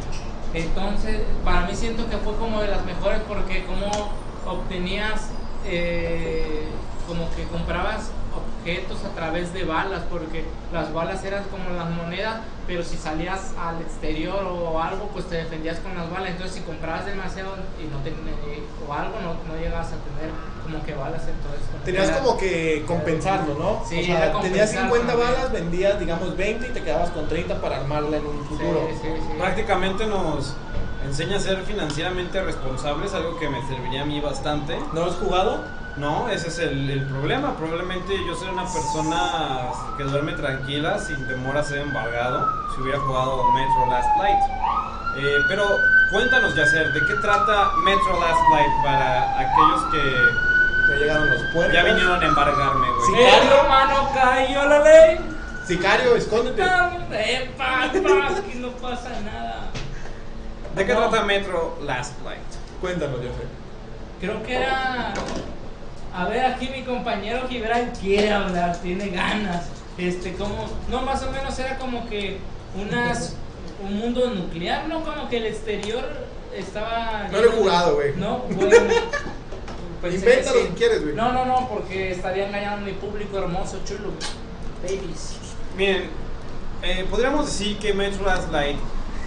Entonces, 0.53 1.21
para 1.43 1.61
mí 1.65 1.75
siento 1.75 2.07
que 2.07 2.17
fue 2.17 2.35
como 2.35 2.61
de 2.61 2.67
las 2.67 2.85
mejores 2.85 3.19
porque 3.27 3.65
como 3.65 3.89
obtenías, 4.45 5.29
eh, 5.65 6.65
como 7.07 7.27
que 7.35 7.45
comprabas 7.45 8.11
objetos 8.61 9.03
a 9.03 9.09
través 9.15 9.53
de 9.53 9.63
balas, 9.63 10.03
porque 10.09 10.45
las 10.71 10.93
balas 10.93 11.23
eran 11.23 11.43
como 11.45 11.69
las 11.75 11.89
monedas, 11.89 12.41
pero 12.67 12.83
si 12.83 12.95
salías 12.95 13.51
al 13.59 13.81
exterior 13.81 14.45
o 14.45 14.79
algo, 14.79 15.07
pues 15.13 15.25
te 15.25 15.35
defendías 15.35 15.79
con 15.79 15.95
las 15.95 16.09
balas. 16.11 16.29
Entonces, 16.31 16.57
si 16.57 16.61
comprabas 16.61 17.05
demasiado 17.05 17.55
y 17.81 17.85
no 17.91 17.97
tenías, 18.03 18.21
o 18.87 18.93
algo, 18.93 19.15
no, 19.21 19.33
no 19.53 19.59
llegabas 19.59 19.87
a 19.87 19.97
tener 19.97 20.31
como 20.63 20.83
que 20.85 20.93
balas, 20.93 21.21
entonces... 21.27 21.61
como 21.71 21.79
que 21.83 21.85
Tenías 21.91 22.09
era- 22.09 22.19
como 22.19 22.37
que 22.37 22.83
compensarlo, 22.87 23.55
¿no? 23.55 23.83
Sí, 23.87 23.99
o 23.99 24.05
sea, 24.05 24.25
era 24.25 24.39
tenías 24.41 24.69
compensar 24.69 24.83
50 24.83 25.07
también. 25.07 25.31
balas, 25.31 25.51
vendías, 25.51 25.99
digamos, 25.99 26.37
20 26.37 26.67
y 26.67 26.69
te 26.71 26.81
quedabas 26.83 27.09
con 27.09 27.27
30 27.27 27.59
para 27.61 27.77
armarla 27.77 28.17
en 28.17 28.25
un 28.25 28.41
Sí, 28.43 28.47
futuro. 28.49 28.87
sí, 29.01 29.07
sí. 29.07 29.33
Prácticamente 29.39 30.05
nos 30.05 30.53
enseña 31.03 31.37
a 31.37 31.39
ser 31.39 31.63
financieramente 31.63 32.39
responsables, 32.43 33.13
algo 33.15 33.37
que 33.39 33.49
me 33.49 33.65
serviría 33.67 34.03
a 34.03 34.05
mí 34.05 34.21
bastante. 34.21 34.77
¿No 34.93 35.01
lo 35.05 35.05
has 35.11 35.15
jugado? 35.17 35.80
No, 35.97 36.29
ese 36.29 36.47
es 36.47 36.59
el, 36.59 36.89
el 36.89 37.03
problema. 37.05 37.55
Probablemente 37.55 38.13
yo 38.25 38.35
soy 38.35 38.49
una 38.49 38.63
persona 38.65 39.71
que 39.97 40.03
duerme 40.03 40.33
tranquila, 40.33 40.97
sin 40.99 41.27
temor 41.27 41.57
a 41.57 41.63
ser 41.63 41.79
embargado, 41.79 42.47
si 42.73 42.81
hubiera 42.81 42.99
jugado 42.99 43.43
Metro 43.51 43.85
Last 43.89 44.09
Light. 44.17 44.39
Eh, 45.17 45.37
pero 45.49 45.63
cuéntanos, 46.09 46.55
Yacer, 46.55 46.93
¿de 46.93 47.05
qué 47.05 47.13
trata 47.15 47.71
Metro 47.83 48.19
Last 48.19 48.41
Light 48.53 48.71
para 48.83 49.39
aquellos 49.39 49.83
que 49.91 50.89
Ya 50.89 50.95
llegaron 50.97 51.29
los 51.29 51.41
puercos. 51.53 51.73
ya 51.73 51.83
vinieron 51.83 52.23
a 52.23 52.25
embargarme, 52.25 52.87
güey? 52.89 53.21
¡Eh, 53.23 53.29
hermano, 53.59 54.09
cayó 54.13 54.65
la 54.67 54.79
ley! 54.79 55.19
Sicario, 55.67 56.15
escóndete. 56.15 56.63
¡Eh, 57.11 57.51
papá! 57.57 57.83
Aquí 57.85 58.59
no 58.59 58.69
pasa 58.71 59.09
nada. 59.25 59.65
¿De 60.75 60.85
qué 60.85 60.93
No. 60.93 60.99
trata 61.09 61.25
Metro 61.25 61.77
Last 61.83 62.13
Light? 62.23 62.39
Cuéntanos, 62.79 63.17
Jeffrey. 63.17 63.47
Creo 64.21 64.41
que 64.43 64.55
era. 64.55 65.13
A 66.13 66.25
ver, 66.25 66.45
aquí 66.45 66.69
mi 66.69 66.83
compañero 66.83 67.47
Gibran 67.47 67.91
quiere 67.99 68.31
hablar, 68.31 68.77
tiene 68.81 69.09
ganas. 69.09 69.67
Este, 69.97 70.33
como. 70.33 70.67
No, 70.89 71.01
más 71.03 71.23
o 71.23 71.31
menos 71.31 71.57
era 71.59 71.77
como 71.77 72.07
que 72.09 72.37
unas. 72.75 73.35
Un 73.83 73.97
mundo 73.97 74.29
nuclear, 74.29 74.87
¿no? 74.87 75.03
Como 75.03 75.27
que 75.27 75.37
el 75.37 75.45
exterior 75.47 76.03
estaba. 76.53 77.27
No 77.31 77.41
lo 77.41 77.47
he 77.47 77.51
jugado, 77.51 77.95
güey. 77.95 78.15
No, 78.15 78.39
bueno. 78.49 78.75
que 80.01 80.09
Invéntalo 80.09 80.59
sí. 80.59 80.67
si 80.67 80.73
quieres, 80.73 81.03
güey. 81.03 81.15
No, 81.15 81.31
no, 81.31 81.45
no, 81.45 81.67
porque 81.69 82.11
estaría 82.11 82.47
engañando 82.47 82.85
a 82.85 82.89
mi 82.89 82.93
público 82.93 83.37
hermoso, 83.37 83.79
chulo. 83.85 84.11
Babies. 84.83 85.35
Miren, 85.77 86.09
eh, 86.83 87.05
podríamos 87.09 87.45
decir 87.45 87.77
que 87.77 87.93
Metro 87.93 88.25
Last 88.25 88.51
Light 88.51 88.77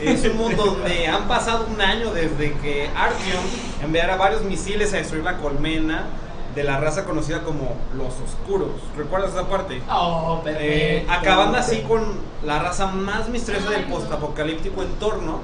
es 0.01 0.25
un 0.25 0.37
mundo 0.37 0.65
donde 0.67 1.07
han 1.07 1.27
pasado 1.27 1.67
un 1.73 1.81
año 1.81 2.13
desde 2.13 2.53
que 2.55 2.89
Artyom 2.95 3.45
enviara 3.83 4.17
varios 4.17 4.43
misiles 4.43 4.93
a 4.93 4.99
destruir 4.99 5.25
la 5.25 5.39
colmena 5.39 6.07
de 6.55 6.63
la 6.65 6.79
raza 6.79 7.05
conocida 7.05 7.43
como 7.43 7.75
los 7.97 8.15
Oscuros. 8.21 8.71
¿Recuerdas 8.97 9.33
esa 9.33 9.49
parte? 9.49 9.83
Oh, 9.91 10.41
Eh, 10.47 11.05
perfecto. 11.05 11.13
acabando 11.13 11.59
así 11.59 11.81
con 11.83 12.03
la 12.45 12.59
raza 12.61 12.87
más 12.87 13.29
misteriosa 13.29 13.71
del 13.71 13.85
postapocalíptico 13.85 14.83
entorno 14.83 15.41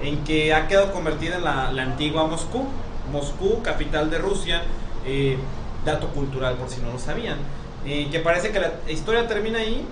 en 0.00 0.24
que 0.24 0.54
ha 0.54 0.68
quedado 0.68 0.92
convertida 0.92 1.36
en 1.36 1.44
la, 1.44 1.70
la 1.72 1.82
antigua 1.82 2.26
Moscú. 2.26 2.64
Moscú, 3.12 3.62
capital 3.62 4.10
de 4.10 4.18
Rusia, 4.18 4.62
eh, 5.06 5.38
dato 5.84 6.08
cultural 6.08 6.54
por 6.56 6.68
si 6.68 6.80
no 6.80 6.92
lo 6.92 6.98
sabían. 6.98 7.38
Eh, 7.86 8.08
que 8.10 8.20
parece 8.20 8.50
que 8.50 8.60
la 8.60 8.72
historia 8.88 9.26
termina 9.26 9.58
ahí 9.60 9.84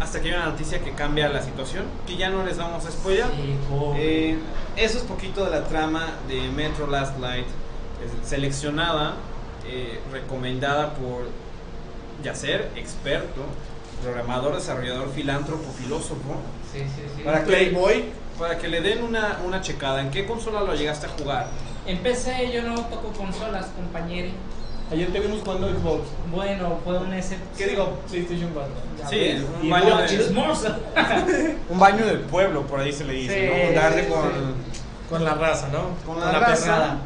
hasta 0.00 0.20
que 0.20 0.28
hay 0.28 0.34
una 0.34 0.46
noticia 0.46 0.78
que 0.80 0.92
cambia 0.92 1.28
la 1.28 1.42
situación, 1.42 1.84
que 2.06 2.16
ya 2.16 2.30
no 2.30 2.44
les 2.44 2.56
vamos 2.58 2.84
a 2.86 2.90
spoiler. 2.90 3.24
Sí. 3.26 3.56
Eh, 3.96 4.38
eso 4.76 4.98
es 4.98 5.04
poquito 5.04 5.44
de 5.44 5.50
la 5.50 5.64
trama 5.64 6.06
de 6.28 6.40
Metro 6.52 6.86
Last 6.86 7.18
Light, 7.18 7.46
seleccionada, 8.24 9.14
eh, 9.68 10.00
recomendada 10.12 10.94
por 10.94 11.28
Yacer, 12.22 12.70
experto, 12.76 13.42
programador, 14.02 14.54
desarrollador, 14.56 15.10
filántropo, 15.12 15.70
filósofo, 15.72 16.36
Sí, 16.72 16.80
sí, 16.80 17.02
sí. 17.16 17.22
para 17.22 17.40
que, 17.40 17.46
Playboy. 17.46 18.04
para 18.38 18.58
que 18.58 18.68
le 18.68 18.80
den 18.80 19.02
una, 19.04 19.38
una 19.46 19.60
checada. 19.60 20.00
¿En 20.00 20.10
qué 20.10 20.26
consola 20.26 20.62
lo 20.62 20.74
llegaste 20.74 21.06
a 21.06 21.10
jugar? 21.10 21.46
Empecé, 21.86 22.50
yo 22.52 22.62
no 22.62 22.74
toco 22.86 23.12
consolas, 23.12 23.66
compañero. 23.76 24.30
Ayer 24.90 25.12
te 25.12 25.20
vimos 25.20 25.40
jugando 25.44 25.68
Xbox. 25.68 26.08
Bueno, 26.30 26.78
fue 26.82 26.98
un 26.98 27.12
ese. 27.12 27.36
¿Qué 27.58 27.66
digo? 27.68 27.98
PlayStation 28.08 28.50
4. 28.54 28.72
Ya 28.98 29.08
Sí, 29.08 29.46
un 29.62 29.68
baño 29.70 29.96
de- 29.98 30.06
chismosa. 30.06 30.78
Un 31.68 31.78
baño 31.78 32.06
del 32.06 32.20
pueblo, 32.20 32.62
por 32.66 32.80
ahí 32.80 32.90
se 32.92 33.04
le 33.04 33.12
dice, 33.12 33.50
Sí, 33.68 33.74
¿no? 33.74 33.80
Darle 33.80 34.04
sí, 34.04 34.08
con, 34.10 34.30
Con 35.10 35.24
la 35.24 35.34
raza, 35.34 35.68
¿no? 35.68 35.90
con 36.06 36.18
la, 36.20 36.32
raza. 36.40 36.96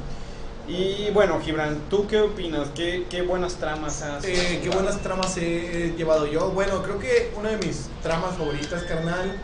Y 0.68 1.10
bueno, 1.12 1.40
Gibran, 1.40 1.80
¿tú 1.90 2.06
qué 2.06 2.20
opinas? 2.20 2.68
¿Qué, 2.74 3.04
qué 3.10 3.22
buenas 3.22 3.54
tramas 3.54 4.00
has? 4.02 4.24
Eh, 4.24 4.60
qué 4.62 4.70
buenas 4.70 4.98
tramas 5.00 5.36
he 5.36 5.92
llevado 5.96 6.26
yo. 6.26 6.50
Bueno, 6.50 6.82
creo 6.82 6.98
que 6.98 7.32
una 7.36 7.50
de 7.50 7.56
mis 7.66 7.88
tramas 8.02 8.36
favoritas, 8.36 8.84
carnal, 8.84 9.36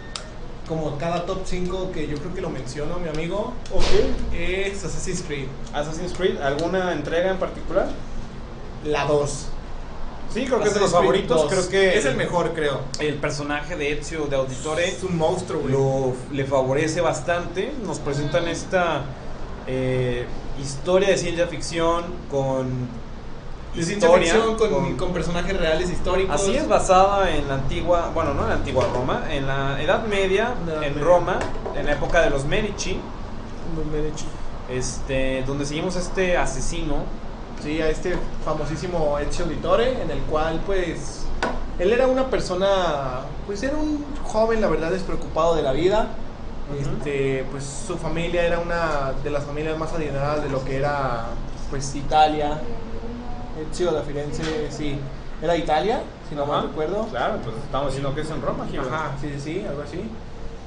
como 0.69 0.97
cada 0.97 1.27
top 1.27 1.41
5 1.45 1.91
que 1.93 2.07
yo 2.07 2.17
creo 2.19 2.35
que 2.35 2.41
lo 2.41 2.51
menciono, 2.51 2.99
mi 3.01 3.09
amigo, 3.09 3.53
Ok. 3.73 4.35
es 4.35 4.85
Assassin's 4.85 5.23
Creed. 5.23 5.49
Assassin's 5.75 6.13
Creed, 6.13 6.41
¿alguna 6.41 6.93
entrega 6.93 7.31
en 7.31 7.39
particular? 7.39 7.89
La 8.85 9.05
2. 9.07 9.47
Sí, 10.33 10.45
creo 10.45 10.61
que 10.61 10.69
es 10.69 10.75
de 10.75 10.81
los 10.81 10.93
favoritos. 10.93 11.43
2. 11.43 11.51
Creo 11.53 11.69
que 11.69 11.99
Es 11.99 12.05
el 12.05 12.15
mejor, 12.15 12.53
creo. 12.53 12.83
El 13.01 13.15
personaje 13.15 13.75
de 13.77 13.93
Ezio 13.93 14.27
de 14.27 14.37
Auditore 14.37 14.87
Es 14.89 15.03
un 15.03 15.17
monstruo, 15.17 15.63
güey. 15.63 15.73
lo, 15.73 16.13
le 16.33 16.45
favorece 16.45 17.01
bastante. 17.01 17.73
Nos 17.85 17.99
presentan 17.99 18.47
esta 18.47 19.05
eh, 19.67 20.27
historia 20.61 21.09
de 21.09 21.17
ciencia 21.17 21.47
ficción 21.47 22.05
con 22.31 22.67
De 23.75 23.83
ciencia 23.83 24.09
historia, 24.09 24.33
ficción 24.33 24.57
con, 24.57 24.71
con- 24.71 24.97
con 24.97 25.13
personajes 25.13 25.57
reales 25.57 25.91
históricos. 25.91 26.35
Así 26.35 26.57
es, 26.57 26.69
basada 26.69 27.31
en 27.35 27.47
la 27.49 27.55
antigua, 27.55 28.11
bueno, 28.15 28.35
no 28.35 28.43
en 28.43 28.49
la 28.49 28.55
antigua 28.57 28.87
Roma, 28.93 29.25
en 29.31 29.47
la 29.47 29.81
Edad 29.83 30.05
Media, 30.07 30.55
La 30.67 30.73
Edad 30.75 30.83
en 30.85 30.95
Media. 30.95 31.05
Roma, 31.07 31.39
en 31.77 31.87
la 31.87 31.93
época 31.93 32.21
de 32.23 32.31
los 32.31 32.45
Medici, 32.45 32.99
bien 33.93 34.07
hecho. 34.07 34.25
este, 34.71 35.43
donde 35.47 35.65
seguimos 35.67 35.97
a 35.97 36.01
este 36.01 36.37
asesino. 36.37 36.97
Sí, 37.63 37.81
a 37.83 37.89
este 37.89 38.17
famosísimo 38.45 39.19
Ezio 39.19 39.45
Auditore, 39.45 40.01
en 40.01 40.13
el 40.13 40.21
cual, 40.31 40.61
pues, 40.65 41.25
él 41.81 41.91
era 41.91 42.07
una 42.07 42.29
persona, 42.31 43.23
pues 43.47 43.63
era 43.65 43.77
un 43.77 44.05
joven, 44.25 44.61
la 44.61 44.69
verdad, 44.69 44.93
despreocupado 44.93 45.57
de 45.57 45.63
la 45.63 45.73
vida, 45.73 46.09
Este, 46.77 47.47
pues 47.51 47.65
su 47.65 47.97
familia 47.97 48.45
era 48.45 48.59
una 48.59 49.13
de 49.25 49.31
las 49.31 49.45
familias 49.45 49.79
más 49.79 49.93
adineradas 49.93 50.43
de 50.43 50.51
lo 50.51 50.65
que 50.65 50.77
era 50.77 51.27
pues 51.71 51.95
Italia. 51.95 52.61
Ezio 53.71 53.93
da 53.93 54.03
Firenze, 54.03 54.71
sí. 54.71 54.99
Era 55.43 55.57
Italia, 55.57 56.03
si 56.29 56.35
no 56.35 56.47
mal 56.47 56.69
recuerdo. 56.69 57.07
Claro, 57.07 57.39
pues 57.43 57.57
estamos 57.57 57.89
diciendo 57.89 58.15
que 58.15 58.23
es 58.23 58.31
en 58.31 58.43
Roma, 58.43 58.67
Gilbert. 58.71 58.93
Ajá, 58.93 59.13
sí, 59.21 59.31
sí, 59.35 59.41
sí, 59.41 59.65
algo 59.67 59.83
así. 59.83 60.03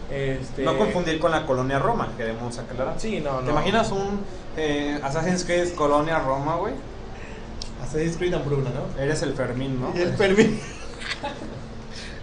Este, 0.10 0.64
No 0.64 0.78
confundir 0.78 1.20
con 1.20 1.32
la 1.32 1.46
colonia 1.46 1.80
Roma, 1.80 2.10
queremos 2.18 2.58
aclarar. 2.58 2.96
Sí, 2.98 3.22
no, 3.22 3.42
no. 3.42 3.46
¿Te 3.46 3.52
imaginas 3.52 3.92
un 3.92 4.22
eh, 4.58 5.00
Assassin's 5.04 5.46
Creed 5.46 5.74
Colonia 5.76 6.20
Roma, 6.20 6.56
güey? 6.56 6.74
Assassin's 7.84 8.18
Creed 8.18 8.34
Hambruna, 8.34 8.70
¿no? 8.72 9.02
Eres 9.02 9.22
el 9.24 9.34
Fermín, 9.34 9.80
¿no? 9.80 9.94
El 9.94 10.14
Fermín. 10.16 10.60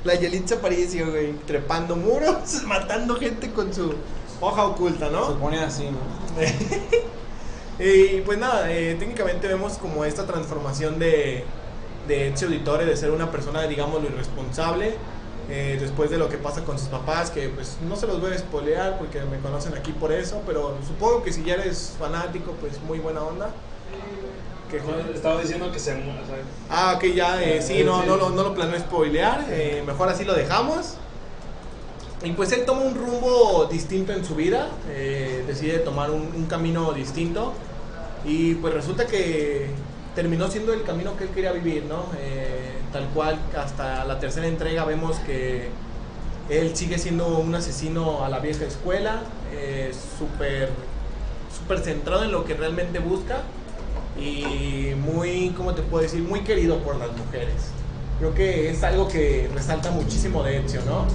La 0.04 0.14
Yelitza 0.14 0.56
Aparicio, 0.56 1.10
güey, 1.10 1.32
trepando 1.46 1.96
muros, 1.96 2.62
matando 2.66 3.16
gente 3.16 3.50
con 3.52 3.72
su 3.74 3.94
hoja 4.40 4.64
oculta, 4.64 5.06
Se 5.06 5.12
¿no? 5.12 5.38
pone 5.38 5.58
así, 5.58 5.84
¿no? 5.90 5.98
y 7.84 8.20
pues 8.22 8.38
nada, 8.38 8.70
eh, 8.72 8.96
técnicamente 8.98 9.48
vemos 9.48 9.74
como 9.74 10.04
esta 10.04 10.26
transformación 10.26 10.98
de, 10.98 11.44
de 12.06 12.28
Ezio 12.28 12.48
Auditore, 12.48 12.84
de 12.84 12.96
ser 12.96 13.10
una 13.10 13.30
persona, 13.30 13.62
digamos, 13.66 14.02
irresponsable, 14.04 14.94
eh, 15.50 15.78
después 15.80 16.10
de 16.10 16.18
lo 16.18 16.28
que 16.28 16.38
pasa 16.38 16.64
con 16.64 16.78
sus 16.78 16.88
papás, 16.88 17.30
que 17.30 17.48
pues 17.48 17.78
no 17.88 17.96
se 17.96 18.06
los 18.06 18.20
voy 18.20 18.32
a 18.32 18.38
spoilear 18.38 18.98
porque 18.98 19.20
me 19.22 19.38
conocen 19.38 19.74
aquí 19.74 19.92
por 19.92 20.12
eso, 20.12 20.42
pero 20.46 20.76
supongo 20.86 21.22
que 21.22 21.32
si 21.32 21.42
ya 21.42 21.54
eres 21.54 21.94
fanático, 21.98 22.52
pues 22.60 22.80
muy 22.82 22.98
buena 22.98 23.22
onda. 23.22 23.50
Que 24.70 24.80
No, 24.80 24.98
Estaba 25.14 25.40
diciendo 25.40 25.72
que 25.72 25.78
se 25.78 25.94
mu- 25.94 26.10
o 26.10 26.26
sea, 26.26 26.36
Ah, 26.70 26.94
ok, 26.96 27.04
ya, 27.14 27.42
eh, 27.42 27.62
sí, 27.62 27.82
no, 27.84 28.04
no, 28.04 28.16
lo- 28.16 28.30
no 28.30 28.42
lo 28.42 28.54
planeo 28.54 28.78
spoilear, 28.78 29.46
eh, 29.50 29.82
mejor 29.86 30.08
así 30.10 30.24
lo 30.24 30.34
dejamos. 30.34 30.94
Y 32.22 32.32
pues 32.32 32.52
él 32.52 32.64
toma 32.66 32.82
un 32.82 32.94
rumbo 32.94 33.66
distinto 33.70 34.12
en 34.12 34.24
su 34.24 34.34
vida, 34.34 34.68
eh, 34.90 35.44
decide 35.46 35.78
tomar 35.78 36.10
un, 36.10 36.20
un 36.34 36.46
camino 36.46 36.92
distinto 36.92 37.52
y 38.24 38.54
pues 38.56 38.74
resulta 38.74 39.06
que 39.06 39.70
terminó 40.16 40.48
siendo 40.50 40.72
el 40.74 40.82
camino 40.82 41.16
que 41.16 41.24
él 41.24 41.30
quería 41.30 41.52
vivir, 41.52 41.84
¿no? 41.84 42.06
Eh, 42.20 42.72
tal 42.92 43.06
cual, 43.14 43.38
hasta 43.56 44.04
la 44.04 44.18
tercera 44.18 44.48
entrega 44.48 44.84
vemos 44.84 45.16
que 45.20 45.68
él 46.50 46.74
sigue 46.76 46.98
siendo 46.98 47.38
un 47.38 47.54
asesino 47.54 48.24
a 48.24 48.28
la 48.28 48.40
vieja 48.40 48.64
escuela, 48.64 49.20
eh, 49.52 49.92
súper 50.18 50.70
súper 51.56 51.78
centrado 51.80 52.24
en 52.24 52.32
lo 52.32 52.44
que 52.44 52.54
realmente 52.54 52.98
busca 52.98 53.42
y 54.20 54.94
muy, 54.94 55.50
¿cómo 55.56 55.74
te 55.74 55.82
puedo 55.82 56.02
decir? 56.02 56.22
Muy 56.22 56.40
querido 56.40 56.78
por 56.78 56.96
las 56.96 57.10
mujeres. 57.16 57.70
Creo 58.18 58.34
que 58.34 58.70
es 58.70 58.82
algo 58.82 59.08
que 59.08 59.48
resalta 59.54 59.90
muchísimo 59.90 60.42
de 60.42 60.58
Ezio, 60.58 60.80
¿no? 60.84 61.06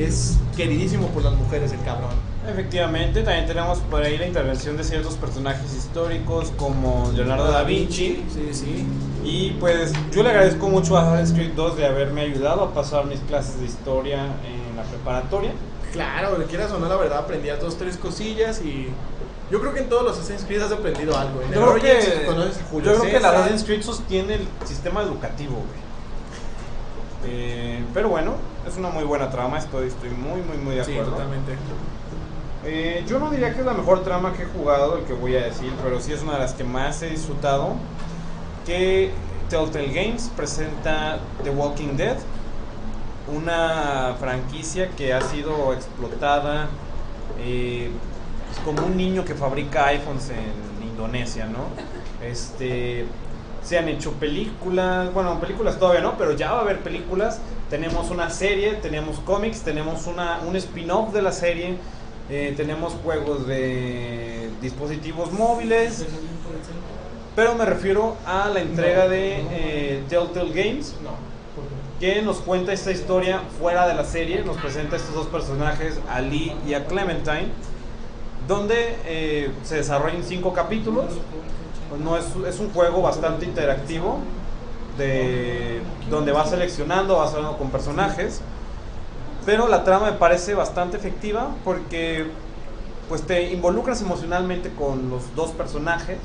Es 0.00 0.38
queridísimo 0.56 1.08
por 1.08 1.24
las 1.24 1.34
mujeres 1.34 1.72
el 1.72 1.82
cabrón. 1.82 2.12
Efectivamente, 2.48 3.22
también 3.22 3.46
tenemos 3.46 3.78
por 3.78 4.02
ahí 4.02 4.18
la 4.18 4.26
intervención 4.26 4.76
de 4.76 4.84
ciertos 4.84 5.14
personajes 5.14 5.74
históricos 5.74 6.52
como 6.56 7.10
Leonardo 7.14 7.50
da 7.50 7.64
Vinci. 7.64 8.22
Sí, 8.32 8.48
sí. 8.52 8.86
Y 9.24 9.52
pues 9.58 9.92
yo 10.12 10.22
le 10.22 10.28
agradezco 10.28 10.68
mucho 10.68 10.96
a 10.96 11.02
Assassin's 11.02 11.32
Creed 11.32 11.52
2 11.56 11.76
de 11.76 11.86
haberme 11.86 12.20
ayudado 12.20 12.62
a 12.62 12.74
pasar 12.74 13.06
mis 13.06 13.20
clases 13.20 13.58
de 13.58 13.66
historia 13.66 14.24
en 14.24 14.76
la 14.76 14.82
preparatoria. 14.82 15.52
Claro, 15.92 16.36
quieras 16.48 16.70
o 16.72 16.78
no, 16.78 16.88
la 16.88 16.96
verdad, 16.96 17.18
aprendías 17.18 17.60
dos, 17.60 17.78
tres 17.78 17.96
cosillas 17.96 18.60
y 18.60 18.88
yo 19.54 19.60
creo 19.60 19.72
que 19.72 19.80
en 19.82 19.88
todos 19.88 20.02
los 20.02 20.18
Assassin's 20.18 20.42
Creed 20.44 20.62
has 20.62 20.72
aprendido 20.72 21.16
algo. 21.16 21.40
En 21.40 21.46
el 21.46 21.54
Yo 21.54 21.74
creo 21.74 21.80
que, 21.80 22.26
conoces 22.26 22.60
a 22.60 22.64
Julio 22.64 22.92
yo 22.92 22.98
creo 22.98 23.12
que 23.12 23.20
la. 23.20 23.28
Assassin's 23.28 23.62
Creed 23.62 23.82
sostiene 23.82 24.34
el 24.34 24.48
sistema 24.64 25.00
educativo, 25.02 25.52
güey. 25.54 25.84
Eh, 27.32 27.84
pero 27.94 28.08
bueno, 28.08 28.32
es 28.66 28.76
una 28.76 28.88
muy 28.88 29.04
buena 29.04 29.30
trama, 29.30 29.58
estoy, 29.58 29.86
estoy 29.86 30.10
muy, 30.10 30.42
muy, 30.42 30.56
muy 30.56 30.74
de 30.74 30.84
Sí, 30.84 30.90
acuerdo. 30.94 31.12
totalmente. 31.12 31.52
Eh, 32.64 33.04
yo 33.06 33.20
no 33.20 33.30
diría 33.30 33.54
que 33.54 33.60
es 33.60 33.66
la 33.66 33.74
mejor 33.74 34.02
trama 34.02 34.32
que 34.32 34.42
he 34.42 34.46
jugado, 34.46 34.98
el 34.98 35.04
que 35.04 35.12
voy 35.12 35.36
a 35.36 35.44
decir, 35.44 35.72
pero 35.84 36.00
sí 36.00 36.12
es 36.12 36.22
una 36.22 36.32
de 36.32 36.40
las 36.40 36.54
que 36.54 36.64
más 36.64 37.00
he 37.02 37.10
disfrutado. 37.10 37.74
Que 38.66 39.12
Telltale 39.50 39.92
Games 39.92 40.32
presenta 40.36 41.20
The 41.44 41.50
Walking 41.50 41.96
Dead, 41.96 42.16
una 43.32 44.16
franquicia 44.18 44.88
que 44.96 45.12
ha 45.12 45.20
sido 45.20 45.72
explotada 45.72 46.66
eh, 47.38 47.92
como 48.64 48.86
un 48.86 48.96
niño 48.96 49.24
que 49.24 49.34
fabrica 49.34 49.86
iPhones 49.86 50.30
en 50.30 50.88
Indonesia, 50.88 51.46
¿no? 51.46 51.66
Este, 52.24 53.06
se 53.62 53.78
han 53.78 53.88
hecho 53.88 54.12
películas, 54.12 55.12
bueno, 55.12 55.40
películas 55.40 55.78
todavía 55.78 56.02
no, 56.02 56.16
pero 56.18 56.32
ya 56.32 56.52
va 56.52 56.58
a 56.58 56.60
haber 56.62 56.80
películas. 56.80 57.40
Tenemos 57.70 58.10
una 58.10 58.30
serie, 58.30 58.74
tenemos 58.74 59.18
cómics, 59.20 59.62
tenemos 59.62 60.06
una, 60.06 60.40
un 60.46 60.54
spin-off 60.56 61.12
de 61.12 61.22
la 61.22 61.32
serie, 61.32 61.76
eh, 62.30 62.54
tenemos 62.56 62.92
juegos 63.02 63.46
de 63.46 64.50
dispositivos 64.60 65.32
móviles, 65.32 66.04
pero 67.34 67.54
me 67.54 67.64
refiero 67.64 68.16
a 68.26 68.48
la 68.48 68.60
entrega 68.60 69.08
de 69.08 69.44
eh, 69.50 70.02
Telltale 70.08 70.52
Games, 70.52 70.94
que 71.98 72.22
nos 72.22 72.38
cuenta 72.38 72.72
esta 72.72 72.92
historia 72.92 73.40
fuera 73.58 73.88
de 73.88 73.94
la 73.94 74.04
serie, 74.04 74.42
nos 74.44 74.56
presenta 74.58 74.96
estos 74.96 75.14
dos 75.14 75.26
personajes, 75.26 75.98
a 76.10 76.20
Lee 76.20 76.54
y 76.66 76.74
a 76.74 76.86
Clementine, 76.86 77.48
donde 78.46 78.96
eh, 79.06 79.50
se 79.62 79.76
desarrollan 79.76 80.22
cinco 80.22 80.52
capítulos. 80.52 81.06
No 82.02 82.16
es, 82.16 82.26
es 82.48 82.58
un 82.58 82.70
juego 82.70 83.02
bastante 83.02 83.46
interactivo, 83.46 84.18
de, 84.98 85.80
donde 86.10 86.32
vas 86.32 86.50
seleccionando, 86.50 87.18
vas 87.18 87.34
hablando 87.34 87.56
con 87.56 87.70
personajes, 87.70 88.40
pero 89.46 89.68
la 89.68 89.84
trama 89.84 90.10
me 90.10 90.16
parece 90.16 90.54
bastante 90.54 90.96
efectiva 90.96 91.50
porque 91.64 92.26
pues 93.08 93.22
te 93.22 93.52
involucras 93.52 94.00
emocionalmente 94.00 94.70
con 94.70 95.10
los 95.10 95.34
dos 95.36 95.50
personajes 95.50 96.18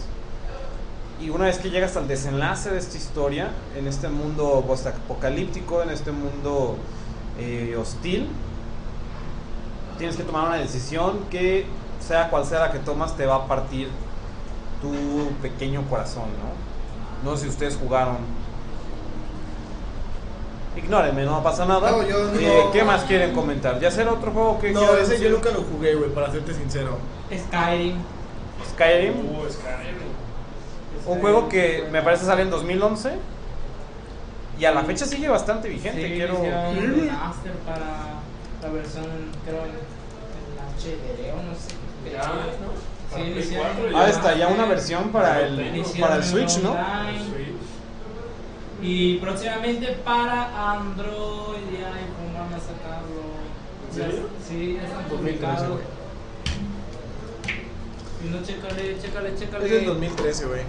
y 1.22 1.30
una 1.30 1.46
vez 1.46 1.60
que 1.60 1.70
llegas 1.70 1.98
al 1.98 2.08
desenlace 2.08 2.70
de 2.70 2.80
esta 2.80 2.96
historia, 2.96 3.50
en 3.78 3.88
este 3.88 4.08
mundo 4.08 4.64
post-apocalíptico, 4.66 5.84
en 5.84 5.90
este 5.90 6.12
mundo 6.12 6.78
eh, 7.38 7.76
hostil, 7.78 8.28
tienes 9.98 10.16
que 10.16 10.24
tomar 10.24 10.48
una 10.48 10.56
decisión 10.56 11.20
que, 11.30 11.66
sea 12.10 12.28
cual 12.32 12.44
sea 12.44 12.60
la 12.60 12.72
que 12.72 12.80
tomas, 12.80 13.16
te 13.16 13.28
va 13.28 13.36
a 13.36 13.46
partir 13.48 13.88
tu 14.82 14.92
pequeño 15.44 15.84
corazón, 15.88 16.24
¿no? 16.24 17.30
No 17.30 17.38
sé 17.38 17.44
si 17.44 17.50
ustedes 17.50 17.78
jugaron. 17.78 18.18
Ignórenme, 20.76 21.24
no 21.26 21.44
pasa 21.44 21.68
nada. 21.68 21.92
No, 21.92 22.02
yo 22.08 22.32
no. 22.32 22.40
Eh, 22.40 22.64
¿Qué 22.74 22.84
más 22.84 23.04
quieren 23.04 23.32
comentar? 23.34 23.80
¿Ya 23.80 23.92
será 23.92 24.14
otro 24.14 24.32
juego 24.32 24.60
que 24.60 24.72
No, 24.72 24.96
ese 24.96 25.22
yo 25.22 25.30
nunca 25.30 25.52
lo 25.52 25.62
jugué, 25.62 25.94
güey, 25.94 26.10
para 26.10 26.32
serte 26.32 26.54
sincero. 26.56 26.98
Skyrim. 27.32 27.98
Skyrim. 28.72 29.14
Uh, 29.14 29.52
Skyrim. 29.52 30.10
Un 31.06 31.20
juego 31.20 31.48
que 31.48 31.88
me 31.92 32.02
parece 32.02 32.26
sale 32.26 32.42
en 32.42 32.50
2011 32.50 33.12
y 34.58 34.66
a 34.66 34.72
la 34.72 34.84
fecha 34.84 35.06
sigue 35.06 35.30
bastante 35.30 35.70
vigente. 35.70 36.08
Sí, 36.08 36.14
Quiero... 36.16 36.40
un 36.40 36.76
remaster 36.76 37.54
para 37.68 38.20
la 38.64 38.70
versión, 38.74 39.06
creo, 39.46 39.64
en 39.64 39.78
HD 40.76 41.34
o 41.34 41.44
no 41.44 41.54
sé. 41.54 41.79
Ya, 42.12 42.20
¿no? 42.28 42.70
Sí, 43.10 43.12
Para 43.12 43.24
le 43.24 43.32
Play 43.32 43.44
hicieron- 43.44 43.68
4 43.78 43.98
Ah, 43.98 44.10
está 44.10 44.36
ya 44.38 44.48
una 44.48 44.66
versión 44.66 45.10
para 45.12 45.42
el, 45.46 45.84
para 46.00 46.16
el 46.18 46.24
Switch, 46.24 46.58
¿no? 46.60 46.76
Y 48.82 49.18
próximamente 49.18 49.88
para 50.06 50.72
Android 50.72 51.60
y 51.72 51.76
iPhone 51.78 52.34
van 52.34 52.54
a 52.54 52.60
sacarlo. 52.60 53.24
¿En 53.90 53.96
serio? 53.96 54.30
Sí, 54.48 54.78
ya 54.80 54.88
están 54.88 55.10
2013, 55.10 55.66
publicados. 55.66 55.80
no, 58.32 58.44
chécale, 58.44 58.98
chécale, 59.02 59.36
chécale. 59.36 59.66
Es 59.66 59.72
del 59.72 59.86
2013, 59.86 60.46
güey. 60.46 60.62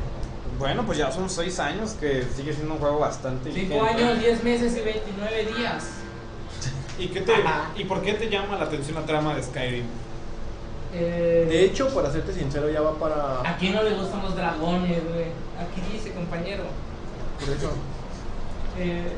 Bueno, 0.59 0.85
pues 0.85 0.99
ya 0.99 1.11
son 1.13 1.31
6 1.31 1.59
años 1.61 1.93
que 2.01 2.25
sigue 2.37 2.53
siendo 2.53 2.75
un 2.75 2.81
juego 2.81 2.99
bastante 2.99 3.53
5 3.53 3.75
vigente. 3.75 4.03
años, 4.05 4.19
10 4.21 4.45
meses 4.45 4.77
y 4.77 4.81
29 4.81 5.49
días. 5.57 5.85
¿Y, 6.99 7.09
qué 7.09 7.21
te, 7.21 7.33
¿Y 7.77 7.85
por 7.85 8.03
qué 8.03 8.15
te 8.15 8.29
llama 8.29 8.57
la 8.59 8.65
atención 8.65 8.97
la 8.97 9.07
trama 9.07 9.35
de 9.35 9.43
Skyrim? 9.43 9.85
Eh, 10.93 11.47
De 11.49 11.65
hecho, 11.65 11.89
para 11.95 12.11
serte 12.11 12.33
sincero, 12.33 12.69
ya 12.71 12.81
va 12.81 12.95
para. 12.95 13.41
¿A 13.49 13.57
quién 13.57 13.75
no 13.75 13.83
le 13.83 13.95
gustan 13.95 14.23
los 14.23 14.35
dragones, 14.35 15.03
güey? 15.05 15.27
Aquí 15.59 15.81
dice, 15.93 16.13
compañero. 16.13 16.65
Por 17.39 17.49
eso. 17.49 17.71
Eh, 18.79 19.13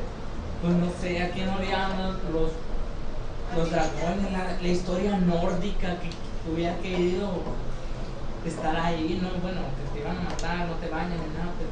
pues 0.61 0.73
no 0.75 0.87
sé, 1.01 1.21
¿a 1.21 1.31
quién 1.31 1.47
no 1.47 1.59
le 1.59 1.67
llaman 1.67 2.17
los, 2.31 2.51
los 3.57 3.71
dragones? 3.71 4.31
La, 4.31 4.57
la 4.61 4.67
historia 4.67 5.17
nórdica 5.17 5.97
que 5.99 6.09
hubiera 6.51 6.77
querido 6.77 7.29
estar 8.45 8.75
ahí, 8.75 9.19
¿no? 9.21 9.29
Bueno, 9.41 9.61
que 9.75 9.93
te 9.93 9.99
iban 10.05 10.17
a 10.17 10.21
matar, 10.29 10.67
no 10.67 10.73
te 10.75 10.89
bañan 10.89 11.11
ni 11.11 11.37
nada, 11.37 11.51
pero 11.57 11.69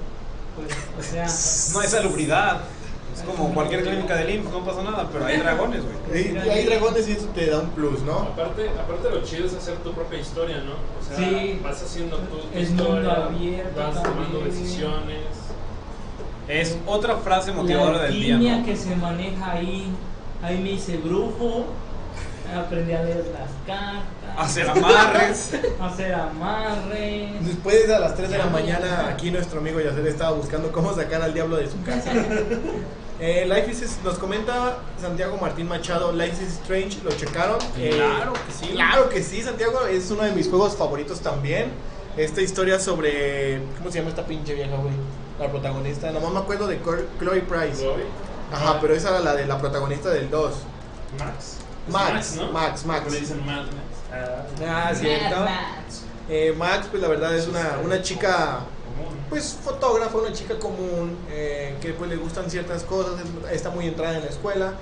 pues, 0.55 0.77
o 0.97 1.11
sea... 1.11 1.25
No 1.73 1.79
hay 1.79 1.87
salubridad. 1.87 2.61
Es 3.21 3.27
como 3.37 3.53
cualquier 3.53 3.83
clínica 3.83 4.15
de 4.15 4.33
IMSS, 4.33 4.51
no 4.51 4.65
pasa 4.65 4.81
nada, 4.83 5.07
pero 5.11 5.25
hay 5.25 5.37
dragones, 5.37 5.81
güey. 5.83 6.33
Y, 6.33 6.37
hay 6.37 6.65
dragones 6.65 7.07
y 7.07 7.11
eso 7.11 7.27
te 7.35 7.45
da 7.51 7.59
un 7.59 7.69
plus, 7.69 8.01
¿no? 8.01 8.19
Aparte, 8.19 8.69
aparte 8.69 9.09
lo 9.11 9.21
chido 9.23 9.45
es 9.45 9.53
hacer 9.53 9.75
tu 9.77 9.91
propia 9.93 10.19
historia, 10.19 10.57
¿no? 10.57 10.71
O 10.99 11.03
sea, 11.07 11.17
Sí. 11.29 11.59
vas 11.63 11.81
haciendo 11.83 12.17
tu, 12.17 12.37
tu 12.37 12.57
Es 12.57 12.69
mundo 12.69 12.83
historia, 12.83 13.25
abierto 13.25 13.79
vas 13.79 13.93
tomando 14.03 14.23
también. 14.39 14.43
decisiones. 14.45 15.25
Es 16.47 16.77
otra 16.87 17.17
frase 17.17 17.51
La 17.51 17.57
motivadora 17.57 18.03
del 18.03 18.19
día, 18.19 18.33
alquimia 18.35 18.57
¿no? 18.57 18.65
que 18.65 18.75
se 18.75 18.95
maneja 18.95 19.51
ahí, 19.51 19.85
ahí 20.41 20.57
me 20.59 20.71
hice 20.71 20.97
brujo, 20.97 21.65
Aprendí 22.55 22.93
a 22.93 23.03
leer 23.03 23.25
las 23.33 23.49
cartas. 23.65 24.05
Hacer 24.37 24.69
amarres. 24.69 25.51
Hacer 25.79 26.13
amarres. 26.13 27.45
Después 27.45 27.89
a 27.89 27.99
las 27.99 28.15
3 28.15 28.29
de 28.29 28.37
la 28.37 28.45
mañana, 28.47 29.07
aquí 29.09 29.31
nuestro 29.31 29.59
amigo 29.59 29.79
Yacer 29.79 30.05
estaba 30.07 30.31
buscando 30.31 30.71
cómo 30.71 30.93
sacar 30.93 31.21
al 31.21 31.33
diablo 31.33 31.57
de 31.57 31.69
su 31.69 31.81
casa. 31.83 32.11
Eh, 33.23 33.45
Life 33.45 33.69
is, 33.69 33.99
nos 34.03 34.17
comenta 34.17 34.79
Santiago 34.99 35.37
Martín 35.39 35.67
Machado, 35.67 36.11
Life 36.11 36.43
is 36.43 36.53
Strange, 36.53 37.01
¿lo 37.03 37.11
checaron? 37.11 37.59
Eh, 37.77 37.91
Claro 37.93 38.33
que 38.33 38.51
sí. 38.51 38.71
Claro 38.73 39.09
que 39.09 39.21
sí, 39.21 39.43
Santiago 39.43 39.85
es 39.85 40.09
uno 40.09 40.23
de 40.23 40.31
mis 40.31 40.49
juegos 40.49 40.75
favoritos 40.75 41.19
también. 41.19 41.67
Esta 42.17 42.41
historia 42.41 42.79
sobre. 42.79 43.61
¿Cómo 43.77 43.91
se 43.91 43.99
llama 43.99 44.09
esta 44.09 44.25
pinche 44.25 44.55
vieja, 44.55 44.75
güey? 44.75 44.95
La 45.39 45.51
protagonista. 45.51 46.09
Nomás 46.09 46.31
me 46.31 46.39
acuerdo 46.39 46.65
de 46.65 46.79
Chloe 46.81 47.41
Price. 47.41 47.83
Chloe. 47.83 48.05
Ajá, 48.51 48.79
pero 48.81 48.95
esa 48.95 49.09
era 49.09 49.19
la 49.19 49.35
de 49.35 49.45
la 49.45 49.59
protagonista 49.59 50.09
del 50.09 50.27
2. 50.31 50.53
Max. 51.19 51.57
Es 51.87 51.93
Max, 51.93 52.35
¿no? 52.37 52.51
Max, 52.51 52.85
Max. 52.85 53.11
Le 53.11 53.19
dicen 53.19 53.45
Max. 53.45 53.67
Ah, 54.13 54.43
Ah, 54.89 54.93
cierto. 54.93 55.45
Eh, 56.29 56.53
Max, 56.57 56.87
pues 56.89 57.01
la 57.01 57.07
verdad 57.09 57.35
es 57.35 57.47
una, 57.47 57.77
una 57.83 58.01
chica 58.01 58.59
común. 58.85 59.17
pues 59.29 59.57
fotógrafa, 59.63 60.17
una 60.17 60.31
chica 60.33 60.57
común, 60.59 61.17
eh, 61.29 61.75
que 61.81 61.93
pues 61.93 62.09
le 62.09 62.17
gustan 62.17 62.49
ciertas 62.49 62.83
cosas, 62.83 63.13
es- 63.21 63.51
está 63.53 63.69
muy 63.69 63.87
entrada 63.87 64.15
en 64.17 64.23
la 64.23 64.29
escuela. 64.29 64.73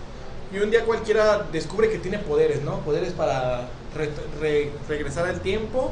Y 0.51 0.57
un 0.59 0.71
día 0.71 0.83
cualquiera 0.85 1.45
descubre 1.51 1.89
que 1.89 1.99
tiene 1.99 2.17
poderes, 2.19 2.63
¿no? 2.63 2.79
Poderes 2.79 3.13
para 3.13 3.67
re- 3.95 4.09
re- 4.41 4.71
regresar 4.87 5.25
al 5.27 5.39
tiempo 5.41 5.91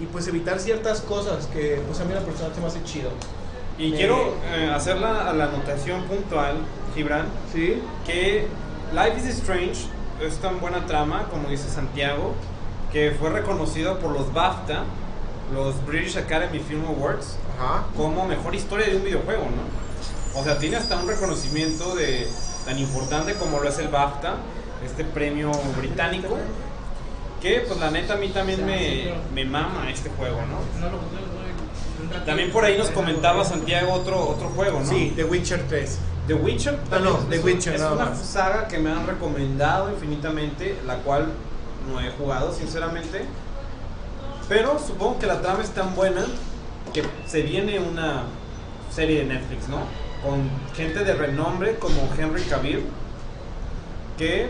y 0.00 0.06
pues 0.06 0.26
evitar 0.28 0.58
ciertas 0.58 1.00
cosas 1.00 1.46
que 1.46 1.80
pues 1.86 2.00
a 2.00 2.04
mí 2.04 2.12
la 2.12 2.20
persona 2.20 2.52
se 2.54 2.60
me 2.60 2.66
hace 2.66 2.82
chido. 2.84 3.10
Y 3.78 3.90
Me- 3.90 3.96
quiero 3.96 4.34
eh, 4.52 4.70
hacer 4.74 4.96
la, 4.98 5.32
la 5.32 5.44
anotación 5.44 6.02
puntual, 6.04 6.56
Gibran, 6.94 7.26
¿Sí? 7.52 7.80
que 8.04 8.46
Life 8.92 9.18
is 9.20 9.26
Strange 9.38 9.86
es 10.20 10.38
tan 10.38 10.60
buena 10.60 10.86
trama, 10.86 11.28
como 11.30 11.48
dice 11.48 11.68
Santiago, 11.68 12.34
que 12.92 13.14
fue 13.18 13.30
reconocido 13.30 13.98
por 13.98 14.12
los 14.12 14.32
BAFTA, 14.32 14.84
los 15.52 15.84
British 15.86 16.16
Academy 16.16 16.60
Film 16.60 16.84
Awards, 16.86 17.36
Ajá. 17.58 17.84
como 17.96 18.26
mejor 18.26 18.54
historia 18.54 18.88
de 18.88 18.96
un 18.96 19.04
videojuego, 19.04 19.44
¿no? 19.44 20.40
O 20.40 20.44
sea, 20.44 20.58
tiene 20.58 20.76
hasta 20.76 20.96
un 20.96 21.08
reconocimiento 21.08 21.94
de 21.94 22.28
tan 22.64 22.78
importante 22.78 23.34
como 23.34 23.60
lo 23.60 23.68
es 23.68 23.78
el 23.78 23.88
BAFTA, 23.88 24.34
este 24.84 25.04
premio 25.04 25.50
británico, 25.78 26.36
que 27.40 27.60
pues 27.66 27.78
la 27.78 27.90
neta 27.90 28.14
a 28.14 28.16
mí 28.16 28.28
también 28.28 28.64
me, 28.66 29.14
me 29.34 29.44
mama 29.44 29.90
este 29.90 30.10
juego, 30.10 30.38
¿no? 30.46 30.58
También 32.24 32.50
por 32.50 32.64
ahí 32.64 32.76
nos 32.76 32.90
comentaba 32.90 33.44
Santiago 33.44 33.92
otro, 33.92 34.28
otro 34.28 34.48
juego, 34.50 34.80
¿no? 34.80 34.86
Sí, 34.86 35.12
The 35.16 35.24
Witcher 35.24 35.64
3. 35.68 35.98
The 36.26 36.34
Witcher. 36.34 36.78
Ah, 36.90 36.98
no, 36.98 37.12
también 37.12 37.28
The 37.30 37.36
es, 37.36 37.44
Witcher, 37.44 37.74
es 37.74 37.80
una 37.82 37.94
más. 38.06 38.18
saga 38.18 38.68
que 38.68 38.78
me 38.78 38.90
han 38.90 39.06
recomendado 39.06 39.90
infinitamente, 39.90 40.76
la 40.86 40.96
cual 40.98 41.28
no 41.90 42.00
he 42.00 42.10
jugado, 42.10 42.52
sinceramente. 42.52 43.24
Pero 44.48 44.78
supongo 44.78 45.18
que 45.18 45.26
la 45.26 45.40
trama 45.40 45.62
es 45.62 45.70
tan 45.70 45.94
buena 45.94 46.24
que 46.92 47.04
se 47.26 47.42
viene 47.42 47.78
una 47.80 48.24
serie 48.92 49.20
de 49.20 49.26
Netflix, 49.26 49.68
¿no? 49.68 49.78
Con 50.22 50.48
gente 50.76 51.04
de 51.04 51.14
renombre 51.14 51.76
como 51.78 52.08
Henry 52.18 52.42
Cavill, 52.42 52.84
que 54.16 54.48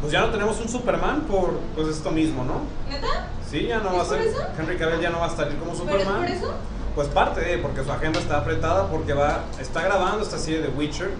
pues 0.00 0.12
ya 0.12 0.20
no 0.22 0.30
tenemos 0.30 0.60
un 0.60 0.68
Superman 0.68 1.22
por 1.22 1.58
pues 1.76 1.88
esto 1.88 2.10
mismo, 2.10 2.44
¿no? 2.44 2.62
¿Neta? 2.90 3.28
Sí, 3.52 3.66
ya 3.68 3.78
no 3.78 3.90
¿Es 3.90 3.96
va 3.98 4.02
a 4.02 4.04
ser. 4.06 4.20
eso? 4.22 4.38
Henry 4.58 4.76
Cavill 4.76 5.00
ya 5.00 5.10
no 5.10 5.20
va 5.20 5.26
a 5.26 5.30
salir 5.36 5.56
como 5.58 5.72
¿Pero 5.72 5.84
es 5.84 6.02
Superman. 6.02 6.16
por 6.22 6.30
eso? 6.30 6.54
Pues 6.96 7.08
parte 7.08 7.40
de, 7.42 7.58
porque 7.58 7.84
su 7.84 7.92
agenda 7.92 8.18
está 8.18 8.38
apretada, 8.38 8.88
porque 8.88 9.12
va, 9.12 9.44
está 9.60 9.82
grabando 9.82 10.22
esta 10.22 10.38
serie 10.38 10.60
de 10.62 10.68
Witcher, 10.68 11.10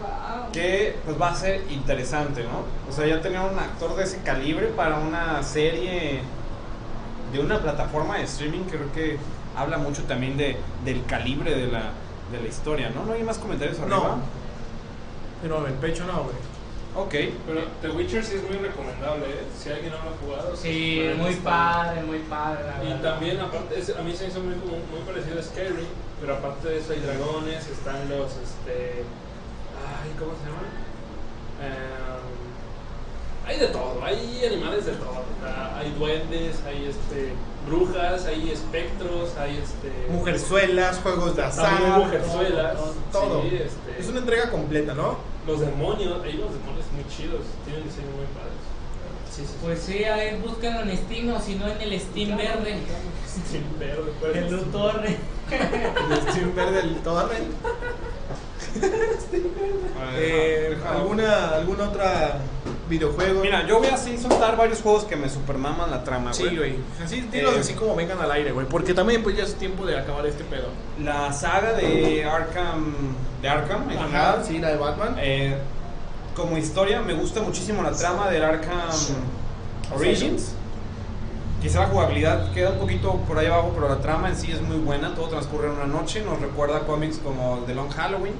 Wow. 0.00 0.52
que 0.52 0.96
pues 1.04 1.20
va 1.20 1.30
a 1.30 1.34
ser 1.34 1.62
interesante, 1.70 2.44
¿no? 2.44 2.64
O 2.88 2.92
sea, 2.94 3.06
ya 3.06 3.20
tener 3.20 3.40
un 3.40 3.58
actor 3.58 3.94
de 3.96 4.04
ese 4.04 4.18
calibre 4.22 4.68
para 4.68 4.96
una 4.98 5.42
serie 5.42 6.20
de 7.32 7.38
una 7.40 7.58
plataforma 7.60 8.16
de 8.18 8.24
streaming, 8.24 8.64
creo 8.70 8.90
que 8.92 9.18
habla 9.56 9.78
mucho 9.78 10.02
también 10.04 10.36
de, 10.36 10.56
del 10.84 11.04
calibre 11.06 11.54
de 11.54 11.66
la, 11.68 11.90
de 12.32 12.40
la 12.42 12.48
historia, 12.48 12.90
¿no? 12.94 13.04
¿No 13.04 13.12
hay 13.12 13.22
más 13.22 13.38
comentarios 13.38 13.78
arriba? 13.80 13.96
No. 13.96 14.18
Pero 15.42 15.66
el 15.66 15.74
pecho 15.74 16.04
no, 16.04 16.24
güey. 16.24 16.36
Ok. 16.96 17.14
Pero 17.46 17.60
The 17.82 17.88
Witcher 17.90 18.24
sí 18.24 18.34
es 18.36 18.42
muy 18.42 18.58
recomendable, 18.58 19.26
¿eh? 19.26 19.44
Si 19.56 19.70
alguien 19.70 19.92
no 19.92 19.98
lo 19.98 20.10
ha 20.10 20.16
jugado. 20.24 20.56
Sí, 20.56 21.00
neta 21.02 21.22
muy 21.22 21.34
padre, 21.36 22.02
muy 22.02 22.18
padre. 22.20 22.64
la 22.64 22.84
Y 22.84 22.88
verdad. 22.88 23.12
también, 23.12 23.40
aparte, 23.40 23.78
es- 23.78 23.96
a 23.96 24.02
mí 24.02 24.12
se 24.14 24.24
me 24.24 24.30
hizo 24.30 24.40
muy, 24.40 24.54
parecido 25.06 25.38
a 25.38 25.42
Skyrim, 25.42 25.86
pero 26.20 26.34
aparte 26.34 26.68
de 26.68 26.78
eso 26.78 26.92
hay 26.92 27.00
dragones, 27.00 27.66
están 27.68 28.08
los, 28.10 28.32
este... 28.32 29.04
Ay, 29.80 30.10
¿cómo 30.18 30.32
se 30.32 30.44
llaman? 30.50 30.66
Em, 31.62 33.46
hay 33.46 33.58
de 33.58 33.66
todo, 33.68 34.04
hay 34.04 34.44
animales 34.46 34.86
de 34.86 34.92
todo. 34.92 35.22
hay 35.76 35.90
duendes, 35.92 36.56
hay 36.66 36.86
este, 36.86 37.32
brujas, 37.66 38.26
hay 38.26 38.50
espectros, 38.50 39.36
hay 39.38 39.58
este... 39.62 40.12
Mujerzuelas, 40.12 40.98
juegos 40.98 41.36
de 41.36 41.42
azar. 41.44 41.80
Mujerzuelas. 41.98 42.76
Todo. 43.12 43.42
Sí, 43.42 43.48
este, 43.62 44.00
Es 44.00 44.08
una 44.08 44.18
entrega 44.20 44.50
completa, 44.50 44.94
¿no? 44.94 45.16
Los 45.50 45.58
demonios, 45.58 46.22
hay 46.22 46.36
unos 46.36 46.52
demonios 46.54 46.86
muy 46.94 47.02
chidos, 47.10 47.42
tienen 47.64 47.82
diseños 47.82 48.14
muy 48.14 48.26
padres. 48.38 48.54
Sí, 49.30 49.42
sí, 49.42 49.46
sí. 49.46 49.54
Pues 49.62 49.80
sí, 49.80 50.04
ahí 50.04 50.36
búscalo 50.40 50.82
en 50.82 50.96
Steam 50.96 51.32
o 51.32 51.40
si 51.40 51.54
no 51.54 51.68
en 51.68 51.80
el 51.80 52.00
Steam 52.00 52.36
verde. 52.36 52.76
Sin 53.50 53.78
verde, 53.78 54.12
pues. 54.20 54.36
El 54.36 54.50
Lutorre. 54.50 55.16
El 55.50 56.32
Steam 56.32 56.54
verde. 56.54 56.80
A 60.00 60.12
ver, 60.12 60.22
Eh, 60.22 60.78
¿alguna, 60.86 61.48
¿Alguna 61.50 61.88
otra 61.88 62.38
videojuego? 62.88 63.40
Mira, 63.42 63.66
yo 63.66 63.78
voy 63.78 63.88
a 63.88 63.94
así 63.94 64.16
soltar 64.18 64.56
varios 64.56 64.80
juegos 64.82 65.04
que 65.04 65.16
me 65.16 65.28
supermaman 65.28 65.90
la 65.90 66.04
trama, 66.04 66.32
Sí, 66.32 66.56
güey. 66.56 66.76
Así, 67.02 67.20
dilos 67.22 67.54
Eh, 67.56 67.60
así 67.60 67.74
como 67.74 67.94
vengan 67.96 68.20
al 68.20 68.30
aire, 68.32 68.52
güey. 68.52 68.66
Porque 68.66 68.94
también 68.94 69.22
pues 69.22 69.36
ya 69.36 69.44
es 69.44 69.54
tiempo 69.54 69.86
de 69.86 69.98
acabar 69.98 70.26
este 70.26 70.44
pedo. 70.44 70.68
La 71.02 71.32
saga 71.32 71.72
de 71.72 72.24
Arkham, 72.24 72.94
de 73.42 73.48
Arkham 73.48 73.88
Ajá, 73.90 74.42
sí, 74.44 74.58
la 74.58 74.68
de 74.68 74.76
Batman. 74.76 75.16
eh, 75.18 75.56
como 76.34 76.56
historia 76.56 77.00
me 77.00 77.14
gusta 77.14 77.40
muchísimo 77.42 77.82
la 77.82 77.92
trama 77.92 78.28
del 78.30 78.44
Arkham 78.44 78.90
Origins. 79.94 80.54
Quizá 81.60 81.80
la 81.80 81.86
jugabilidad 81.88 82.52
queda 82.52 82.70
un 82.70 82.78
poquito 82.78 83.16
por 83.28 83.38
ahí 83.38 83.46
abajo, 83.46 83.72
pero 83.74 83.88
la 83.88 84.00
trama 84.00 84.30
en 84.30 84.36
sí 84.36 84.50
es 84.50 84.62
muy 84.62 84.78
buena. 84.78 85.14
Todo 85.14 85.28
transcurre 85.28 85.66
en 85.66 85.74
una 85.74 85.86
noche. 85.86 86.22
Nos 86.24 86.40
recuerda 86.40 86.78
a 86.78 86.80
cómics 86.80 87.18
como 87.18 87.64
The 87.66 87.74
Long 87.74 87.90
Halloween, 87.90 88.32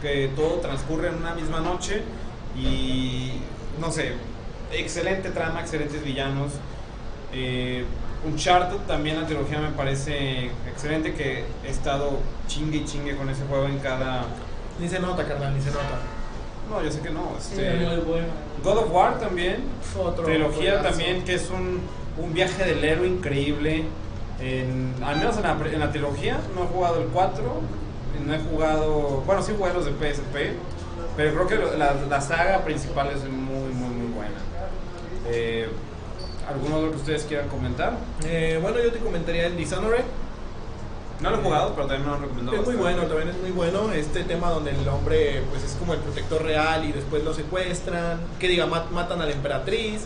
que 0.00 0.30
todo 0.36 0.60
transcurre 0.60 1.08
en 1.08 1.16
una 1.16 1.34
misma 1.34 1.60
noche. 1.60 2.02
Y 2.56 3.32
no 3.80 3.90
sé, 3.90 4.12
excelente 4.70 5.30
trama, 5.30 5.60
excelentes 5.60 6.04
villanos. 6.04 6.52
Eh, 7.32 7.84
Uncharted 8.24 8.78
también 8.86 9.20
la 9.20 9.26
trilogía 9.26 9.58
me 9.58 9.70
parece 9.70 10.52
excelente. 10.70 11.14
Que 11.14 11.44
he 11.64 11.70
estado 11.70 12.20
chingue 12.46 12.78
y 12.78 12.84
chingue 12.84 13.16
con 13.16 13.28
ese 13.30 13.44
juego 13.46 13.66
en 13.66 13.78
cada. 13.80 14.26
Ni 14.78 14.88
se 14.88 15.00
nota, 15.00 15.26
carnal, 15.26 15.54
ni 15.54 15.60
se 15.60 15.70
nota. 15.70 15.98
No, 16.70 16.82
yo 16.82 16.90
sé 16.90 17.00
que 17.00 17.10
no. 17.10 17.36
Este, 17.38 17.86
bueno. 18.06 18.26
God 18.62 18.78
of 18.78 18.92
War 18.92 19.18
también. 19.18 19.64
Otro 19.98 20.24
Trilogía 20.24 20.72
juegazo. 20.72 20.88
también, 20.88 21.24
que 21.24 21.34
es 21.34 21.50
un, 21.50 21.80
un 22.22 22.32
viaje 22.32 22.64
del 22.64 22.82
héroe 22.84 23.06
increíble. 23.06 23.84
En, 24.40 24.94
al 25.04 25.16
menos 25.16 25.36
en 25.36 25.42
la, 25.44 25.52
en 25.52 25.80
la 25.80 25.90
trilogía, 25.92 26.38
no 26.54 26.64
he 26.64 26.66
jugado 26.66 27.00
el 27.00 27.06
4, 27.08 27.42
no 28.26 28.34
he 28.34 28.38
jugado, 28.40 29.22
bueno, 29.24 29.42
sí 29.42 29.52
jugué 29.56 29.72
los 29.72 29.84
de 29.84 29.92
PSP, 29.92 30.56
pero 31.16 31.46
creo 31.46 31.46
que 31.46 31.76
la, 31.78 31.94
la 32.08 32.20
saga 32.20 32.64
principal 32.64 33.10
es 33.10 33.22
muy, 33.22 33.72
muy, 33.72 33.94
muy 33.94 34.12
buena. 34.12 34.34
Eh, 35.28 35.68
¿Algún 36.50 36.72
otro 36.72 36.90
que 36.90 36.96
ustedes 36.96 37.22
quieran 37.24 37.48
comentar? 37.48 37.94
Eh, 38.24 38.58
bueno, 38.60 38.78
yo 38.82 38.92
te 38.92 38.98
comentaría 38.98 39.46
el 39.46 39.56
Dishonored. 39.56 40.04
No 41.24 41.30
lo 41.30 41.38
he 41.38 41.42
jugado, 41.42 41.74
pero 41.74 41.86
también 41.86 42.02
me 42.02 42.08
lo 42.08 42.14
han 42.16 42.22
recomendado. 42.22 42.60
Es 42.60 42.66
muy 42.66 42.76
bueno, 42.76 43.02
también 43.02 43.28
es 43.28 43.36
muy 43.38 43.50
bueno. 43.50 43.92
Este 43.92 44.24
tema 44.24 44.50
donde 44.50 44.70
el 44.70 44.88
hombre 44.88 45.42
pues 45.50 45.64
es 45.64 45.72
como 45.72 45.94
el 45.94 46.00
protector 46.00 46.42
real 46.42 46.84
y 46.84 46.92
después 46.92 47.24
lo 47.24 47.34
secuestran. 47.34 48.20
Que 48.38 48.48
diga, 48.48 48.66
mat- 48.66 48.90
matan 48.90 49.20
a 49.20 49.26
la 49.26 49.32
emperatriz. 49.32 50.02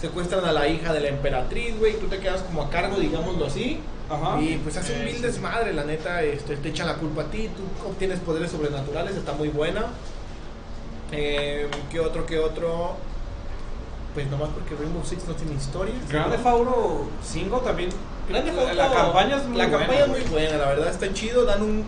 Secuestran 0.00 0.44
a 0.44 0.52
la 0.52 0.68
hija 0.68 0.92
de 0.92 1.00
la 1.00 1.08
emperatriz, 1.08 1.76
güey. 1.78 1.98
Tú 1.98 2.06
te 2.06 2.18
quedas 2.18 2.42
como 2.42 2.62
a 2.62 2.70
cargo, 2.70 2.96
digámoslo 2.96 3.46
así. 3.46 3.80
Ajá. 4.10 4.40
Y 4.40 4.56
pues 4.58 4.76
hace 4.76 4.94
un 4.98 5.04
vil 5.06 5.20
desmadre, 5.22 5.72
la 5.72 5.84
neta. 5.84 6.22
Este, 6.22 6.56
te 6.56 6.68
echan 6.68 6.86
la 6.86 6.94
culpa 6.96 7.22
a 7.22 7.24
ti. 7.30 7.48
Tú 7.56 7.88
obtienes 7.88 8.20
poderes 8.20 8.50
sobrenaturales. 8.50 9.16
Está 9.16 9.32
muy 9.32 9.48
buena. 9.48 9.86
Eh, 11.12 11.68
¿Qué 11.90 12.00
otro, 12.00 12.26
qué 12.26 12.38
otro? 12.38 12.96
Pues 14.14 14.30
nomás 14.30 14.48
porque 14.50 14.74
Rainbow 14.74 15.02
Six 15.04 15.26
no 15.28 15.34
tiene 15.34 15.54
historia. 15.54 15.94
Grande 16.08 16.38
Fauro 16.38 17.06
5 17.22 17.60
también. 17.60 17.90
Grande 18.28 18.50
Theft 18.50 18.74
La 18.74 18.90
campaña 18.90 19.36
es 19.36 19.44
muy 19.46 19.56
La 19.56 19.68
buena, 19.68 19.78
campaña 19.78 20.00
es 20.04 20.08
muy 20.08 20.20
buena, 20.30 20.56
la 20.58 20.66
verdad 20.66 20.88
está 20.88 21.12
chido, 21.12 21.44
dan 21.44 21.62
un 21.62 21.84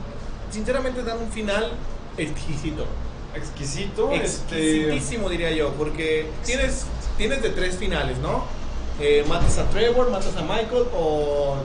sinceramente 0.50 1.02
dan 1.02 1.18
un 1.18 1.30
final 1.30 1.72
exquisito. 2.16 2.84
Exquisito. 3.34 4.10
Este, 4.10 4.56
Exquisitísimo 4.56 5.28
diría 5.28 5.50
yo, 5.52 5.70
porque 5.74 6.30
tienes 6.44 6.86
tienes 7.16 7.42
de 7.42 7.50
tres 7.50 7.76
finales, 7.76 8.18
¿no? 8.18 8.44
Eh, 9.00 9.24
matas 9.28 9.58
a 9.58 9.68
Trevor, 9.70 10.10
matas 10.10 10.36
a 10.36 10.42
Michael 10.42 10.84
o 10.94 11.56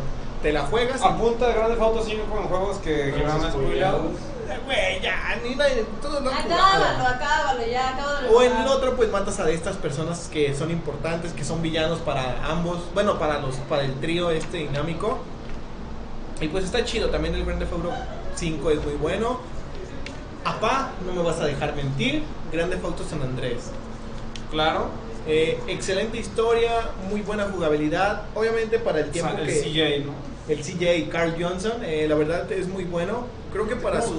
te 0.41 0.51
la 0.53 0.63
juegas. 0.63 1.01
Apunta 1.01 1.47
de 1.47 1.53
Grande 1.53 1.81
Auto 1.81 2.03
5 2.03 2.23
con 2.25 2.43
juegos 2.43 2.77
que 2.77 3.13
ha 3.13 3.49
spoileado. 3.49 3.49
spoileados. 3.49 4.34
Güey, 4.65 5.01
ya, 5.01 5.39
ni 5.43 5.55
nadie, 5.55 5.85
todos 6.01 6.23
lo 6.23 6.29
han 6.29 6.37
Acábalo, 6.37 7.07
acábalo, 7.07 7.65
ya, 7.65 7.89
acábalo. 7.89 8.31
O 8.31 8.41
en 8.41 8.55
el 8.55 8.67
otro, 8.67 8.95
pues 8.95 9.11
matas 9.11 9.39
a 9.39 9.49
estas 9.49 9.75
personas 9.77 10.29
que 10.31 10.53
son 10.53 10.71
importantes, 10.71 11.33
que 11.33 11.43
son 11.43 11.61
villanos 11.61 11.99
para 11.99 12.45
ambos, 12.45 12.79
bueno, 12.93 13.17
para 13.17 13.39
los, 13.39 13.55
para 13.69 13.83
el 13.83 13.93
trío 13.95 14.31
este 14.31 14.57
dinámico. 14.57 15.19
Y 16.41 16.47
pues 16.47 16.65
está 16.65 16.83
chido, 16.83 17.09
también 17.09 17.33
el 17.35 17.45
Grand 17.45 17.59
Theft 17.59 17.73
Auto 17.73 17.91
5 18.35 18.71
es 18.71 18.83
muy 18.83 18.93
bueno. 18.93 19.39
Apá, 20.43 20.91
no 21.05 21.13
me 21.13 21.23
vas 21.23 21.39
a 21.39 21.45
dejar 21.45 21.75
mentir, 21.75 22.23
Grand 22.51 22.69
Theft 22.69 22.85
Auto 22.85 23.03
San 23.03 23.21
Andrés. 23.21 23.71
Claro. 24.51 24.89
Eh, 25.27 25.59
excelente 25.67 26.19
historia, 26.19 26.91
muy 27.09 27.21
buena 27.21 27.45
jugabilidad. 27.45 28.23
Obviamente 28.35 28.77
para 28.77 28.99
el 28.99 29.09
tiempo 29.09 29.31
O 29.31 29.35
sea, 29.35 29.43
el 29.43 29.47
que 29.47 29.61
CJ, 29.61 30.05
¿no? 30.05 30.13
el 30.47 30.59
CJ 30.59 31.09
Carl 31.09 31.35
Johnson, 31.39 31.83
eh, 31.83 32.05
la 32.07 32.15
verdad 32.15 32.51
es 32.51 32.67
muy 32.67 32.83
bueno. 32.83 33.25
Creo 33.55 33.69
que 33.69 33.75
para 33.77 34.01
sus 34.01 34.17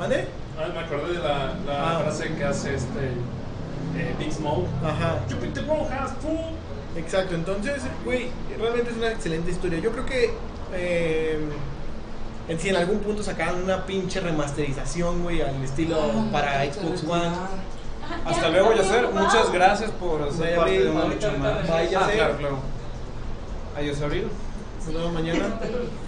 ¿Mande? 0.00 0.26
Ah, 0.58 0.66
me 0.74 0.80
acordé 0.80 1.12
de 1.12 1.18
la, 1.20 1.54
la 1.64 1.96
Ah. 1.98 2.00
frase 2.02 2.34
que 2.34 2.42
hace 2.44 2.74
este 2.74 3.12
eh, 3.96 4.14
Big 4.18 4.32
Smoke. 4.32 4.66
Ajá. 4.84 5.20
Jupiter 5.30 5.64
Rojas, 5.64 6.10
tú. 6.20 6.28
Exacto, 6.98 7.36
entonces, 7.36 7.82
güey, 8.04 8.30
realmente 8.58 8.90
es 8.90 8.96
una 8.96 9.12
excelente 9.12 9.52
historia. 9.52 9.78
Yo 9.78 9.92
creo 9.92 10.04
que 10.06 10.34
eh, 10.74 11.38
en 12.48 12.58
si 12.58 12.68
en 12.70 12.76
algún 12.76 12.98
punto 12.98 13.22
sacaran 13.22 13.62
una 13.62 13.86
pinche 13.86 14.18
remasterización, 14.18 15.22
güey, 15.22 15.40
al 15.42 15.62
estilo 15.62 15.96
para 16.32 16.64
Xbox 16.64 17.04
One. 17.04 17.30
Hasta 18.24 18.48
luego, 18.48 18.74
Yoser. 18.74 19.06
Muchas 19.12 19.52
gracias 19.52 19.92
por 19.92 20.32
ser 20.32 20.40
Vaya 20.40 20.56
parte 20.56 20.70
de 20.72 20.78
abril, 20.88 20.96
una 20.96 21.04
lucha 21.14 21.30
más. 21.38 21.68
vaya 21.68 22.00
Ah, 22.00 22.06
ser. 22.06 22.16
claro, 22.16 22.36
claro. 22.38 22.58
Adiós, 23.76 24.02
Abril. 24.02 24.28
Mañana. 25.12 25.58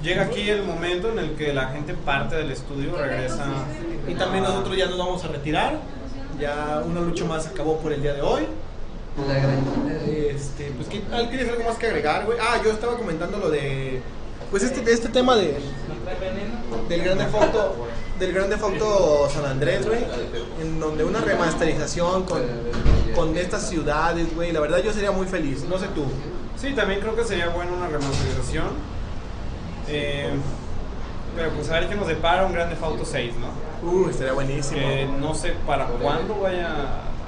Llega 0.03 0.23
aquí 0.23 0.49
el 0.49 0.63
momento 0.63 1.11
en 1.11 1.19
el 1.19 1.33
que 1.33 1.53
la 1.53 1.69
gente 1.69 1.95
parte 1.95 2.37
del 2.37 2.51
estudio, 2.51 2.97
regresa. 2.97 3.47
Y 4.07 4.15
también 4.15 4.45
nosotros 4.45 4.77
ya 4.77 4.87
nos 4.87 4.99
vamos 4.99 5.25
a 5.25 5.29
retirar. 5.29 5.79
Ya 6.39 6.83
una 6.87 7.01
lucha 7.01 7.25
más 7.25 7.47
acabó 7.47 7.79
por 7.79 7.93
el 7.93 8.03
día 8.03 8.15
de 8.15 8.23
hoy. 8.23 8.47
Este, 10.31 10.73
pues, 10.77 10.89
¿qué, 10.89 11.03
ah, 11.13 11.23
¿quieres 11.29 11.49
algo 11.49 11.65
más 11.65 11.77
que 11.77 11.87
agregar, 11.87 12.25
güey? 12.25 12.39
Ah, 12.41 12.61
yo 12.65 12.71
estaba 12.71 12.97
comentando 12.97 13.39
lo 13.39 13.51
de. 13.51 14.01
Pues 14.51 14.63
este, 14.63 14.91
este 14.91 15.09
tema 15.09 15.37
de, 15.37 15.59
del 16.89 17.03
Grande 17.03 17.27
Foto 17.27 17.89
del 18.19 18.33
Grande 18.33 18.57
Foto 18.57 19.29
San 19.33 19.45
Andrés, 19.45 19.87
güey, 19.87 20.01
en 20.61 20.81
donde 20.81 21.05
una 21.05 21.21
remasterización 21.21 22.25
con, 22.25 22.43
con 23.15 23.37
estas 23.37 23.69
ciudades, 23.69 24.35
güey, 24.35 24.53
la 24.53 24.61
verdad 24.61 24.83
yo 24.83 24.93
sería 24.93 25.13
muy 25.13 25.27
feliz, 25.27 25.65
no 25.69 25.79
sé 25.79 25.87
tú. 25.95 26.05
Sí, 26.61 26.73
también 26.75 27.01
creo 27.01 27.15
que 27.15 27.25
sería 27.25 27.49
bueno 27.51 27.73
una 27.77 27.87
remasterización. 27.87 28.67
Eh, 29.89 30.31
pero 31.37 31.51
pues 31.51 31.71
a 31.71 31.75
ver 31.75 31.89
qué 31.89 31.95
nos 31.95 32.09
depara 32.09 32.45
un 32.47 32.53
Grande 32.53 32.77
Auto 32.83 33.05
6, 33.05 33.35
¿no? 33.37 33.89
Uh, 33.89 34.09
estaría 34.09 34.33
buenísimo. 34.33 34.81
Que 34.81 35.07
no 35.21 35.35
sé 35.35 35.53
para 35.67 35.87
cuándo 35.87 36.41
vaya 36.41 36.69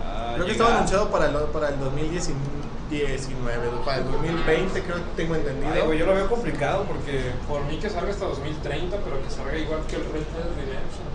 a 0.05 0.35
Creo 0.35 0.47
que 0.47 0.53
llegar. 0.53 0.67
estaba 0.69 0.75
anunciado 0.77 1.11
para 1.11 1.27
el, 1.27 1.35
para 1.53 1.69
el 1.69 1.79
2019, 1.79 3.69
para 3.85 3.99
el 3.99 4.05
2020 4.11 4.83
creo 4.83 4.97
que 4.97 5.03
tengo 5.17 5.37
entendido. 5.37 5.73
Ay, 5.91 5.99
yo 5.99 6.07
lo 6.07 6.15
veo 6.15 6.29
complicado 6.29 6.85
porque 6.85 7.31
Por 7.49 7.65
mí 7.67 7.77
que 7.79 7.89
salga 7.89 8.11
hasta 8.11 8.25
2030, 8.27 8.97
pero 8.97 9.23
que 9.23 9.31
salga 9.31 9.57
igual 9.57 9.81
que 9.89 9.97
el 9.97 10.03
Red 10.03 10.13
Dead 10.35 10.51
Redemption. 10.57 11.07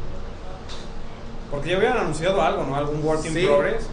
Porque 1.51 1.69
ya 1.71 1.77
habían 1.77 1.97
anunciado 1.97 2.41
algo, 2.41 2.63
¿no? 2.63 2.75
Algún 2.75 3.03
work 3.03 3.25
in 3.25 3.33
Sí. 3.33 3.45
progress. 3.45 3.87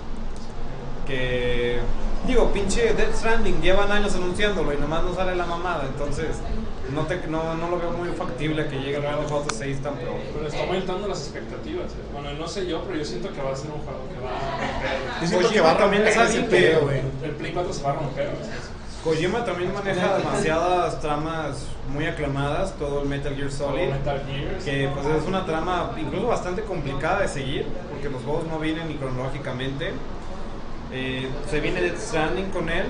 Que. 1.07 1.81
Digo, 2.27 2.53
pinche 2.53 2.95
Death 2.95 3.17
Stranding, 3.17 3.61
llevan 3.61 3.91
años 3.91 4.15
anunciándolo 4.15 4.73
y 4.73 4.77
nomás 4.77 5.03
no 5.03 5.15
sale 5.15 5.35
la 5.35 5.45
mamada. 5.45 5.87
Entonces, 5.87 6.37
no, 6.95 7.03
te, 7.07 7.17
no, 7.27 7.55
no 7.55 7.69
lo 7.69 7.79
veo 7.79 7.91
muy 7.91 8.09
factible 8.11 8.67
que 8.69 8.77
llegue 8.77 8.97
el 8.97 9.03
Grand 9.03 9.21
Theft 9.21 9.33
Auto 9.33 9.55
6 9.55 9.83
tan 9.83 9.95
pronto. 9.97 10.23
Pero 10.35 10.47
está 10.47 10.63
aumentando 10.63 11.09
las 11.09 11.21
expectativas. 11.23 11.91
eh. 11.93 11.97
Bueno, 12.13 12.33
no 12.39 12.47
sé 12.47 12.67
yo, 12.67 12.83
pero 12.83 12.97
yo 12.99 13.05
siento 13.05 13.33
que 13.33 13.43
va 13.43 13.53
a 13.53 13.57
ser 13.57 13.71
un 13.71 13.81
juego 13.81 14.01
que 14.09 14.21
va 14.25 14.31
a 14.31 14.73
romper. 14.73 15.21
Yo 15.21 15.27
siento 15.27 15.49
Kojima 15.49 15.53
que 15.53 15.61
va 15.61 15.71
a 15.71 15.79
romper 15.79 16.07
es 16.07 16.17
alguien 16.17 16.49
que-. 16.49 17.03
El 17.25 17.31
Play 17.33 17.53
4 17.53 17.73
se 17.73 17.83
va 17.83 17.91
a 17.91 17.95
romper. 17.95 18.31
Kojima 19.03 19.45
también 19.45 19.75
maneja 19.75 20.17
demasiadas 20.17 21.01
tramas 21.01 21.67
muy 21.93 22.07
aclamadas, 22.07 22.73
todo 22.79 23.03
el 23.03 23.09
Metal 23.09 23.35
Gear 23.35 23.51
Solid. 23.51 23.89
Metal 23.89 24.23
Gear. 24.29 24.59
Que 24.65 24.89
pues 24.95 25.07
es 25.07 25.27
una 25.27 25.45
trama 25.45 25.91
incluso 25.99 26.29
bastante 26.29 26.63
complicada 26.63 27.23
de 27.23 27.29
seguir, 27.29 27.67
porque 27.91 28.09
los 28.09 28.23
juegos 28.23 28.45
no 28.47 28.61
vienen 28.61 28.87
ni 28.87 28.95
cronológicamente. 28.95 29.93
Eh, 30.93 31.29
se 31.51 31.61
viene 31.61 31.81
Death 31.81 31.99
Stranding 31.99 32.51
con 32.51 32.69
él. 32.69 32.85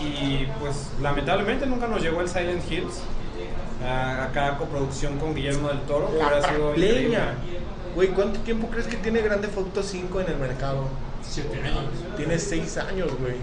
Y 0.00 0.46
pues 0.60 0.88
lamentablemente 1.00 1.66
nunca 1.66 1.86
nos 1.86 2.02
llegó 2.02 2.20
el 2.20 2.28
Silent 2.28 2.70
Hills. 2.70 3.00
Ah, 3.86 4.24
acá 4.30 4.56
coproducción 4.58 5.18
con 5.18 5.34
Guillermo 5.34 5.68
del 5.68 5.80
Toro. 5.82 6.10
La 6.18 6.26
hubiera 6.28 6.48
sido 6.48 6.70
increíble. 6.70 7.08
leña. 7.08 7.34
Güey, 7.94 8.08
¿cuánto 8.08 8.40
tiempo 8.40 8.68
crees 8.68 8.86
que 8.86 8.96
tiene 8.96 9.20
Grande 9.20 9.48
Auto 9.56 9.82
5 9.82 10.20
en 10.20 10.28
el 10.28 10.36
mercado? 10.36 10.88
7 11.22 11.62
años. 11.62 11.84
Tiene 12.16 12.38
6 12.38 12.76
años, 12.78 13.10
güey. 13.20 13.36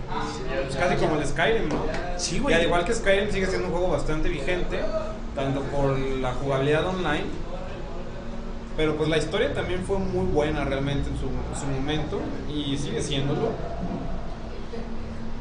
Es 0.70 0.76
casi 0.76 0.96
como 0.98 1.20
el 1.20 1.26
Skyrim, 1.26 1.70
¿no? 1.70 1.84
Sí, 2.18 2.36
Y 2.36 2.40
güey. 2.40 2.56
al 2.56 2.64
igual 2.64 2.86
que 2.86 2.94
Skyrim 2.94 3.32
sigue 3.32 3.48
siendo 3.48 3.68
un 3.68 3.74
juego 3.74 3.90
bastante 3.90 4.30
vigente, 4.30 4.80
tanto 5.36 5.62
por 5.64 5.98
la 5.98 6.34
jugabilidad 6.34 6.86
online, 6.86 7.26
pero 8.78 8.96
pues 8.96 9.10
la 9.10 9.18
historia 9.18 9.54
también 9.54 9.84
fue 9.86 9.98
muy 9.98 10.26
buena 10.26 10.64
realmente 10.66 11.10
en 11.10 11.18
su, 11.18 11.26
en 11.26 11.60
su 11.60 11.66
momento 11.80 12.20
y 12.50 12.78
sigue 12.78 13.02
siéndolo. 13.02 13.50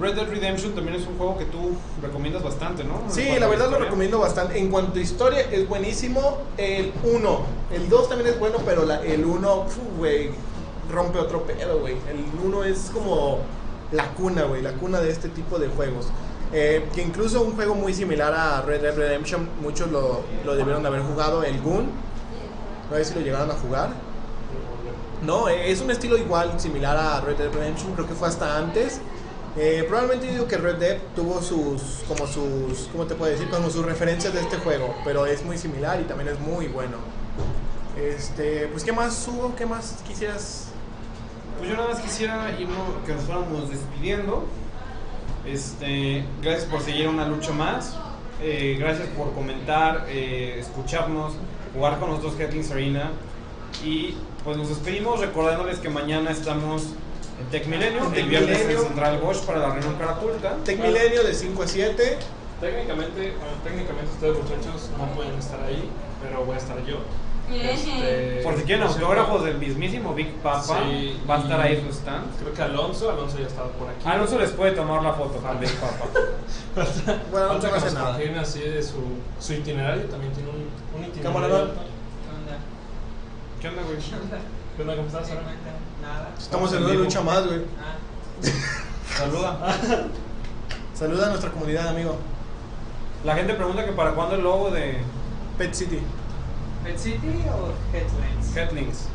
Red 0.00 0.14
Dead 0.14 0.28
Redemption 0.30 0.72
también 0.74 0.96
es 0.98 1.06
un 1.06 1.18
juego 1.18 1.36
que 1.36 1.44
tú 1.44 1.72
recomiendas 2.00 2.42
bastante, 2.42 2.84
¿no? 2.84 3.02
Sí, 3.08 3.28
la 3.38 3.46
verdad 3.48 3.70
lo 3.70 3.78
recomiendo 3.78 4.18
bastante. 4.18 4.58
En 4.58 4.70
cuanto 4.70 4.98
a 4.98 5.02
historia, 5.02 5.40
es 5.52 5.68
buenísimo. 5.68 6.38
El 6.56 6.92
1. 7.04 7.40
El 7.74 7.88
2 7.90 8.08
también 8.08 8.30
es 8.30 8.38
bueno, 8.38 8.56
pero 8.64 8.86
la- 8.86 9.02
el 9.04 9.22
1, 9.26 9.66
güey, 9.98 10.30
rompe 10.90 11.18
otro 11.18 11.42
pedo, 11.42 11.80
güey. 11.80 11.96
El 12.10 12.24
1 12.42 12.64
es 12.64 12.90
como 12.94 13.40
la 13.92 14.06
cuna, 14.14 14.44
güey, 14.44 14.62
la 14.62 14.72
cuna 14.72 15.00
de 15.00 15.10
este 15.10 15.28
tipo 15.28 15.58
de 15.58 15.68
juegos. 15.68 16.06
Eh, 16.52 16.86
que 16.94 17.02
incluso 17.02 17.42
un 17.42 17.54
juego 17.54 17.74
muy 17.74 17.92
similar 17.92 18.32
a 18.32 18.62
Red 18.62 18.80
Dead 18.80 18.96
Redemption, 18.96 19.50
muchos 19.60 19.90
lo, 19.90 20.22
lo 20.46 20.56
debieron 20.56 20.82
de 20.82 20.88
haber 20.88 21.02
jugado, 21.02 21.44
el 21.44 21.60
Goon. 21.60 21.90
No 22.90 22.96
sé 22.96 23.04
si 23.04 23.14
lo 23.14 23.20
llegaron 23.20 23.50
a 23.50 23.54
jugar. 23.54 23.90
No, 25.22 25.48
eh, 25.48 25.70
es 25.70 25.80
un 25.80 25.90
estilo 25.90 26.16
igual, 26.16 26.58
similar 26.58 26.96
a 26.96 27.20
Red 27.20 27.36
Dead 27.36 27.52
Redemption, 27.52 27.92
creo 27.94 28.06
que 28.06 28.14
fue 28.14 28.28
hasta 28.28 28.56
antes. 28.56 29.00
Eh, 29.56 29.84
probablemente 29.88 30.28
digo 30.28 30.46
que 30.46 30.56
Red 30.56 30.76
Dead 30.76 30.98
tuvo 31.14 31.42
sus, 31.42 32.02
como 32.06 32.26
sus, 32.26 32.88
¿cómo 32.92 33.04
te 33.06 33.14
puedo 33.14 33.30
decir? 33.30 33.48
Como 33.50 33.68
sus 33.68 33.84
referencias 33.84 34.32
de 34.32 34.40
este 34.40 34.56
juego, 34.58 34.94
pero 35.04 35.26
es 35.26 35.44
muy 35.44 35.58
similar 35.58 36.00
y 36.00 36.04
también 36.04 36.28
es 36.30 36.40
muy 36.40 36.68
bueno. 36.68 36.98
Este, 37.96 38.68
pues, 38.68 38.84
¿qué 38.84 38.92
más 38.92 39.28
hubo? 39.28 39.54
¿Qué 39.56 39.66
más 39.66 39.98
quisieras? 40.06 40.68
Pues 41.58 41.68
yo 41.68 41.76
nada 41.76 41.88
más 41.88 42.00
quisiera 42.00 42.58
irnos, 42.58 42.78
que 43.04 43.14
nos 43.14 43.24
fuéramos 43.24 43.68
despidiendo. 43.68 44.46
Este, 45.44 46.24
gracias 46.42 46.64
por 46.66 46.80
seguir 46.80 47.08
una 47.08 47.26
lucha 47.26 47.52
más. 47.52 47.96
Eh, 48.42 48.76
gracias 48.78 49.08
por 49.08 49.32
comentar, 49.32 50.06
eh, 50.08 50.56
escucharnos, 50.58 51.34
jugar 51.74 51.98
con 51.98 52.10
nosotros 52.10 52.38
Headlings 52.38 52.70
Arena. 52.70 53.10
Y 53.84 54.16
pues 54.44 54.56
nos 54.56 54.68
despedimos 54.68 55.20
recordándoles 55.20 55.78
que 55.78 55.88
mañana 55.88 56.30
estamos 56.30 56.94
en 57.40 57.46
Tech 57.50 57.66
Milenio, 57.66 58.12
el 58.14 58.28
viernes 58.28 58.60
en. 58.68 58.78
Central 58.78 59.18
Bosch 59.18 59.40
para 59.44 59.58
la 59.58 59.70
reunión 59.70 59.94
Carapulta. 59.96 60.56
Tech 60.64 60.80
Milenio 60.80 61.22
de 61.22 61.34
5 61.34 61.62
a 61.62 61.66
7. 61.66 62.18
Técnicamente, 62.60 63.34
bueno, 63.38 63.54
técnicamente 63.64 64.10
ustedes 64.12 64.36
muchachos 64.36 64.90
no 64.98 65.06
pueden 65.14 65.34
estar 65.38 65.62
ahí, 65.62 65.88
pero 66.22 66.44
voy 66.44 66.56
a 66.56 66.58
estar 66.58 66.84
yo. 66.84 66.98
Este, 67.52 68.40
Por 68.44 68.56
si 68.56 68.62
quieren 68.62 68.86
autógrafos 68.86 69.44
del 69.44 69.58
mismísimo 69.58 70.14
Big 70.14 70.32
Papa, 70.36 70.62
Sí, 70.84 71.20
va 71.28 71.36
a 71.36 71.40
estar 71.40 71.60
ahí 71.60 71.82
su 71.84 71.92
stand. 71.92 72.38
Creo 72.38 72.54
que 72.54 72.62
Alonso, 72.62 73.10
Alonso 73.10 73.38
ya 73.38 73.46
estaba 73.46 73.68
por 73.70 73.88
aquí. 73.88 74.06
Alonso 74.08 74.38
les 74.38 74.50
puede 74.50 74.72
tomar 74.72 75.02
la 75.02 75.12
foto 75.12 75.38
con 75.38 75.60
Big 75.60 75.72
Papa. 75.76 76.06
Bueno, 77.32 77.54
no 77.54 77.60
que 77.60 77.66
hace 77.66 77.86
nos 77.86 77.94
nada. 77.94 78.40
así 78.40 78.60
de 78.60 78.80
su, 78.82 78.98
su 79.40 79.54
itinerario, 79.54 80.04
también 80.04 80.32
tiene 80.32 80.48
un, 80.50 80.56
un 80.96 81.04
itinerario. 81.08 81.22
Camaradón. 81.22 81.70
¿Qué 83.60 83.68
onda, 83.68 83.82
güey? 83.82 83.96
¿Qué 83.98 84.82
onda? 84.82 84.96
¿Cómo 84.96 85.08
estás? 85.08 85.28
Sara? 85.28 85.42
Estamos 86.38 86.72
en 86.72 86.84
una 86.84 86.94
lucha 86.94 87.20
más, 87.20 87.46
güey. 87.46 87.60
Saluda. 89.16 89.58
Saluda 90.94 91.26
a 91.26 91.28
nuestra 91.30 91.50
comunidad, 91.50 91.88
amigo. 91.88 92.16
La 93.24 93.34
gente 93.34 93.54
pregunta 93.54 93.84
que 93.84 93.92
para 93.92 94.12
cuándo 94.12 94.36
el 94.36 94.42
logo 94.42 94.70
de 94.70 94.98
Pet 95.58 95.74
City. 95.74 95.98
¿Pet 96.84 96.98
City 96.98 97.44
o 97.48 97.72
Headlines? 97.96 98.56
Headlings. 98.56 99.08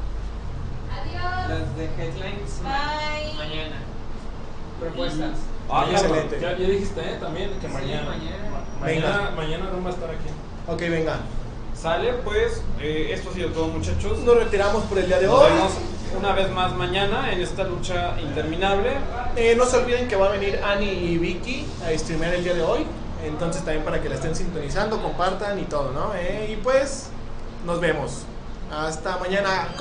Las 1.49 1.76
de 1.78 1.86
Headlines 1.86 2.59
Bye. 2.63 3.34
mañana. 3.38 3.76
Propuestas. 4.80 5.38
Ah, 5.70 5.86
Ya, 5.89 5.97
excelente. 5.97 6.39
Ya, 6.39 6.57
ya 6.57 6.68
dijiste 6.68 7.01
¿eh? 7.01 7.18
también 7.20 7.49
que 7.59 7.68
Sí, 7.68 7.74
mañana. 7.74 8.09
mañana. 8.09 8.49
Ma- 8.80 8.86
Venga. 8.86 9.07
Mañana, 9.09 9.32
mañana 9.36 9.66
no 9.72 9.84
va 9.84 9.89
a 9.89 9.93
estar 9.93 10.09
aquí. 10.09 10.30
Ok, 10.68 10.80
venga. 10.91 11.20
Sale, 11.74 12.13
pues, 12.24 12.61
eh, 12.80 13.09
esto 13.13 13.30
ha 13.30 13.34
sido 13.34 13.49
todo, 13.49 13.68
muchachos. 13.68 14.20
Nos 14.20 14.36
retiramos 14.38 14.84
por 14.86 14.97
el 14.97 15.07
día 15.07 15.20
de 15.20 15.28
Nos 15.28 15.41
hoy. 15.41 15.51
vemos 15.53 15.72
una 16.18 16.34
vez 16.34 16.49
más 16.51 16.74
mañana 16.74 17.32
en 17.32 17.41
esta 17.41 17.63
lucha 17.63 18.16
interminable. 18.22 18.91
Eh, 19.36 19.55
no 19.57 19.66
se 19.66 19.78
olviden 19.78 20.07
que 20.07 20.16
va 20.16 20.28
a 20.28 20.32
venir 20.32 20.59
Annie 20.63 20.91
y 20.93 21.18
Vicky 21.18 21.66
a 21.86 21.97
streamear 21.97 22.34
el 22.34 22.43
día 22.43 22.53
de 22.53 22.61
hoy. 22.63 22.86
Entonces 23.26 23.63
también 23.63 23.84
para 23.84 24.01
que 24.01 24.09
la 24.09 24.16
estén 24.16 24.36
sintonizando, 24.36 25.01
compartan 25.01 25.59
y 25.59 25.63
todo, 25.63 25.91
¿no? 25.91 26.13
Eh, 26.16 26.51
y 26.53 26.55
pues 26.61 27.09
nos 27.66 27.80
vemos. 27.80 28.24
Hasta 28.72 29.18
mañana. 29.18 29.76